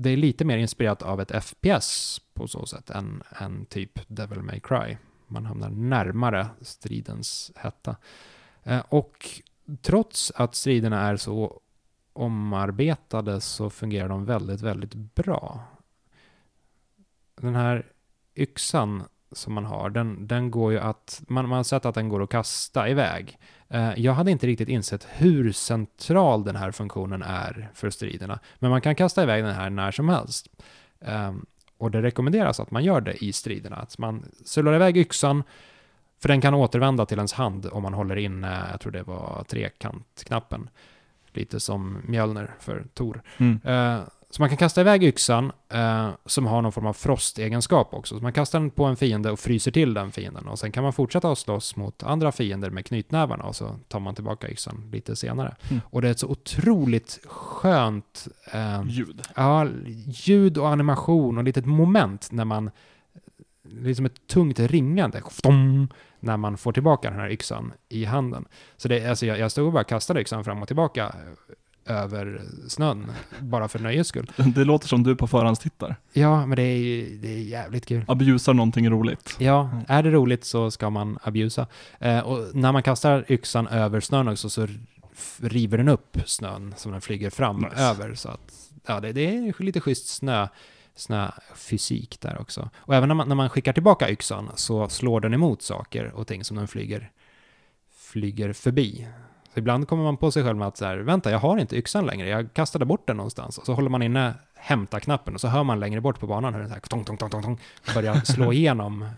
det 0.00 0.10
är 0.10 0.16
lite 0.16 0.44
mer 0.44 0.58
inspirerat 0.58 1.02
av 1.02 1.20
ett 1.20 1.44
FPS 1.44 2.20
på 2.34 2.48
så 2.48 2.66
sätt 2.66 2.90
än, 2.90 3.22
än 3.40 3.66
typ 3.66 4.00
Devil 4.08 4.42
May 4.42 4.60
Cry. 4.60 4.96
Man 5.26 5.46
hamnar 5.46 5.70
närmare 5.70 6.46
stridens 6.60 7.52
hetta. 7.56 7.96
Eh, 8.62 8.82
och 8.88 9.28
trots 9.82 10.32
att 10.34 10.54
striderna 10.54 11.00
är 11.00 11.16
så 11.16 11.60
omarbetade 12.12 13.40
så 13.40 13.70
fungerar 13.70 14.08
de 14.08 14.24
väldigt, 14.24 14.60
väldigt 14.60 14.94
bra. 14.94 15.64
Den 17.34 17.54
här 17.54 17.92
yxan 18.36 19.04
som 19.32 19.52
man 19.54 19.64
har, 19.64 19.90
den, 19.90 20.26
den 20.26 20.50
går 20.50 20.72
ju 20.72 20.78
att, 20.78 21.22
man, 21.28 21.48
man 21.48 21.56
har 21.56 21.64
sett 21.64 21.84
att 21.84 21.94
den 21.94 22.08
går 22.08 22.22
att 22.22 22.30
kasta 22.30 22.88
iväg. 22.88 23.38
Eh, 23.68 23.92
Jag 23.96 24.12
hade 24.12 24.30
inte 24.30 24.46
riktigt 24.46 24.68
insett 24.68 25.06
hur 25.10 25.52
central 25.52 26.44
den 26.44 26.56
här 26.56 26.70
funktionen 26.70 27.22
är 27.22 27.70
för 27.74 27.90
striderna. 27.90 28.38
Men 28.58 28.70
man 28.70 28.80
kan 28.80 28.94
kasta 28.94 29.22
iväg 29.22 29.44
den 29.44 29.54
här 29.54 29.70
när 29.70 29.90
som 29.90 30.08
helst. 30.08 30.48
Ehm, 31.00 31.46
Och 31.78 31.90
det 31.90 32.02
rekommenderas 32.02 32.60
att 32.60 32.70
man 32.70 32.84
gör 32.84 33.00
det 33.00 33.24
i 33.24 33.32
striderna. 33.32 33.76
Att 33.76 33.98
man 33.98 34.24
sular 34.44 34.74
iväg 34.74 34.96
yxan, 34.96 35.42
för 36.22 36.28
den 36.28 36.40
kan 36.40 36.54
återvända 36.54 37.06
till 37.06 37.18
ens 37.18 37.32
hand 37.32 37.66
om 37.72 37.82
man 37.82 37.94
håller 37.94 38.16
in, 38.16 38.46
jag 38.70 38.80
tror 38.80 38.92
det 38.92 39.02
var 39.02 39.44
trekantknappen. 39.48 40.70
Lite 41.32 41.60
som 41.60 41.98
Mjölner 42.06 42.54
för 42.60 42.84
Tor. 42.94 43.22
Mm. 43.38 43.60
Eh, 43.64 44.00
Så 44.30 44.42
man 44.42 44.48
kan 44.48 44.58
kasta 44.58 44.80
iväg 44.80 45.04
yxan 45.04 45.52
eh, 45.68 46.10
som 46.26 46.46
har 46.46 46.62
någon 46.62 46.72
form 46.72 46.86
av 46.86 46.92
frostegenskap 46.92 47.94
också. 47.94 48.16
Så 48.16 48.22
man 48.22 48.32
kastar 48.32 48.60
den 48.60 48.70
på 48.70 48.84
en 48.84 48.96
fiende 48.96 49.30
och 49.30 49.40
fryser 49.40 49.70
till 49.70 49.94
den 49.94 50.12
fienden. 50.12 50.48
Och 50.48 50.58
sen 50.58 50.72
kan 50.72 50.82
man 50.82 50.92
fortsätta 50.92 51.32
att 51.32 51.38
slåss 51.38 51.76
mot 51.76 52.02
andra 52.02 52.32
fiender 52.32 52.70
med 52.70 52.86
knytnävarna 52.86 53.44
och 53.44 53.56
så 53.56 53.76
tar 53.88 54.00
man 54.00 54.14
tillbaka 54.14 54.48
yxan 54.48 54.90
lite 54.92 55.16
senare. 55.16 55.56
Mm. 55.68 55.80
Och 55.90 56.02
det 56.02 56.08
är 56.08 56.12
ett 56.12 56.18
så 56.18 56.28
otroligt 56.28 57.20
skönt 57.24 58.28
eh, 58.52 58.82
Ljud. 58.86 59.22
ja, 59.36 59.66
ljud 60.06 60.58
och 60.58 60.68
animation 60.68 61.38
och 61.38 61.44
litet 61.44 61.66
moment 61.66 62.28
när 62.32 62.44
man 62.44 62.70
det 63.62 63.90
är 63.90 63.94
som 63.94 64.06
ett 64.06 64.26
tungt 64.26 64.60
ringande 64.60 65.22
när 66.20 66.36
man 66.36 66.56
får 66.56 66.72
tillbaka 66.72 67.10
den 67.10 67.20
här 67.20 67.30
yxan 67.30 67.72
i 67.88 68.04
handen. 68.04 68.44
Så 68.76 68.88
det, 68.88 69.06
alltså 69.06 69.26
jag, 69.26 69.38
jag 69.38 69.50
stod 69.50 69.66
och 69.66 69.72
bara 69.72 69.84
kastade 69.84 70.20
yxan 70.20 70.44
fram 70.44 70.62
och 70.62 70.68
tillbaka 70.68 71.14
över 71.88 72.42
snön, 72.68 73.06
bara 73.40 73.68
för 73.68 73.78
nöjes 73.78 74.08
skull. 74.08 74.30
Det 74.54 74.64
låter 74.64 74.88
som 74.88 75.02
du 75.02 75.16
på 75.16 75.26
förhandstittar. 75.26 75.96
Ja, 76.12 76.46
men 76.46 76.56
det 76.56 76.62
är, 76.62 77.06
det 77.22 77.28
är 77.28 77.38
jävligt 77.38 77.86
kul. 77.86 78.04
Abusar 78.08 78.54
någonting 78.54 78.90
roligt. 78.90 79.36
Ja, 79.38 79.70
är 79.88 80.02
det 80.02 80.10
roligt 80.10 80.44
så 80.44 80.70
ska 80.70 80.90
man 80.90 81.18
abusa. 81.22 81.66
Eh, 82.00 82.18
och 82.18 82.56
när 82.56 82.72
man 82.72 82.82
kastar 82.82 83.24
yxan 83.28 83.66
över 83.66 84.00
snön 84.00 84.28
också 84.28 84.50
så 84.50 84.66
river 85.40 85.78
den 85.78 85.88
upp 85.88 86.16
snön 86.26 86.74
som 86.76 86.92
den 86.92 87.00
flyger 87.00 87.30
fram 87.30 87.56
Nice. 87.56 87.82
över. 87.82 88.14
Så 88.14 88.28
att, 88.28 88.70
ja, 88.86 89.00
det, 89.00 89.12
det 89.12 89.36
är 89.36 89.62
lite 89.62 89.80
schysst 89.80 90.08
snö, 90.08 90.48
snöfysik 90.94 92.20
där 92.20 92.40
också. 92.40 92.70
Och 92.76 92.94
även 92.94 93.08
när 93.08 93.14
man, 93.14 93.28
när 93.28 93.34
man 93.34 93.50
skickar 93.50 93.72
tillbaka 93.72 94.10
yxan 94.10 94.50
så 94.54 94.88
slår 94.88 95.20
den 95.20 95.34
emot 95.34 95.62
saker 95.62 96.12
och 96.14 96.26
ting 96.26 96.44
som 96.44 96.56
den 96.56 96.68
flyger, 96.68 97.10
flyger 97.98 98.52
förbi. 98.52 99.08
Ibland 99.58 99.88
kommer 99.88 100.02
man 100.02 100.16
på 100.16 100.30
sig 100.30 100.44
själv 100.44 100.56
med 100.56 100.68
att 100.68 100.76
så 100.76 100.84
här, 100.84 100.98
vänta, 100.98 101.30
jag 101.30 101.38
har 101.38 101.58
inte 101.58 101.76
yxan 101.76 102.06
längre, 102.06 102.28
jag 102.28 102.52
kastade 102.52 102.84
bort 102.84 103.06
den 103.06 103.16
någonstans. 103.16 103.58
Och 103.58 103.66
så 103.66 103.74
håller 103.74 103.90
man 103.90 104.02
inne 104.02 104.34
hämta-knappen 104.54 105.34
och 105.34 105.40
så 105.40 105.48
hör 105.48 105.64
man 105.64 105.80
längre 105.80 106.00
bort 106.00 106.20
på 106.20 106.26
banan 106.26 106.54
hur 106.54 106.60
den 106.60 106.68
så 106.68 106.74
här 106.74 106.80
tong, 106.80 107.04
tong, 107.04 107.16
tong, 107.16 107.30
tong, 107.30 107.42
tong, 107.42 107.60
börjar 107.94 108.14
slå 108.14 108.52
igenom 108.52 109.08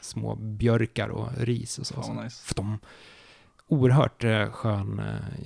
små 0.00 0.34
björkar 0.34 1.08
och 1.08 1.28
ris 1.38 1.78
och 1.78 1.86
så. 1.86 1.94
Vad 1.96 2.24
nice. 2.24 2.42
Ftom. 2.44 2.78
Oerhört 3.68 4.24
eh, 4.24 4.50
skön, 4.50 4.98
eh, 4.98 5.44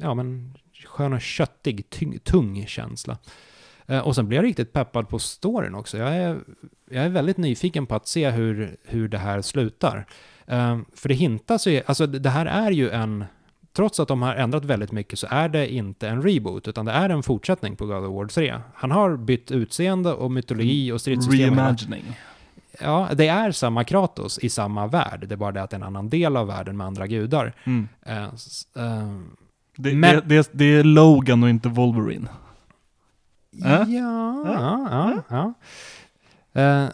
ja 0.00 0.14
men 0.14 0.54
skön 0.86 1.12
och 1.12 1.20
köttig, 1.20 1.90
tyng, 1.90 2.18
tung 2.18 2.66
känsla. 2.66 3.18
Eh, 3.86 3.98
och 3.98 4.14
sen 4.14 4.28
blir 4.28 4.38
jag 4.38 4.44
riktigt 4.44 4.72
peppad 4.72 5.08
på 5.08 5.18
storyn 5.18 5.74
också. 5.74 5.98
Jag 5.98 6.16
är, 6.16 6.40
jag 6.90 7.04
är 7.04 7.08
väldigt 7.08 7.36
nyfiken 7.36 7.86
på 7.86 7.94
att 7.94 8.08
se 8.08 8.30
hur, 8.30 8.76
hur 8.84 9.08
det 9.08 9.18
här 9.18 9.42
slutar. 9.42 10.06
För 10.94 11.08
det 11.08 11.14
hintas 11.14 11.66
ju, 11.66 11.82
alltså 11.86 12.06
det 12.06 12.30
här 12.30 12.46
är 12.46 12.70
ju 12.70 12.90
en, 12.90 13.24
trots 13.76 14.00
att 14.00 14.08
de 14.08 14.22
har 14.22 14.34
ändrat 14.34 14.64
väldigt 14.64 14.92
mycket 14.92 15.18
så 15.18 15.26
är 15.30 15.48
det 15.48 15.72
inte 15.72 16.08
en 16.08 16.22
reboot, 16.22 16.68
utan 16.68 16.84
det 16.84 16.92
är 16.92 17.08
en 17.10 17.22
fortsättning 17.22 17.76
på 17.76 17.86
God 17.86 18.04
of 18.04 18.14
War 18.14 18.26
3. 18.26 18.54
Han 18.74 18.90
har 18.90 19.16
bytt 19.16 19.50
utseende 19.50 20.12
och 20.12 20.30
mytologi 20.30 20.92
och 20.92 21.00
stridssystem. 21.00 21.48
och 21.52 21.56
hela- 21.56 21.62
Reimagining. 21.66 22.04
Ja, 22.80 23.08
det 23.14 23.28
är 23.28 23.52
samma 23.52 23.84
Kratos 23.84 24.38
i 24.38 24.48
samma 24.48 24.86
värld. 24.86 25.24
Det 25.28 25.34
är 25.34 25.36
bara 25.36 25.52
det 25.52 25.62
att 25.62 25.70
det 25.70 25.74
är 25.76 25.78
en 25.80 25.86
annan 25.86 26.08
del 26.08 26.36
av 26.36 26.46
världen 26.46 26.76
med 26.76 26.86
andra 26.86 27.06
gudar. 27.06 27.52
Mm. 27.64 27.88
Eh, 28.06 28.22
eh, 28.24 28.28
Det, 29.76 29.94
Men- 29.94 30.14
det, 30.14 30.20
det, 30.20 30.50
det 30.52 30.64
är 30.64 30.84
Logan 30.84 31.42
och 31.42 31.48
inte 31.50 31.68
Wolverine. 31.68 32.28
Äh? 33.64 33.70
Ja, 33.70 33.86
ja, 34.46 34.88
ja. 35.28 35.54
ja. 36.54 36.60
Eh, 36.62 36.88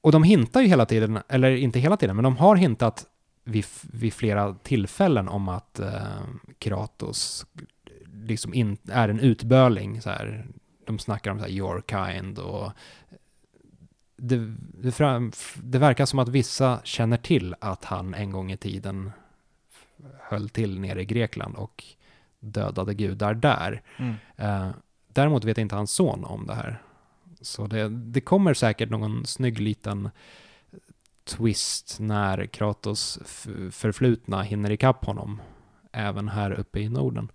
och 0.00 0.12
de 0.12 0.22
hintar 0.22 0.60
ju 0.60 0.66
hela 0.66 0.86
tiden, 0.86 1.18
eller 1.28 1.50
inte 1.50 1.78
hela 1.78 1.96
tiden, 1.96 2.16
men 2.16 2.22
de 2.22 2.36
har 2.36 2.56
hintat 2.56 3.04
vid, 3.46 3.64
vid 3.82 4.14
flera 4.14 4.54
tillfällen 4.54 5.28
om 5.28 5.48
att 5.48 5.78
eh, 5.78 6.20
Kratos 6.58 7.46
liksom 8.12 8.54
in, 8.54 8.76
är 8.88 9.08
en 9.08 9.20
utböling. 9.20 10.02
Så 10.02 10.10
här. 10.10 10.46
De 10.86 10.98
snackar 10.98 11.30
om 11.30 11.38
så 11.38 11.44
här, 11.44 11.52
your 11.52 11.82
kind 11.88 12.38
och 12.38 12.72
det, 14.16 14.54
det, 14.58 14.92
fram, 14.92 15.32
det 15.54 15.78
verkar 15.78 16.06
som 16.06 16.18
att 16.18 16.28
vissa 16.28 16.80
känner 16.84 17.16
till 17.16 17.54
att 17.60 17.84
han 17.84 18.14
en 18.14 18.30
gång 18.30 18.52
i 18.52 18.56
tiden 18.56 19.12
höll 20.20 20.48
till 20.48 20.80
nere 20.80 21.02
i 21.02 21.04
Grekland 21.04 21.56
och 21.56 21.84
dödade 22.40 22.94
gudar 22.94 23.34
där. 23.34 23.82
Mm. 23.96 24.14
Eh, 24.36 24.70
däremot 25.08 25.44
vet 25.44 25.58
inte 25.58 25.74
hans 25.74 25.92
son 25.92 26.24
om 26.24 26.46
det 26.46 26.54
här. 26.54 26.82
Så 27.40 27.66
det, 27.66 27.88
det 27.88 28.20
kommer 28.20 28.54
säkert 28.54 28.90
någon 28.90 29.26
snygg 29.26 29.60
liten 29.60 30.10
twist 31.26 31.96
när 32.00 32.46
Kratos 32.46 33.18
förflutna 33.70 34.42
hinner 34.42 34.70
ikapp 34.70 35.04
honom. 35.04 35.40
Även 35.92 36.28
här 36.28 36.50
uppe 36.50 36.80
i 36.80 36.88
Norden. 36.88 37.30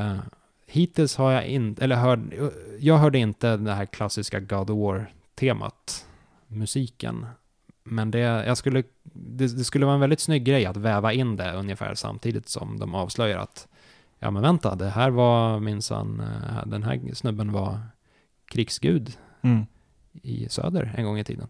Uh, 0.00 0.20
hittills 0.66 1.16
har 1.16 1.32
jag 1.32 1.46
inte, 1.46 1.84
eller 1.84 1.96
hörd, 1.96 2.34
jag 2.78 2.98
hörde 2.98 3.18
inte 3.18 3.56
det 3.56 3.72
här 3.72 3.86
klassiska 3.86 4.40
God 4.40 4.70
of 4.70 4.78
War-temat, 4.78 6.06
musiken. 6.46 7.26
Men 7.84 8.10
det, 8.10 8.18
jag 8.18 8.56
skulle, 8.56 8.82
det, 9.02 9.56
det 9.56 9.64
skulle 9.64 9.86
vara 9.86 9.94
en 9.94 10.00
väldigt 10.00 10.20
snygg 10.20 10.44
grej 10.44 10.66
att 10.66 10.76
väva 10.76 11.12
in 11.12 11.36
det 11.36 11.52
ungefär 11.52 11.94
samtidigt 11.94 12.48
som 12.48 12.78
de 12.78 12.94
avslöjar 12.94 13.38
att 13.38 13.68
ja 14.18 14.30
men 14.30 14.42
vänta, 14.42 14.74
det 14.74 14.88
här 14.88 15.10
var 15.10 15.60
minsann, 15.60 16.20
eh, 16.20 16.66
den 16.66 16.82
här 16.82 17.14
snubben 17.14 17.52
var 17.52 17.80
krigsgud 18.44 19.16
Mm. 19.42 19.66
i 20.22 20.48
söder 20.48 20.94
en 20.96 21.04
gång 21.04 21.18
i 21.18 21.24
tiden. 21.24 21.48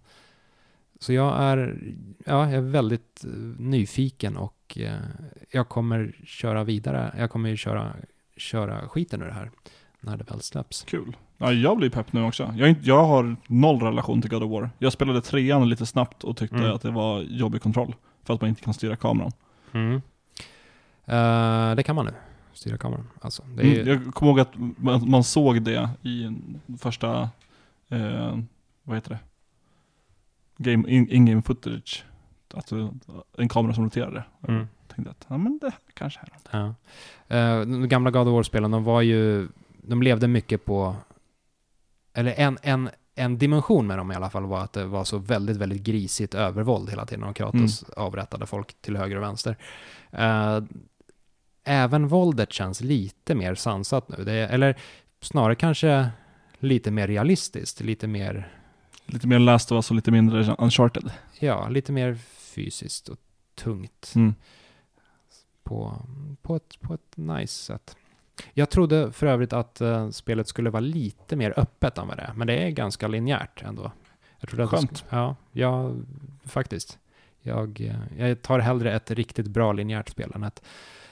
Så 1.03 1.13
jag 1.13 1.43
är, 1.43 1.79
ja, 2.27 2.45
jag 2.45 2.53
är 2.55 2.61
väldigt 2.61 3.25
eh, 3.25 3.31
nyfiken 3.59 4.37
och 4.37 4.79
eh, 4.81 4.93
jag 5.51 5.69
kommer 5.69 6.15
köra 6.25 6.65
vidare. 6.65 7.15
Jag 7.19 7.31
kommer 7.31 7.49
ju 7.49 7.57
köra, 7.57 7.93
köra 8.37 8.89
skiten 8.89 9.23
ur 9.23 9.27
det 9.27 9.33
här 9.33 9.51
när 10.01 10.17
det 10.17 10.31
väl 10.31 10.41
släpps. 10.41 10.83
Kul. 10.85 11.17
Ja, 11.39 11.53
jag 11.53 11.77
blir 11.77 11.91
pepp 11.91 12.13
nu 12.13 12.23
också. 12.25 12.55
Jag, 12.57 12.69
inte, 12.69 12.87
jag 12.89 13.05
har 13.05 13.37
noll 13.47 13.81
relation 13.83 14.23
till 14.23 14.31
God 14.31 14.43
of 14.43 14.51
War. 14.51 14.71
Jag 14.79 14.93
spelade 14.93 15.21
trean 15.23 15.69
lite 15.69 15.87
snabbt 15.87 16.25
och 16.25 16.37
tyckte 16.37 16.57
Mm. 16.57 16.73
att 16.75 16.83
det 16.83 16.91
var 16.91 17.21
jobbig 17.21 17.63
kontroll. 17.63 17.95
För 18.25 18.35
att 18.35 18.41
man 18.41 18.49
inte 18.51 18.63
kan 18.63 18.75
styra 18.75 18.97
kameran. 18.97 19.33
Mm. 19.73 19.95
Eh, 21.07 21.75
det 21.77 21.83
kan 21.83 21.97
man 21.97 22.05
nu. 22.07 22.13
styra 22.53 22.79
kameran. 22.79 23.09
Alltså, 23.21 23.43
det 23.57 23.63
är 23.63 23.83
Mm, 23.83 23.89
jag 24.05 24.15
kommer 24.15 24.31
ihåg 24.33 24.41
att 24.41 24.53
man, 24.77 25.11
man 25.11 25.25
såg 25.25 25.63
det 25.63 25.91
i 26.03 26.31
första, 26.79 27.31
eh, 27.89 28.39
vad 28.83 28.97
heter 28.97 29.11
det? 29.11 29.19
Game, 30.63 30.89
in- 30.89 31.11
in-game 31.11 31.43
footage. 31.43 32.05
Alltså 32.55 32.95
en 33.39 33.49
kamera 33.49 33.75
som 33.75 33.85
roterade. 33.85 34.25
Mm. 34.49 34.69
Jag 34.87 34.97
tänkte 34.97 35.11
att, 35.11 35.27
ja 35.29 35.37
men 35.37 35.59
det 35.63 35.73
kanske 35.95 36.21
är 36.21 36.29
något. 36.33 36.49
Ja. 36.51 37.37
Eh, 37.37 37.61
de 37.61 37.89
gamla 37.89 38.11
God 38.11 38.29
of 38.29 38.33
War-spelen, 38.33 38.71
de 38.71 38.85
var 38.85 39.03
ju, 39.03 39.49
de 39.83 40.03
levde 40.03 40.29
mycket 40.29 40.65
på, 40.65 40.97
eller 42.13 42.35
en, 42.37 42.59
en, 42.63 42.91
en 43.15 43.39
dimension 43.39 43.87
med 43.87 43.99
dem 43.99 44.13
i 44.13 44.15
alla 44.15 44.31
fall 44.31 44.47
var 44.47 44.61
att 44.61 44.73
det 44.73 44.85
var 44.85 45.05
så 45.05 45.19
väldigt, 45.19 45.57
väldigt 45.57 45.83
grisigt 45.83 46.35
övervåld 46.35 46.91
hela 46.91 47.07
tiden 47.07 47.25
och 47.25 47.37
Kratos 47.37 47.83
avrättade 47.83 48.47
folk 48.47 48.83
till 48.83 48.97
höger 48.97 49.17
och 49.17 49.23
vänster. 49.23 49.57
Eh, 50.13 50.61
även 51.65 52.09
våldet 52.09 52.53
känns 52.53 52.81
lite 52.81 53.35
mer 53.35 53.55
sansat 53.55 54.09
nu, 54.09 54.25
det 54.25 54.33
eller 54.33 54.77
snarare 55.21 55.55
kanske 55.55 56.09
lite 56.59 56.91
mer 56.91 57.07
realistiskt, 57.07 57.81
lite 57.81 58.07
mer, 58.07 58.49
Lite 59.13 59.27
mer 59.27 59.39
Last 59.39 59.73
of 59.73 59.77
Us 59.77 59.91
och 59.91 59.97
lite 59.97 60.11
mindre 60.11 60.55
Uncharted. 60.59 61.11
ja, 61.41 61.69
lite 61.69 61.93
mer 61.93 62.15
fysiskt 62.55 63.09
och 63.09 63.19
tungt. 63.55 64.13
Mm. 64.17 64.35
på, 65.63 66.03
på, 66.43 66.57
ett, 66.57 66.81
på 66.81 66.95
ett 66.95 67.17
nice 67.17 67.55
sätt. 67.65 67.97
Jag 68.53 68.71
trodde 68.71 69.13
för 69.13 69.27
övrigt 69.27 69.53
att 69.53 69.81
eh, 69.81 70.11
spelet 70.11 70.49
skulle 70.49 70.71
vara 70.71 70.81
lite 70.81 71.37
mer 71.37 71.55
öppet 71.57 71.99
än 71.99 72.09
vad 72.09 72.17
det 72.17 72.23
är, 72.23 72.33
men 72.35 72.47
det 72.47 72.55
är 72.55 72.71
ganska 72.71 73.09
linjärt 73.09 73.63
ändå. 73.63 73.93
Jag 74.41 74.49
trodde 74.51 74.65
att 74.65 74.71
det 74.71 74.77
Skönt. 74.77 74.93
sk- 74.93 75.05
ja, 75.11 75.37
ja, 75.53 75.93
faktiskt. 76.45 76.99
Jag, 77.43 77.81
eh, 77.81 77.97
jag 78.29 78.43
tar 78.43 78.59
hellre 78.59 78.93
ett 78.97 79.11
riktigt 79.11 79.47
bra 79.47 79.73
linjärt 79.73 80.09
spel 80.09 80.33
än 80.35 80.45
ett, 80.45 80.63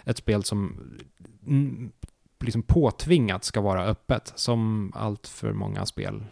ett 0.05 0.17
spel 0.17 0.45
som 0.45 0.77
mm, 1.47 1.93
liksom 2.41 2.63
påtvingat 2.63 3.45
ska 3.45 3.61
vara 3.61 3.85
öppet, 3.85 4.33
som 4.35 4.93
allt 4.97 5.27
för 5.29 5.53
många 5.53 5.87
spel 5.87 6.25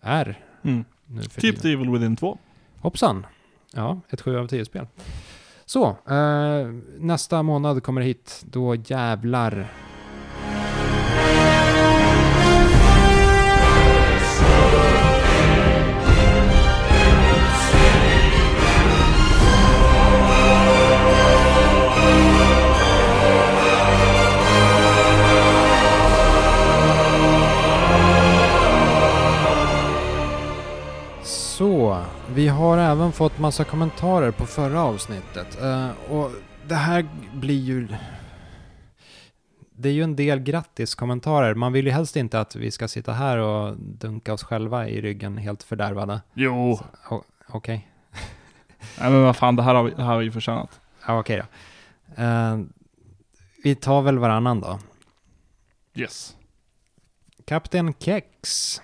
är 0.00 0.44
Mm. 0.64 0.84
Nu 1.14 1.22
för 1.22 1.40
tiden. 1.40 1.60
the 1.60 1.72
Evil 1.72 1.90
Within 1.90 2.16
2. 2.16 2.38
Hoppsan! 2.80 3.26
Ja, 3.74 4.00
ett 4.10 4.20
7 4.20 4.38
av 4.38 4.46
10 4.46 4.64
spel. 4.64 4.86
Så, 5.64 5.88
eh, 5.88 6.66
nästa 6.98 7.42
månad 7.42 7.82
kommer 7.82 8.00
hit. 8.00 8.44
Då 8.50 8.74
jävlar. 8.74 9.72
Så, 31.62 32.04
vi 32.34 32.48
har 32.48 32.78
även 32.78 33.12
fått 33.12 33.38
massa 33.38 33.64
kommentarer 33.64 34.30
på 34.30 34.46
förra 34.46 34.82
avsnittet. 34.82 35.62
Eh, 35.62 35.90
och 36.10 36.30
det 36.68 36.74
här 36.74 37.08
blir 37.34 37.60
ju... 37.60 37.88
Det 39.70 39.88
är 39.88 39.92
ju 39.92 40.02
en 40.02 40.16
del 40.16 40.40
grattis-kommentarer. 40.40 41.54
Man 41.54 41.72
vill 41.72 41.86
ju 41.86 41.92
helst 41.92 42.16
inte 42.16 42.40
att 42.40 42.56
vi 42.56 42.70
ska 42.70 42.88
sitta 42.88 43.12
här 43.12 43.38
och 43.38 43.76
dunka 43.78 44.32
oss 44.32 44.44
själva 44.44 44.88
i 44.88 45.00
ryggen 45.00 45.38
helt 45.38 45.62
fördärvade. 45.62 46.20
Jo. 46.34 46.80
Okej. 47.48 47.88
Nej 49.00 49.10
men 49.10 49.22
vad 49.22 49.36
fan, 49.36 49.56
det 49.56 49.62
här 49.62 49.74
har 49.74 49.84
vi, 49.84 49.90
det 49.90 50.02
här 50.02 50.10
har 50.10 50.18
vi 50.18 50.24
ju 50.24 50.32
förtjänat. 50.32 50.80
Ja, 51.06 51.18
okej 51.18 51.42
då. 52.16 52.22
Eh, 52.22 52.58
vi 53.64 53.74
tar 53.74 54.02
väl 54.02 54.18
varannan 54.18 54.60
då. 54.60 54.78
Yes. 55.94 56.36
Kapten 57.44 57.94
Kex, 57.98 58.80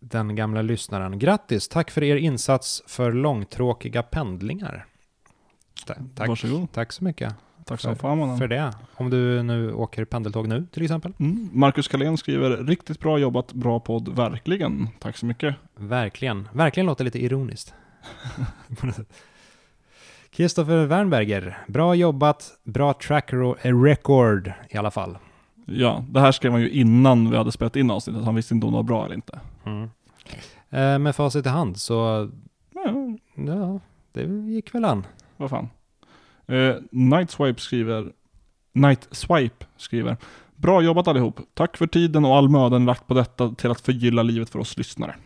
den 0.00 0.34
gamla 0.36 0.62
lyssnaren. 0.62 1.18
Grattis, 1.18 1.68
tack 1.68 1.90
för 1.90 2.02
er 2.02 2.16
insats 2.16 2.82
för 2.86 3.12
långtråkiga 3.12 4.02
pendlingar. 4.02 4.86
Ta- 5.86 5.94
Tack, 6.14 6.28
Varsågod. 6.28 6.72
tack 6.72 6.92
så 6.92 7.04
mycket 7.04 7.34
Tack 7.64 7.80
För- 7.80 8.16
mannen. 8.16 8.38
för 8.38 8.48
det. 8.48 8.72
Om 8.94 9.10
du 9.10 9.42
nu 9.42 9.72
åker 9.72 10.04
pendeltåg 10.04 10.48
nu 10.48 10.66
till 10.72 10.82
exempel. 10.82 11.12
Mm. 11.20 11.48
Marcus 11.52 11.88
Kalén 11.88 12.16
skriver, 12.16 12.50
riktigt 12.56 13.00
bra 13.00 13.18
jobbat, 13.18 13.52
bra 13.52 13.80
podd, 13.80 14.08
verkligen. 14.16 14.88
Tack 14.98 15.16
så 15.16 15.26
mycket. 15.26 15.54
Verkligen. 15.76 16.48
Verkligen 16.52 16.86
låter 16.86 17.04
lite 17.04 17.24
ironiskt. 17.24 17.74
Kristoffer 20.30 20.86
Wernberger, 20.86 21.58
bra 21.68 21.94
jobbat, 21.94 22.50
bra 22.64 22.92
track 22.94 23.32
eh, 23.32 23.82
record 23.82 24.52
i 24.70 24.76
alla 24.76 24.90
fall. 24.90 25.18
Ja, 25.70 26.04
det 26.08 26.20
här 26.20 26.32
skrev 26.32 26.52
han 26.52 26.60
ju 26.60 26.70
innan 26.70 27.30
vi 27.30 27.36
hade 27.36 27.52
spelat 27.52 27.76
in 27.76 27.90
avsnittet, 27.90 28.24
han 28.24 28.34
visste 28.34 28.54
inte 28.54 28.66
om 28.66 28.72
det 28.72 28.76
var 28.76 28.82
bra 28.82 29.04
eller 29.04 29.14
inte. 29.14 29.40
Mm. 29.64 29.90
Eh, 30.70 30.98
med 30.98 31.16
facit 31.16 31.46
i 31.46 31.48
hand 31.48 31.76
så, 31.76 32.30
Ja, 32.74 33.16
ja, 33.34 33.80
det 34.12 34.22
gick 34.24 34.74
väl 34.74 34.84
an. 34.84 35.06
vad 35.36 35.50
fan. 35.50 35.68
Eh, 36.46 36.74
Night 36.90 37.30
Swipe 37.30 37.60
skriver, 37.60 38.12
Night 38.72 39.08
Swipe 39.10 39.66
skriver, 39.76 40.16
bra 40.56 40.82
jobbat 40.82 41.08
allihop. 41.08 41.40
Tack 41.54 41.76
för 41.76 41.86
tiden 41.86 42.24
och 42.24 42.36
all 42.36 42.48
mödan 42.48 42.84
lagt 42.84 43.06
på 43.06 43.14
detta 43.14 43.50
till 43.50 43.70
att 43.70 43.80
förgylla 43.80 44.22
livet 44.22 44.50
för 44.50 44.58
oss 44.58 44.76
lyssnare. 44.76 45.16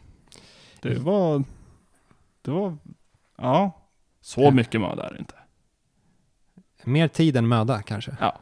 Det 0.80 0.98
var, 0.98 1.44
det 2.42 2.50
var, 2.50 2.76
ja, 3.36 3.72
så 4.20 4.50
mycket 4.50 4.80
möda 4.80 5.08
är 5.08 5.12
det 5.12 5.18
inte. 5.18 5.34
Mer 6.84 7.08
tid 7.08 7.36
än 7.36 7.48
möda 7.48 7.82
kanske. 7.82 8.16
Ja. 8.20 8.38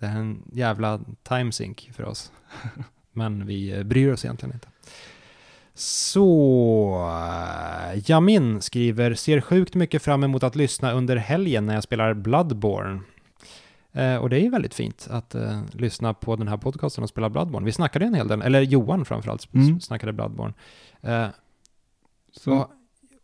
Det 0.00 0.06
är 0.06 0.10
en 0.16 0.42
jävla 0.52 1.00
timesink 1.22 1.90
för 1.94 2.04
oss. 2.04 2.32
Men 3.12 3.46
vi 3.46 3.72
eh, 3.78 3.82
bryr 3.82 4.12
oss 4.12 4.24
egentligen 4.24 4.54
inte. 4.54 4.68
Så, 5.74 7.10
eh, 7.94 8.10
Jamin 8.10 8.60
skriver, 8.60 9.14
ser 9.14 9.40
sjukt 9.40 9.74
mycket 9.74 10.02
fram 10.02 10.24
emot 10.24 10.42
att 10.42 10.56
lyssna 10.56 10.92
under 10.92 11.16
helgen 11.16 11.66
när 11.66 11.74
jag 11.74 11.82
spelar 11.82 12.14
Bloodborne. 12.14 13.00
Eh, 13.92 14.16
och 14.16 14.30
det 14.30 14.36
är 14.36 14.40
ju 14.40 14.50
väldigt 14.50 14.74
fint 14.74 15.06
att 15.10 15.34
eh, 15.34 15.62
lyssna 15.72 16.14
på 16.14 16.36
den 16.36 16.48
här 16.48 16.56
podcasten 16.56 17.04
och 17.04 17.10
spela 17.10 17.30
Bloodborne. 17.30 17.64
Vi 17.66 17.72
snackade 17.72 18.04
en 18.04 18.14
hel 18.14 18.28
del, 18.28 18.42
eller 18.42 18.60
Johan 18.60 19.04
framförallt 19.04 19.54
Mm. 19.54 19.80
snackade 19.80 20.12
Bloodborne. 20.12 20.54
Eh, 21.02 21.26
Så, 22.32 22.70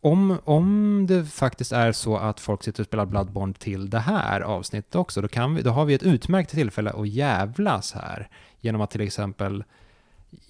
om, 0.07 0.39
om 0.45 1.07
det 1.09 1.25
faktiskt 1.25 1.73
är 1.73 1.93
så 1.93 2.17
att 2.17 2.41
folk 2.41 2.63
sitter 2.63 2.83
och 2.83 2.87
spelar 2.87 3.07
Bloodborne 3.07 3.55
till 3.55 3.91
det 3.91 3.99
här 3.99 4.41
avsnittet 4.41 4.95
också, 4.95 5.21
då, 5.21 5.29
kan 5.29 5.55
vi, 5.55 5.63
då 5.63 5.71
har 5.71 5.85
vi 5.85 5.95
ett 5.95 6.03
utmärkt 6.03 6.51
tillfälle 6.51 6.91
att 6.91 7.09
jävlas 7.09 7.93
här 7.93 8.29
genom 8.61 8.81
att 8.81 8.91
till 8.91 9.01
exempel 9.01 9.65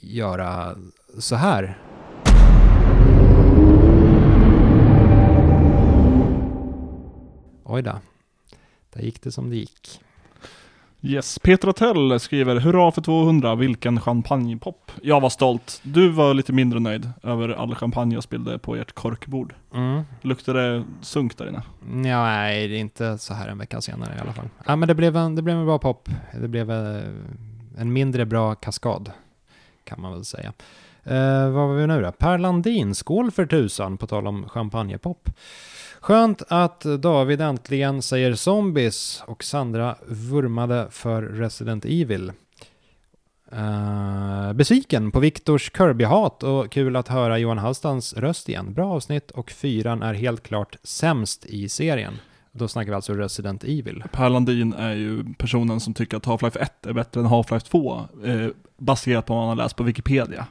göra 0.00 0.76
så 1.18 1.36
här. 1.36 1.78
Oj 7.64 7.82
då. 7.82 8.00
Där 8.92 9.02
gick 9.02 9.22
det 9.22 9.32
som 9.32 9.50
det 9.50 9.56
gick. 9.56 10.00
Yes, 11.06 11.38
Peter 11.38 11.66
Hotell 11.66 12.20
skriver 12.20 12.56
Hurra 12.56 12.92
för 12.92 13.02
200, 13.02 13.54
vilken 13.54 14.00
champagnepop. 14.00 14.92
Jag 15.02 15.20
var 15.20 15.30
stolt. 15.30 15.80
Du 15.82 16.08
var 16.08 16.34
lite 16.34 16.52
mindre 16.52 16.80
nöjd 16.80 17.10
över 17.22 17.48
all 17.48 17.74
champagne 17.74 18.14
jag 18.14 18.22
spillde 18.22 18.58
på 18.58 18.76
ert 18.76 18.92
korkbord. 18.92 19.54
Mm. 19.74 20.02
Luktade 20.22 20.78
det 20.78 20.84
sunk 21.00 21.38
där 21.38 21.48
inne? 21.48 21.62
Ja, 22.08 22.24
nej, 22.24 22.68
det 22.68 22.76
är 22.76 22.78
inte 22.80 23.18
så 23.18 23.34
här 23.34 23.48
en 23.48 23.58
vecka 23.58 23.80
senare 23.80 24.14
i 24.18 24.20
alla 24.20 24.32
fall. 24.32 24.48
Ja, 24.66 24.76
men 24.76 24.88
det 24.88 24.94
blev 24.94 25.16
en, 25.16 25.34
det 25.34 25.42
blev 25.42 25.56
en 25.56 25.66
bra 25.66 25.78
pop. 25.78 26.08
Det 26.40 26.48
blev 26.48 26.70
eh, 26.70 27.02
en 27.78 27.92
mindre 27.92 28.26
bra 28.26 28.54
kaskad, 28.54 29.10
kan 29.84 30.00
man 30.00 30.12
väl 30.12 30.24
säga. 30.24 30.52
Eh, 31.04 31.50
vad 31.50 31.68
var 31.68 31.74
vi 31.74 31.86
nu 31.86 32.02
då? 32.02 32.12
Per 32.12 32.38
Landin, 32.38 32.94
skål 32.94 33.30
för 33.30 33.46
tusan, 33.46 33.96
på 33.96 34.06
tal 34.06 34.26
om 34.26 34.48
champagnepop. 34.48 35.30
Skönt 36.06 36.42
att 36.48 36.80
David 36.80 37.40
äntligen 37.40 38.02
säger 38.02 38.34
zombies 38.34 39.22
och 39.26 39.44
Sandra 39.44 39.96
vurmade 40.06 40.86
för 40.90 41.22
Resident 41.22 41.84
Evil. 41.84 42.32
Uh, 43.52 44.52
besviken 44.52 45.10
på 45.10 45.20
Viktors 45.20 45.70
Kirby-hat 45.76 46.42
och 46.42 46.70
kul 46.70 46.96
att 46.96 47.08
höra 47.08 47.38
Johan 47.38 47.58
Hallstans 47.58 48.14
röst 48.14 48.48
igen. 48.48 48.74
Bra 48.74 48.92
avsnitt 48.92 49.30
och 49.30 49.50
fyran 49.50 50.02
är 50.02 50.14
helt 50.14 50.42
klart 50.42 50.76
sämst 50.82 51.46
i 51.46 51.68
serien. 51.68 52.14
Då 52.52 52.68
snackar 52.68 52.90
vi 52.90 52.94
alltså 52.94 53.14
Resident 53.14 53.64
Evil. 53.64 54.04
Per 54.12 54.28
Landin 54.28 54.72
är 54.72 54.94
ju 54.94 55.34
personen 55.38 55.80
som 55.80 55.94
tycker 55.94 56.16
att 56.16 56.26
Half-Life 56.26 56.58
1 56.62 56.86
är 56.86 56.92
bättre 56.92 57.20
än 57.20 57.26
Half-Life 57.26 57.68
2, 57.70 58.00
eh, 58.24 58.48
baserat 58.78 59.26
på 59.26 59.34
vad 59.34 59.42
han 59.42 59.48
har 59.48 59.64
läst 59.64 59.76
på 59.76 59.84
Wikipedia. 59.84 60.46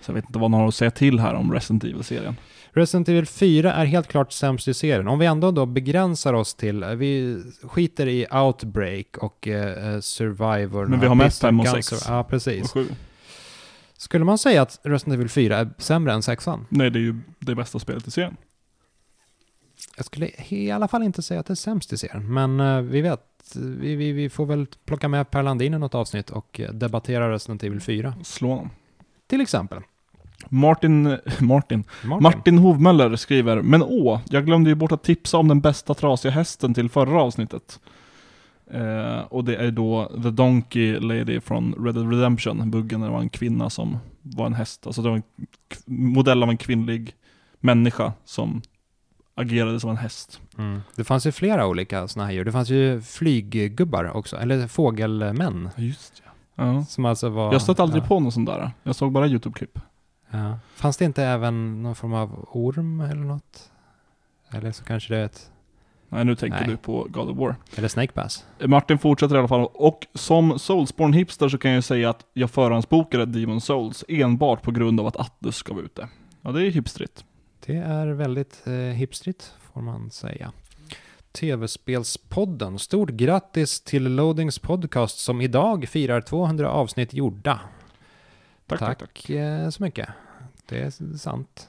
Så 0.00 0.10
jag 0.10 0.14
vet 0.14 0.24
inte 0.24 0.38
vad 0.38 0.50
han 0.50 0.60
har 0.60 0.68
att 0.68 0.74
säga 0.74 0.90
till 0.90 1.20
här 1.20 1.34
om 1.34 1.52
Resident 1.52 1.84
Evil-serien. 1.84 2.36
Resident 2.76 3.08
Evil 3.08 3.26
4 3.26 3.72
är 3.72 3.84
helt 3.84 4.08
klart 4.08 4.32
sämst 4.32 4.68
i 4.68 4.74
serien. 4.74 5.08
Om 5.08 5.18
vi 5.18 5.26
ändå 5.26 5.50
då 5.50 5.66
begränsar 5.66 6.32
oss 6.34 6.54
till, 6.54 6.84
vi 6.84 7.42
skiter 7.62 8.06
i 8.08 8.26
Outbreak 8.32 9.16
och 9.18 9.48
eh, 9.48 10.00
Survivor. 10.00 10.86
Men 10.86 11.00
vi 11.00 11.06
har 11.06 11.14
mest 11.14 11.38
Bitter 11.40 11.48
fem 11.48 11.60
och 11.60 11.66
Guns- 11.66 11.82
sex. 11.82 12.04
Ja, 12.08 12.20
Och 12.20 12.28
precis. 12.28 12.72
sju. 12.72 12.86
Skulle 13.96 14.24
man 14.24 14.38
säga 14.38 14.62
att 14.62 14.80
Resident 14.82 15.14
Evil 15.14 15.28
4 15.28 15.56
är 15.58 15.70
sämre 15.78 16.12
än 16.12 16.22
sexan? 16.22 16.66
Nej, 16.68 16.90
det 16.90 16.98
är 16.98 17.00
ju 17.00 17.20
det 17.38 17.54
bästa 17.54 17.78
spelet 17.78 18.06
i 18.06 18.10
serien. 18.10 18.36
Jag 19.96 20.06
skulle 20.06 20.30
i 20.48 20.70
alla 20.70 20.88
fall 20.88 21.02
inte 21.02 21.22
säga 21.22 21.40
att 21.40 21.46
det 21.46 21.52
är 21.52 21.54
sämst 21.54 21.92
i 21.92 21.96
serien, 21.98 22.34
men 22.34 22.60
eh, 22.60 22.80
vi 22.80 23.00
vet, 23.00 23.20
vi, 23.56 23.96
vi, 23.96 24.12
vi 24.12 24.30
får 24.30 24.46
väl 24.46 24.66
plocka 24.84 25.08
med 25.08 25.30
Per 25.30 25.42
Landin 25.42 25.74
i 25.74 25.78
något 25.78 25.94
avsnitt 25.94 26.30
och 26.30 26.60
eh, 26.60 26.70
debattera 26.72 27.30
Resident 27.32 27.62
Evil 27.64 27.80
4. 27.80 28.14
Slå 28.24 28.48
honom. 28.48 28.70
Till 29.26 29.40
exempel. 29.40 29.80
Martin, 30.48 31.02
Martin, 31.40 31.84
Martin. 32.04 32.22
Martin 32.22 32.58
Hovmöller 32.58 33.16
skriver 33.16 33.62
Men 33.62 33.82
åh, 33.82 34.20
jag 34.30 34.46
glömde 34.46 34.70
ju 34.70 34.74
bort 34.74 34.92
att 34.92 35.02
tipsa 35.02 35.38
om 35.38 35.48
den 35.48 35.60
bästa 35.60 35.94
trasiga 35.94 36.32
hästen 36.32 36.74
till 36.74 36.88
förra 36.88 37.22
avsnittet. 37.22 37.80
Eh, 38.70 39.18
och 39.18 39.44
det 39.44 39.56
är 39.56 39.70
då 39.70 40.10
The 40.22 40.30
Donkey 40.30 41.00
Lady 41.00 41.40
från 41.40 41.74
Red 41.84 41.94
Dead 41.94 42.12
Redemption. 42.12 42.70
Buggen 42.70 43.00
där 43.00 43.06
det 43.06 43.12
var 43.12 43.20
en 43.20 43.28
kvinna 43.28 43.70
som 43.70 43.98
var 44.22 44.46
en 44.46 44.54
häst. 44.54 44.86
Alltså 44.86 45.02
det 45.02 45.08
var 45.08 45.16
en 45.16 45.22
modell 45.86 46.42
av 46.42 46.50
en 46.50 46.56
kvinnlig 46.56 47.14
människa 47.60 48.12
som 48.24 48.62
agerade 49.34 49.80
som 49.80 49.90
en 49.90 49.96
häst. 49.96 50.40
Mm. 50.58 50.80
Det 50.96 51.04
fanns 51.04 51.26
ju 51.26 51.32
flera 51.32 51.66
olika 51.66 52.08
sådana 52.08 52.26
här 52.26 52.34
djur. 52.34 52.44
Det 52.44 52.52
fanns 52.52 52.70
ju 52.70 53.00
flyggubbar 53.00 54.16
också, 54.16 54.36
eller 54.36 54.68
fågelmän. 54.68 55.70
Just 55.76 56.22
ja. 56.24 56.64
ja. 56.64 56.84
Som 56.84 57.04
alltså 57.04 57.28
var... 57.28 57.52
Jag 57.52 57.62
stötte 57.62 57.82
aldrig 57.82 58.02
ja. 58.02 58.06
på 58.06 58.20
någon 58.20 58.32
sån 58.32 58.44
där. 58.44 58.70
Jag 58.82 58.96
såg 58.96 59.12
bara 59.12 59.26
YouTube-klipp. 59.26 59.78
Ja. 60.34 60.58
Fanns 60.74 60.96
det 60.96 61.04
inte 61.04 61.22
även 61.24 61.82
någon 61.82 61.94
form 61.94 62.12
av 62.14 62.48
orm 62.52 63.00
eller 63.00 63.22
något? 63.24 63.70
Eller 64.50 64.72
så 64.72 64.84
kanske 64.84 65.14
det 65.14 65.20
är 65.20 65.24
ett... 65.24 65.50
Nej, 66.08 66.24
nu 66.24 66.36
tänker 66.36 66.58
Nej. 66.60 66.68
du 66.68 66.76
på 66.76 67.06
God 67.10 67.30
of 67.30 67.36
War. 67.36 67.56
Eller 67.76 67.88
Snake 67.88 68.12
Bass? 68.14 68.44
Martin 68.66 68.98
fortsätter 68.98 69.34
i 69.34 69.38
alla 69.38 69.48
fall. 69.48 69.68
Och 69.74 70.06
som 70.14 70.52
Soulsborne-hipster 70.52 71.48
så 71.48 71.58
kan 71.58 71.70
jag 71.70 71.84
säga 71.84 72.10
att 72.10 72.26
jag 72.32 72.50
förhandsbokade 72.50 73.26
Demon 73.26 73.60
Souls 73.60 74.04
enbart 74.08 74.62
på 74.62 74.70
grund 74.70 75.00
av 75.00 75.06
att 75.06 75.16
Atlus 75.16 75.56
ska 75.56 75.74
vara 75.74 75.84
ute. 75.84 76.08
Ja, 76.40 76.52
det 76.52 76.66
är 76.66 76.70
hipstrigt. 76.70 77.24
Det 77.66 77.76
är 77.76 78.06
väldigt 78.06 78.66
eh, 78.66 78.72
hipstrigt, 78.72 79.52
får 79.72 79.80
man 79.80 80.10
säga. 80.10 80.52
TV-spelspodden. 81.32 82.78
Stort 82.78 83.10
grattis 83.10 83.80
till 83.80 84.14
Loadings 84.14 84.58
podcast 84.58 85.18
som 85.18 85.40
idag 85.40 85.88
firar 85.88 86.20
200 86.20 86.70
avsnitt 86.70 87.14
gjorda. 87.14 87.60
Tack, 88.66 88.78
tack, 88.78 88.98
tack. 88.98 89.30
eh, 89.30 89.68
så 89.68 89.82
mycket. 89.82 90.08
Det 90.68 90.78
är 90.78 91.16
sant. 91.16 91.68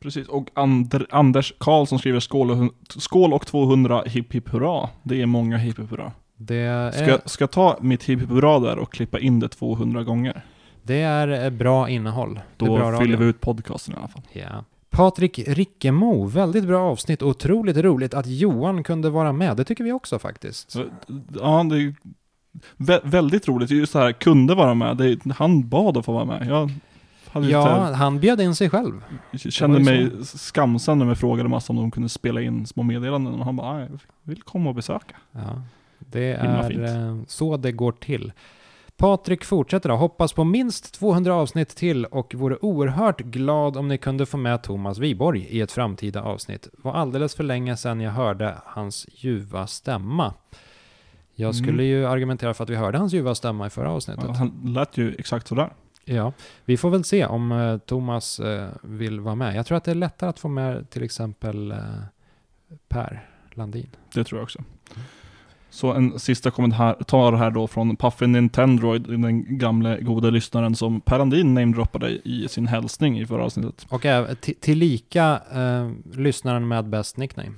Precis, 0.00 0.28
och 0.28 0.48
Ander, 0.54 1.06
Anders 1.10 1.54
Karlsson 1.58 1.98
skriver 1.98 2.20
skål 2.20 2.50
och, 2.50 2.72
skål 2.88 3.32
och 3.32 3.46
200 3.46 4.02
hipp 4.06 4.34
hipp 4.34 4.48
hurra. 4.48 4.88
Det 5.02 5.22
är 5.22 5.26
många 5.26 5.56
hipp 5.56 5.78
hipp 5.78 5.90
hurra. 5.90 6.12
Det 6.36 6.56
är, 6.56 6.90
Ska, 6.92 7.28
ska 7.28 7.42
jag 7.42 7.50
ta 7.50 7.78
mitt 7.80 8.02
hipp 8.04 8.20
hipp 8.20 8.28
hurra 8.30 8.58
där 8.58 8.78
och 8.78 8.92
klippa 8.92 9.18
in 9.18 9.40
det 9.40 9.48
200 9.48 10.04
gånger? 10.04 10.42
det 10.82 11.00
är 11.00 11.44
eh, 11.44 11.50
bra 11.50 11.88
innehåll. 11.88 12.36
Är 12.36 12.42
Då 12.56 12.66
bra 12.76 12.76
fyller 12.98 13.12
radio. 13.12 13.16
vi 13.16 13.24
ut 13.24 13.40
podcasten 13.40 13.94
i 13.94 13.96
alla 13.98 14.08
fall. 14.08 14.22
Ja. 14.32 14.64
Patrik 14.90 15.38
Rickemo, 15.46 16.24
väldigt 16.26 16.64
bra 16.64 16.80
avsnitt. 16.90 17.22
Otroligt 17.22 17.76
roligt 17.76 18.14
att 18.14 18.26
Johan 18.26 18.82
kunde 18.82 19.10
vara 19.10 19.32
med. 19.32 19.56
Det 19.56 19.64
tycker 19.64 19.84
vi 19.84 19.92
också 19.92 20.18
faktiskt. 20.18 20.76
Ja, 21.40 21.64
det 21.70 21.76
är 21.76 21.94
vä- 22.76 23.00
väldigt 23.04 23.48
roligt. 23.48 23.70
Just 23.70 23.92
det 23.92 23.98
här, 23.98 24.12
kunde 24.12 24.54
vara 24.54 24.74
med. 24.74 24.96
Det, 24.96 25.18
han 25.32 25.68
bad 25.68 25.96
att 25.96 26.04
få 26.04 26.12
vara 26.12 26.24
med. 26.24 26.46
Jag 26.46 26.70
hade 27.32 27.48
Ja, 27.48 27.84
lite, 27.86 27.96
han 27.96 28.20
bjöd 28.20 28.40
in 28.40 28.54
sig 28.54 28.70
själv. 28.70 29.04
kände 29.36 29.80
mig 29.80 30.10
skamsen 30.24 30.98
när 30.98 31.06
vi 31.06 31.14
frågade 31.14 31.48
massa 31.48 31.72
om 31.72 31.76
de 31.76 31.90
kunde 31.90 32.08
spela 32.08 32.40
in 32.40 32.66
små 32.66 32.82
meddelanden. 32.82 33.34
Och 33.34 33.44
han 33.44 33.56
bara, 33.56 33.72
"Nej, 33.78 33.88
jag 33.90 33.98
vill 34.22 34.42
komma 34.42 34.68
och 34.68 34.74
besöka. 34.74 35.16
Ja, 35.32 35.62
det 35.98 36.40
Himla 36.42 36.62
är 36.64 36.68
fint. 36.68 36.80
eh, 36.80 37.26
så 37.28 37.56
det 37.56 37.72
går 37.72 37.92
till. 37.92 38.32
Patrik 38.96 39.44
fortsätter 39.44 39.88
då. 39.88 39.96
Hoppas 39.96 40.32
på 40.32 40.44
minst 40.44 40.94
200 40.94 41.34
avsnitt 41.34 41.68
till 41.68 42.04
och 42.04 42.34
vore 42.34 42.56
oerhört 42.62 43.20
glad 43.20 43.76
om 43.76 43.88
ni 43.88 43.98
kunde 43.98 44.26
få 44.26 44.36
med 44.36 44.62
Thomas 44.62 44.98
Wiborg 44.98 45.40
i 45.50 45.60
ett 45.60 45.72
framtida 45.72 46.22
avsnitt. 46.22 46.68
Var 46.82 46.92
alldeles 46.94 47.34
för 47.34 47.44
länge 47.44 47.76
sedan 47.76 48.00
jag 48.00 48.10
hörde 48.12 48.54
hans 48.64 49.06
ljuva 49.12 49.66
stämma. 49.66 50.34
Jag 51.34 51.54
Mm. 51.54 51.64
skulle 51.64 51.84
ju 51.84 52.06
argumentera 52.06 52.54
för 52.54 52.64
att 52.64 52.70
vi 52.70 52.76
hörde 52.76 52.98
hans 52.98 53.12
ljuva 53.12 53.34
stämma 53.34 53.66
i 53.66 53.70
förra 53.70 53.90
avsnittet. 53.92 54.24
Ja, 54.28 54.32
han 54.34 54.60
lät 54.74 54.96
ju 54.96 55.14
exakt 55.18 55.48
sådär. 55.48 55.70
Ja, 56.14 56.32
vi 56.64 56.76
får 56.76 56.90
väl 56.90 57.04
se 57.04 57.26
om 57.26 57.52
eh, 57.52 57.78
Thomas 57.78 58.40
eh, 58.40 58.68
vill 58.82 59.20
vara 59.20 59.34
med. 59.34 59.56
Jag 59.56 59.66
tror 59.66 59.76
att 59.76 59.84
det 59.84 59.90
är 59.90 59.94
lättare 59.94 60.30
att 60.30 60.38
få 60.38 60.48
med 60.48 60.90
till 60.90 61.02
exempel 61.02 61.70
eh, 61.70 61.78
Per 62.88 63.28
Landin. 63.50 63.90
Det 64.14 64.24
tror 64.24 64.38
jag 64.38 64.44
också. 64.44 64.64
Så 65.70 65.92
en 65.92 66.18
sista 66.18 66.50
kommentar 66.50 67.32
här 67.32 67.50
då 67.50 67.66
från 67.66 67.96
Puffin 67.96 68.32
Nintendroid, 68.32 69.02
den 69.02 69.58
gamle 69.58 70.00
gode 70.00 70.30
lyssnaren 70.30 70.74
som 70.74 71.00
Per 71.00 71.20
Andin 71.20 71.54
namedroppade 71.54 72.10
i 72.10 72.48
sin 72.48 72.66
hälsning 72.66 73.20
i 73.20 73.26
förra 73.26 73.44
avsnittet. 73.44 73.86
Och 73.88 74.04
tillika 74.60 75.42
eh, 75.52 75.90
lyssnaren 76.18 76.68
med 76.68 76.88
bäst 76.88 77.16
nickname. 77.16 77.52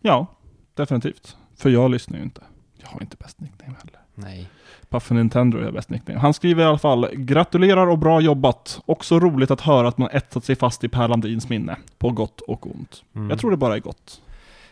Ja, 0.00 0.26
definitivt. 0.74 1.36
För 1.56 1.70
jag 1.70 1.90
lyssnar 1.90 2.18
ju 2.18 2.24
inte. 2.24 2.42
Jag 2.76 2.88
har 2.88 3.00
inte 3.00 3.16
bäst 3.16 3.40
nickname 3.40 3.74
heller. 3.78 4.00
Nej. 4.14 4.48
Puffin 4.92 5.16
Nintendo 5.16 5.58
är 5.58 5.72
bäst 5.72 5.90
nickname. 5.90 6.20
Han 6.20 6.34
skriver 6.34 6.62
i 6.62 6.66
alla 6.66 6.78
fall 6.78 7.08
Gratulerar 7.12 7.86
och 7.86 7.98
bra 7.98 8.20
jobbat. 8.20 8.80
Också 8.86 9.20
roligt 9.20 9.50
att 9.50 9.60
höra 9.60 9.88
att 9.88 9.98
man 9.98 10.08
etsat 10.12 10.44
sig 10.44 10.56
fast 10.56 10.84
i 10.84 10.88
Per 10.88 11.08
Landins 11.08 11.48
minne. 11.48 11.76
På 11.98 12.10
gott 12.10 12.40
och 12.40 12.66
ont. 12.66 13.02
Mm. 13.14 13.30
Jag 13.30 13.38
tror 13.38 13.50
det 13.50 13.56
bara 13.56 13.76
är 13.76 13.80
gott. 13.80 14.20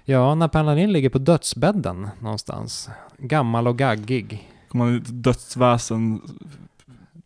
Ja, 0.05 0.35
när 0.35 0.49
Per 0.49 0.63
Landin 0.63 0.93
ligger 0.93 1.09
på 1.09 1.19
dödsbädden 1.19 2.09
någonstans. 2.19 2.91
Gammal 3.19 3.67
och 3.69 3.79
gaggig. 3.79 4.51
Kommer 4.69 4.85
man 4.85 4.97
ett 4.97 5.23
dödsväsen 5.23 6.21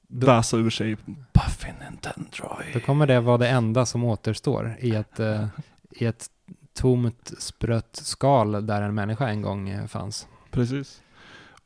Då, 0.09 0.27
väsa 0.27 0.57
ur 0.57 0.71
sig 0.71 0.97
Puffin 1.33 1.75
Nintendroid. 1.91 2.67
då 2.75 2.81
kommer 2.81 3.07
det 3.07 3.21
vara 3.21 3.39
det 3.39 3.49
enda 3.49 3.87
som 3.87 4.05
återstår 4.05 4.77
i 4.81 4.95
ett, 4.95 5.21
eh, 5.21 5.47
i 5.91 6.05
ett 6.05 6.27
tomt 6.75 7.33
sprött 7.39 7.97
skal 8.03 8.67
där 8.67 8.83
en 8.83 8.95
människa 8.95 9.29
en 9.29 9.43
gång 9.43 9.69
eh, 9.69 9.87
fanns. 9.87 10.29
Precis. 10.51 11.01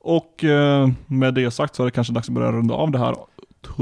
Och 0.00 0.44
eh, 0.44 0.88
med 1.06 1.34
det 1.34 1.50
sagt 1.50 1.74
så 1.74 1.82
är 1.82 1.84
det 1.84 1.90
kanske 1.90 2.12
dags 2.12 2.28
att 2.28 2.34
börja 2.34 2.52
runda 2.52 2.74
av 2.74 2.90
det 2.90 2.98
här 2.98 3.14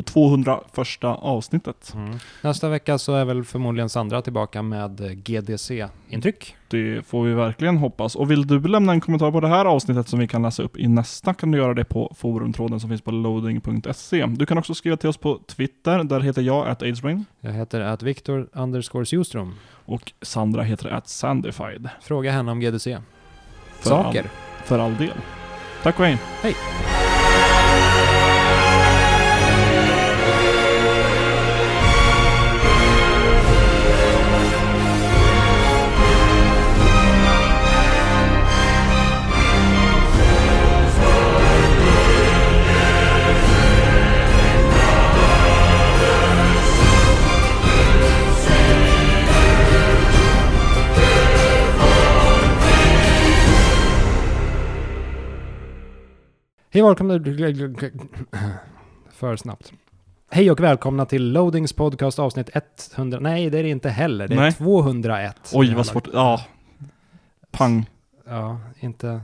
201 0.05 1.05
avsnittet. 1.05 1.93
Mm. 1.95 2.19
Nästa 2.43 2.69
vecka 2.69 2.99
så 2.99 3.15
är 3.15 3.25
väl 3.25 3.45
förmodligen 3.45 3.89
Sandra 3.89 4.23
tillbaka 4.23 4.63
med 4.63 5.01
GDC-intryck. 5.25 6.57
Det 6.69 7.07
får 7.07 7.25
vi 7.25 7.35
verkligen 7.35 7.77
hoppas. 7.77 8.17
Och 8.17 8.31
vill 8.31 8.47
du 8.47 8.61
lämna 8.61 8.93
en 8.93 9.01
kommentar 9.01 9.33
på 9.33 9.41
det 9.41 9.49
här 9.49 9.65
avsnittet 9.65 10.09
som 10.09 10.19
vi 10.19 10.29
kan 10.29 10.43
läsa 10.43 10.63
upp 10.63 10.79
i 10.79 10.89
nästa 10.89 11.35
kan 11.35 11.51
du 11.51 11.59
göra 11.59 11.75
det 11.75 11.85
på 11.85 12.15
forumtråden 12.17 12.81
som 12.81 12.91
finns 12.91 13.03
på 13.03 13.11
loading.se. 13.11 14.27
Du 14.27 14.47
kan 14.47 14.59
också 14.59 14.75
skriva 14.75 14.97
till 14.97 15.09
oss 15.09 15.17
på 15.17 15.41
Twitter, 15.47 16.05
där 16.05 16.21
heter 16.21 16.43
jag 16.43 16.69
att 16.69 16.83
aidsbrain 16.83 17.25
Jag 17.41 17.53
heter 17.53 17.81
att 17.81 18.03
Viktor 18.03 18.49
underscore 18.53 19.05
Sjostrom. 19.05 19.55
och 19.85 20.13
Sandra 20.23 20.63
heter 20.63 20.89
att 20.89 21.09
sandified. 21.09 21.89
Fråga 22.01 22.33
henne 22.33 22.53
om 22.53 22.61
GDC. 22.61 22.99
För 23.81 23.89
Saker. 23.89 24.21
All, 24.21 24.29
för 24.65 24.79
all 24.79 24.97
del. 24.97 25.13
Tack 25.87 25.99
och 25.99 26.07
hej. 26.07 26.19
Hej. 26.43 26.57
Hej 56.77 56.83
välkomna... 56.83 57.93
För 59.11 59.37
snabbt. 59.37 59.73
Hej 60.31 60.51
och 60.51 60.61
välkomna 60.61 61.07
till 61.07 61.33
Loadings 61.33 61.73
podcast 61.73 62.19
avsnitt 62.19 62.51
100... 62.97 63.21
Nej, 63.21 63.51
det 63.51 63.59
är 63.59 63.63
det 63.63 63.69
inte 63.69 63.89
heller. 63.89 64.29
Det 64.29 64.35
är 64.35 64.41
Nej. 64.41 64.53
201. 64.53 65.51
Oj 65.53 65.75
vad 65.75 65.87
svårt. 65.87 66.09
Ja. 66.13 66.41
Pang. 67.51 67.91
Ja, 68.27 68.61
inte... 68.81 69.21